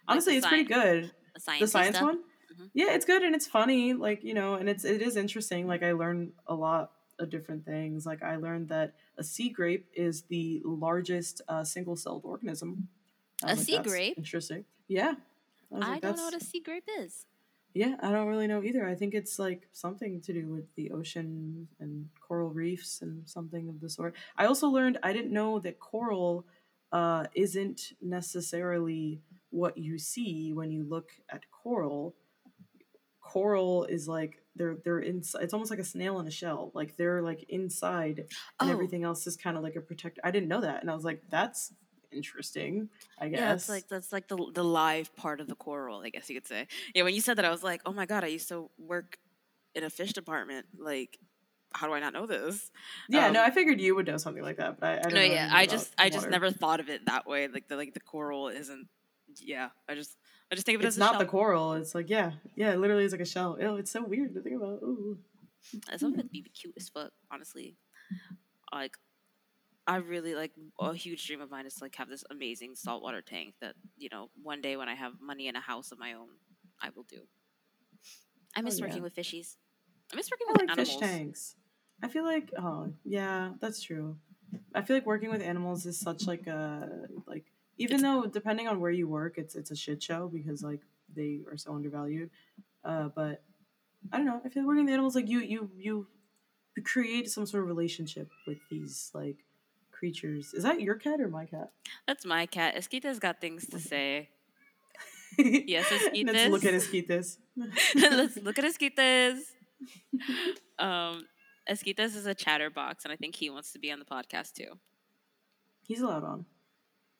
honestly, 0.08 0.34
the 0.34 0.38
it's 0.40 0.48
pretty 0.48 0.64
good. 0.66 1.12
The 1.34 1.40
science. 1.42 1.60
The 1.62 1.68
science 1.68 2.02
one, 2.02 2.20
Mhm. 2.54 2.70
yeah, 2.74 2.94
it's 2.94 3.06
good 3.06 3.24
and 3.24 3.34
it's 3.36 3.48
funny. 3.48 3.94
Like 3.94 4.24
you 4.24 4.34
know, 4.34 4.54
and 4.56 4.70
it's 4.70 4.86
it 4.86 5.02
is 5.02 5.16
interesting. 5.18 5.68
Like 5.68 5.84
I 5.84 5.92
learned 5.94 6.34
a 6.48 6.56
lot 6.56 6.92
of 7.20 7.30
different 7.30 7.66
things. 7.66 8.06
Like 8.06 8.22
I 8.24 8.36
learned 8.36 8.70
that 8.70 8.96
a 9.18 9.24
sea 9.24 9.50
grape 9.50 9.88
is 9.94 10.24
the 10.24 10.62
largest 10.66 11.42
uh, 11.48 11.64
single-celled 11.64 12.24
organism. 12.26 12.88
A 13.44 13.48
like, 13.56 13.58
sea 13.58 13.80
grape? 13.80 14.18
Interesting. 14.18 14.64
Yeah. 14.88 15.16
was 15.70 15.84
I 15.84 15.92
like, 15.94 16.02
don't 16.02 16.18
know 16.18 16.26
what 16.26 16.36
a 16.42 16.44
sea 16.44 16.60
grape 16.62 16.88
is. 17.00 17.26
Yeah, 17.76 17.96
I 18.02 18.10
don't 18.10 18.28
really 18.28 18.48
know 18.48 18.64
either. 18.64 18.88
I 18.88 18.96
think 18.96 19.14
it's 19.14 19.38
like 19.38 19.68
something 19.74 20.22
to 20.22 20.32
do 20.34 20.48
with 20.48 20.74
the 20.76 20.92
ocean 20.92 21.68
and 21.82 22.08
coral 22.26 22.50
reefs 22.50 23.02
and 23.02 23.28
something 23.28 23.68
of 23.68 23.82
the 23.82 23.90
sort. 23.90 24.16
I 24.38 24.46
also 24.46 24.70
learned 24.70 24.98
I 25.04 25.12
didn't 25.12 25.34
know 25.34 25.60
that 25.60 25.78
coral 25.82 26.46
uh, 26.94 27.26
isn't 27.36 27.92
necessarily 28.02 29.20
what 29.50 29.78
you 29.78 30.00
see 30.00 30.54
when 30.54 30.72
you 30.72 30.84
look 30.86 31.10
at 31.30 31.44
coral. 31.52 32.16
Coral 33.22 33.84
is 33.86 34.08
like 34.08 34.42
they're 34.56 34.78
they're 34.86 35.00
inside. 35.00 35.44
It's 35.44 35.54
almost 35.54 35.72
like 35.72 35.80
a 35.80 35.84
snail 35.84 36.20
in 36.20 36.28
a 36.28 36.32
shell. 36.32 36.72
Like 36.74 36.96
they're 36.96 37.22
like 37.22 37.44
inside, 37.50 38.20
and 38.60 38.70
Oh. 38.70 38.72
everything 38.72 39.04
else 39.04 39.28
is 39.28 39.36
kind 39.36 39.58
of 39.58 39.64
like 39.64 39.76
a 39.76 39.82
protect. 39.82 40.20
I 40.24 40.32
didn't 40.32 40.48
know 40.48 40.62
that, 40.62 40.80
and 40.82 40.90
I 40.90 40.96
was 40.96 41.04
like, 41.04 41.24
that's 41.30 41.74
interesting. 42.16 42.90
I 43.20 43.30
guess. 43.30 43.40
Yeah, 43.40 43.54
it's 43.54 43.70
like 43.70 43.88
that's 43.88 44.12
like 44.12 44.28
the 44.28 44.38
the 44.54 44.64
live 44.64 45.16
part 45.16 45.42
of 45.42 45.48
the 45.48 45.56
coral, 45.56 46.00
I 46.00 46.10
guess 46.10 46.30
you 46.30 46.36
could 46.36 46.48
say. 46.48 46.68
Yeah, 46.94 47.04
when 47.04 47.14
you 47.14 47.22
said 47.22 47.38
that, 47.38 47.46
I 47.46 47.52
was 47.52 47.64
like, 47.64 47.82
oh 47.86 47.94
my 47.94 48.06
god, 48.06 48.24
I 48.24 48.28
used 48.28 48.50
to 48.50 48.70
work 48.78 49.18
in 49.74 49.84
a 49.84 49.90
fish 49.90 50.14
department. 50.14 50.66
Like, 50.78 51.20
how 51.74 51.88
do 51.88 51.94
I 51.94 52.00
not 52.00 52.14
know 52.14 52.26
this? 52.26 52.72
yeah, 53.10 53.30
no, 53.30 53.42
um, 53.42 53.48
I 53.48 53.52
figured 53.52 53.82
you 53.82 53.96
would 53.96 54.08
know 54.08 54.18
something 54.18 54.44
like 54.44 54.58
that, 54.58 54.80
but 54.80 54.88
I, 54.88 54.98
I 54.98 55.02
don't 55.02 55.14
no, 55.14 55.20
know 55.20 55.34
yeah, 55.34 55.50
I 55.52 55.66
just 55.66 55.94
I 55.98 56.10
just 56.10 56.30
never 56.30 56.52
thought 56.52 56.80
of 56.80 56.90
it 56.90 57.06
that 57.06 57.28
way. 57.28 57.48
Like 57.48 57.68
the 57.68 57.76
like 57.76 57.94
the 57.94 58.00
coral 58.00 58.48
isn't. 58.48 58.88
Yeah, 59.38 59.70
I 59.90 59.96
just 59.96 60.18
I 60.52 60.56
just 60.56 60.66
think 60.66 60.78
of 60.78 60.82
it 60.84 60.88
it's 60.88 60.96
as 60.96 61.00
not 61.00 61.20
the 61.20 61.26
coral. 61.26 61.74
It's 61.74 61.94
like 61.94 62.10
yeah, 62.10 62.32
yeah. 62.56 62.74
It 62.74 62.80
literally 62.80 63.04
is 63.04 63.12
like 63.12 63.22
a 63.22 63.26
shell. 63.26 63.58
Ew, 63.60 63.76
it's 63.76 63.92
so 63.92 64.04
weird 64.04 64.34
to 64.36 64.42
think 64.42 64.56
about. 64.56 64.80
Ooh. 64.82 65.18
Some 65.98 66.14
of 66.14 66.20
it 66.20 66.32
be 66.32 66.44
cute 66.44 66.74
as 66.78 66.90
fuck, 66.90 67.12
honestly. 67.32 67.76
Like, 68.72 68.98
I 69.88 69.98
really 69.98 70.34
like 70.34 70.52
a 70.80 70.94
huge 70.94 71.26
dream 71.28 71.42
of 71.42 71.52
mine 71.52 71.66
is 71.66 71.76
to 71.76 71.84
like 71.84 71.96
have 71.96 72.10
this 72.10 72.24
amazing 72.32 72.76
saltwater 72.76 73.22
tank 73.22 73.54
that 73.62 73.76
you 73.98 74.10
know 74.12 74.30
one 74.42 74.62
day 74.62 74.78
when 74.78 74.90
I 74.90 74.96
have 74.96 75.14
money 75.22 75.48
in 75.48 75.56
a 75.56 75.62
house 75.62 75.92
of 75.92 76.00
my 76.00 76.14
own, 76.14 76.30
I 76.82 76.90
will 76.96 77.04
do. 77.04 77.22
I 78.56 78.62
miss 78.62 78.80
yeah. 78.80 78.88
working 78.88 79.04
with 79.04 79.16
fishies. 79.16 79.58
I 80.12 80.16
miss 80.16 80.30
working 80.32 80.48
I 80.50 80.52
with 80.54 80.62
like 80.62 80.72
animals. 80.72 80.90
fish 80.90 80.98
tanks. 81.00 81.56
I 82.02 82.08
feel 82.08 82.24
like 82.24 82.52
oh 82.58 82.92
yeah, 83.04 83.52
that's 83.60 83.82
true. 83.82 84.18
I 84.74 84.82
feel 84.82 84.96
like 84.96 85.06
working 85.06 85.30
with 85.30 85.42
animals 85.42 85.86
is 85.86 86.00
such 86.00 86.26
like 86.26 86.48
a 86.48 87.08
like 87.28 87.46
even 87.78 88.02
though 88.02 88.26
depending 88.26 88.68
on 88.68 88.80
where 88.80 88.92
you 88.92 89.08
work, 89.08 89.38
it's 89.38 89.56
it's 89.56 89.72
a 89.72 89.76
shit 89.76 90.02
show 90.02 90.28
because 90.28 90.64
like 90.64 90.82
they 91.16 91.42
are 91.50 91.58
so 91.58 91.74
undervalued. 91.76 92.32
Uh, 92.84 93.10
but 93.16 93.44
I 94.12 94.18
don't 94.18 94.26
know. 94.26 94.42
I 94.44 94.50
feel 94.50 94.64
like 94.64 94.68
working 94.68 94.86
with 94.86 94.94
animals 94.94 95.16
like 95.16 95.30
you 95.30 95.42
you 95.42 95.70
you 95.78 96.08
create 96.84 97.30
some 97.30 97.46
sort 97.46 97.64
of 97.64 97.68
relationship 97.68 98.30
with 98.48 98.58
these 98.70 99.12
like 99.14 99.45
creatures. 99.96 100.54
Is 100.54 100.64
that 100.64 100.82
your 100.82 100.96
cat 100.96 101.20
or 101.22 101.28
my 101.28 101.46
cat? 101.46 101.72
That's 102.08 102.26
my 102.26 102.46
cat. 102.46 102.76
Esquita's 102.76 103.20
got 103.20 103.42
things 103.42 103.68
to 103.68 103.80
say. 103.80 104.30
yes, 105.38 105.86
Esquites. 105.86 106.34
Let's 106.34 106.52
look 106.52 106.66
at 106.66 106.74
Esquitas. 106.74 107.38
Let's 107.96 108.38
look 108.38 108.60
at 108.60 108.66
Esquitas. 108.66 109.40
Um, 110.78 111.26
Esquitas 111.70 112.16
is 112.16 112.26
a 112.26 112.36
chatterbox, 112.36 113.06
and 113.06 113.12
I 113.12 113.16
think 113.16 113.36
he 113.36 113.50
wants 113.50 113.72
to 113.74 113.80
be 113.80 113.92
on 113.92 114.00
the 114.00 114.06
podcast 114.06 114.54
too. 114.54 114.78
He's 115.84 116.02
allowed 116.02 116.24
on. 116.24 116.46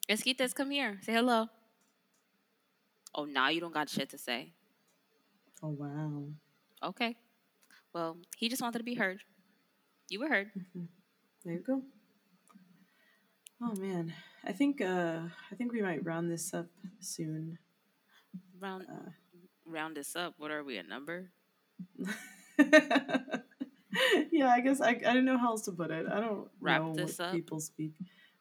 Esquitas, 0.10 0.54
come 0.54 0.72
here. 0.72 1.00
Say 1.02 1.14
hello. 1.14 1.48
Oh, 3.14 3.26
now 3.26 3.50
you 3.50 3.62
don't 3.62 3.74
got 3.74 3.90
shit 3.90 4.10
to 4.10 4.18
say. 4.18 4.54
Oh 5.64 5.70
wow. 5.70 6.26
Okay. 6.84 7.16
Well, 7.94 8.18
he 8.38 8.50
just 8.50 8.62
wanted 8.62 8.80
to 8.80 8.84
be 8.84 8.96
heard. 8.96 9.22
You 10.10 10.20
were 10.20 10.28
heard. 10.28 10.52
There 11.44 11.54
you 11.54 11.60
go. 11.60 11.82
Oh 13.62 13.74
man, 13.80 14.14
I 14.44 14.52
think 14.52 14.82
uh 14.82 15.20
I 15.52 15.56
think 15.56 15.72
we 15.72 15.82
might 15.82 16.04
round 16.06 16.30
this 16.32 16.54
up 16.54 16.68
soon. 17.00 17.58
Round 18.60 18.86
Uh, 18.90 19.10
round 19.66 19.96
this 19.96 20.16
up. 20.16 20.34
What 20.38 20.52
are 20.52 20.64
we? 20.64 20.78
A 20.78 20.84
number? 20.84 21.32
yeah, 24.32 24.50
I 24.50 24.60
guess 24.62 24.82
I, 24.82 24.90
I 24.90 24.94
didn't 24.94 25.26
know 25.26 25.38
how 25.38 25.52
else 25.52 25.64
to 25.66 25.72
put 25.72 25.92
it. 25.92 26.06
I 26.12 26.20
don't 26.20 26.48
Wrap 26.60 26.82
know 26.82 26.94
this 26.96 27.18
what 27.20 27.28
up? 27.28 27.34
people 27.34 27.60
speak. 27.60 27.94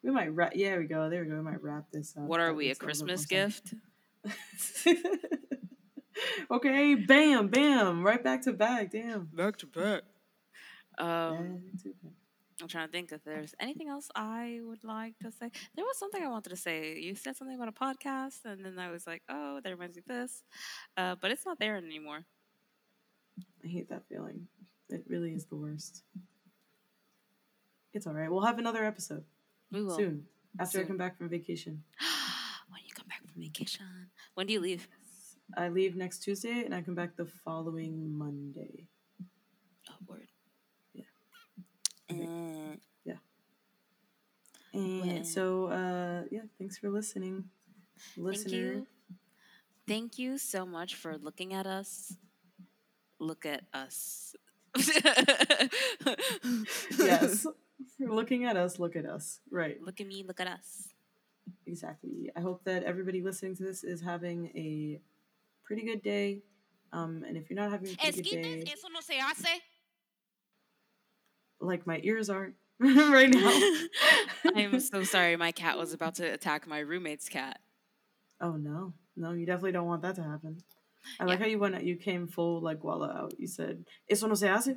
We 0.03 0.11
might 0.11 0.35
wrap. 0.35 0.53
Yeah, 0.55 0.79
we 0.79 0.85
go. 0.85 1.09
There 1.09 1.23
we 1.23 1.29
go. 1.31 1.37
We 1.37 1.43
might 1.43 1.63
wrap 1.63 1.85
this 1.93 2.15
up. 2.17 2.25
What 2.25 2.41
are 2.41 2.49
That 2.49 2.55
we? 2.57 2.67
A 2.67 2.69
makes 2.69 2.83
little 2.83 3.07
bit 3.07 3.17
Christmas 3.17 3.31
more 3.31 4.91
gift? 4.91 4.95
okay, 6.51 6.95
bam, 6.95 7.49
bam, 7.49 8.03
right 8.05 8.23
back 8.23 8.43
to 8.43 8.53
back. 8.53 8.91
Damn. 8.91 9.27
Back 9.33 9.57
to 9.59 9.67
back. 9.67 10.03
Um, 10.99 11.63
Back 11.73 11.83
to 11.83 11.89
back. 12.03 12.13
I'm 12.61 12.69
trying 12.69 12.87
to 12.87 12.93
think 12.93 13.13
if 13.13 13.25
there's 13.25 13.55
anything 13.59 13.89
else 13.89 14.09
I 14.15 14.61
would 14.63 14.85
like 14.85 15.19
to 15.21 15.31
say. 15.31 15.51
There 15.75 15.85
was 15.85 15.99
something 15.99 16.23
I 16.23 16.29
wanted 16.29 16.51
to 16.51 16.57
say. 16.57 16.99
You 16.99 17.15
said 17.15 17.37
something 17.37 17.57
about 17.57 17.69
a 17.69 17.73
podcast, 17.73 18.45
and 18.45 18.65
then 18.65 18.79
I 18.79 18.91
was 18.91 19.07
like, 19.07 19.23
oh, 19.29 19.61
that 19.63 19.71
reminds 19.71 19.97
me 19.97 20.01
of 20.01 20.07
this. 20.07 20.43
Uh, 20.97 21.17
but 21.21 21.31
it's 21.31 21.45
not 21.45 21.59
there 21.59 21.77
anymore. 21.77 22.25
I 23.65 23.69
hate 23.69 23.89
that 23.89 24.03
feeling. 24.09 24.47
It 24.89 25.05
really 25.09 25.33
is 25.33 25.47
the 25.47 25.57
worst. 25.57 26.03
It's 27.93 28.07
all 28.07 28.13
right. 28.15 28.31
We'll 28.31 28.45
have 28.45 28.59
another 28.59 28.85
episode 28.85 29.25
We 29.71 29.83
will. 29.83 29.97
soon 29.97 30.27
after 30.59 30.81
I 30.81 30.85
come 30.85 30.97
back 30.97 31.17
from 31.19 31.29
vacation. 31.29 31.83
when 32.69 32.81
you 32.87 32.93
come 32.95 33.07
back 33.09 33.21
from 33.27 33.43
vacation. 33.43 33.87
When 34.35 34.47
do 34.47 34.53
you 34.53 34.61
leave? 34.61 34.89
I 35.57 35.69
leave 35.69 35.97
next 35.97 36.21
Tuesday 36.21 36.65
and 36.65 36.75
I 36.75 36.83
come 36.83 36.95
back 36.95 37.17
the 37.17 37.27
following 37.27 38.17
Monday. 38.17 38.89
Oh, 39.91 39.95
word. 40.07 40.29
Yeah. 40.93 41.05
Uh, 42.23 42.77
And 44.75 45.01
When- 45.03 45.25
so, 45.25 45.67
uh, 45.71 46.25
yeah, 46.33 46.47
thanks 46.59 46.79
for 46.79 46.91
listening, 46.91 47.49
thank 48.17 48.27
listener. 48.27 48.59
you. 48.59 48.87
Thank 49.87 50.19
you 50.19 50.37
so 50.37 50.67
much 50.67 50.97
for 50.97 51.17
looking 51.17 51.55
at 51.55 51.65
us. 51.65 52.17
Look 53.21 53.47
at 53.47 53.63
us. 53.73 54.35
yes, 56.99 57.47
for 57.99 58.09
looking 58.11 58.45
at 58.47 58.57
us, 58.57 58.81
look 58.81 58.97
at 58.97 59.07
us. 59.07 59.39
Right, 59.51 59.81
Look 59.81 60.01
at 60.01 60.09
me, 60.09 60.25
look 60.27 60.41
at 60.41 60.49
us. 60.49 60.89
exactly. 61.67 62.33
I 62.35 62.41
hope 62.41 62.65
that 62.65 62.83
everybody 62.83 63.23
listening 63.23 63.55
to 63.57 63.63
this 63.63 63.85
is 63.85 64.01
having 64.01 64.47
a 64.57 65.01
pretty 65.63 65.83
good 65.83 66.03
day. 66.03 66.43
Um, 66.93 67.23
and 67.27 67.37
if 67.37 67.49
you're 67.49 67.57
not 67.63 67.71
having 67.71 67.91
a 67.93 67.97
pretty 67.97 68.23
good 68.23 68.43
day, 68.43 68.73
eso 68.73 68.89
no 68.89 69.01
se 69.01 69.19
hace. 69.19 69.61
Like 71.67 71.87
my 71.87 72.01
ears 72.03 72.31
are 72.31 72.53
right 72.81 73.31
now. 73.31 73.73
I'm 74.55 74.81
so 74.81 75.05
sorry. 75.15 75.37
My 75.37 75.53
cat 75.53 75.79
was 75.79 75.93
about 75.93 76.17
to 76.17 76.25
attack 76.25 76.67
my 76.67 76.81
roommate's 76.81 77.29
cat. 77.29 77.61
Oh 78.41 78.53
no, 78.53 78.93
no, 79.17 79.33
you 79.33 79.47
definitely 79.47 79.73
don't 79.73 79.87
want 79.87 80.03
that 80.03 80.17
to 80.17 80.23
happen. 80.23 80.59
I 81.21 81.25
like 81.25 81.39
Yeah. 81.39 81.45
how 81.45 81.51
you 81.51 81.59
went. 81.59 81.85
You 81.85 81.97
came 81.97 82.27
full 82.27 82.61
like 82.61 82.81
Guala 82.81 83.15
out. 83.15 83.35
You 83.39 83.47
said, 83.47 83.85
"Eso 84.11 84.27
no 84.27 84.35
se 84.35 84.49
hace." 84.49 84.77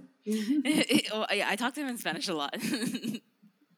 oh, 1.13 1.25
yeah, 1.33 1.47
I 1.49 1.55
talk 1.55 1.73
to 1.75 1.81
him 1.81 1.87
in 1.87 1.97
Spanish 1.97 2.27
a 2.27 2.33
lot. 2.33 2.55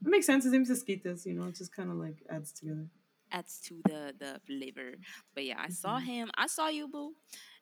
It 0.05 0.09
makes 0.09 0.25
sense. 0.25 0.45
His 0.45 0.53
name's 0.53 0.69
Esquitas, 0.69 1.25
you 1.25 1.33
know, 1.33 1.47
it 1.47 1.55
just 1.55 1.75
kind 1.75 1.91
of 1.91 1.97
like 1.97 2.23
adds 2.29 2.53
together. 2.53 2.87
Adds 3.31 3.59
to 3.65 3.81
the 3.85 4.13
the 4.17 4.39
flavor. 4.47 4.95
But 5.35 5.45
yeah, 5.45 5.59
I 5.59 5.69
saw 5.69 5.97
mm-hmm. 5.97 6.05
him. 6.05 6.31
I 6.35 6.47
saw 6.47 6.67
you, 6.69 6.87
boo. 6.87 7.13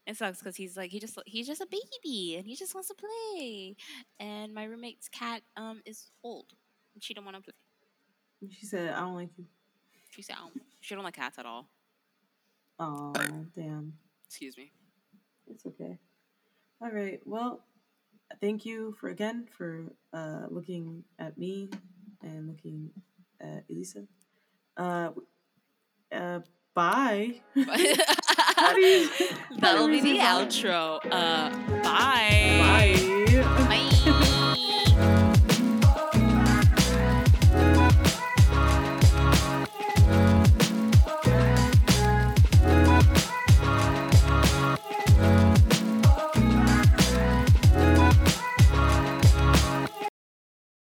It 0.08 0.16
sucks 0.16 0.39
because 0.39 0.55
he's 0.55 0.78
like 0.78 0.89
he 0.89 0.99
just 1.01 1.20
he's 1.26 1.47
just 1.47 1.62
a 1.62 1.68
baby 1.68 2.38
and 2.38 2.47
he 2.47 2.55
just 2.55 2.74
wants 2.74 2.88
to 2.88 2.95
play. 2.95 3.76
And 4.22 4.53
my 4.53 4.64
roommate's 4.64 5.10
cat 5.10 5.41
um 5.58 5.82
is 5.86 6.12
old. 6.24 6.53
And 6.93 7.03
she 7.03 7.14
don't 7.14 7.26
want 7.26 7.36
to 7.38 7.43
play. 7.43 8.49
She 8.51 8.66
said, 8.66 8.93
I 8.93 9.01
don't 9.01 9.16
like 9.16 9.30
you. 9.38 9.45
She 10.12 10.22
said 10.22 10.38
I 10.38 10.43
don't, 10.43 10.62
she 10.80 10.95
don't 10.95 11.03
like 11.03 11.16
cats 11.16 11.38
at 11.38 11.45
all. 11.45 11.68
Oh, 12.80 13.14
damn. 13.55 13.93
Excuse 14.26 14.58
me. 14.58 14.72
It's 15.49 15.66
okay. 15.66 15.97
All 16.82 16.91
right. 16.91 17.20
Well, 17.26 17.66
thank 18.39 18.66
you 18.66 18.95
for 18.99 19.10
again 19.10 19.47
for 19.58 19.91
uh, 20.14 20.45
looking 20.49 21.03
at 21.20 21.38
me 21.38 21.70
and 22.22 22.47
looking 22.47 22.91
at 23.41 23.66
Elisa. 23.70 24.05
Uh, 24.78 25.10
uh, 26.12 26.39
bye. 26.74 27.41
That'll 28.58 29.88
be 29.88 30.01
the 30.01 30.18
outro. 30.20 30.99
Uh, 31.12 31.49
bye. 31.84 32.95
Bye. 33.68 33.89
Bye. 34.10 34.34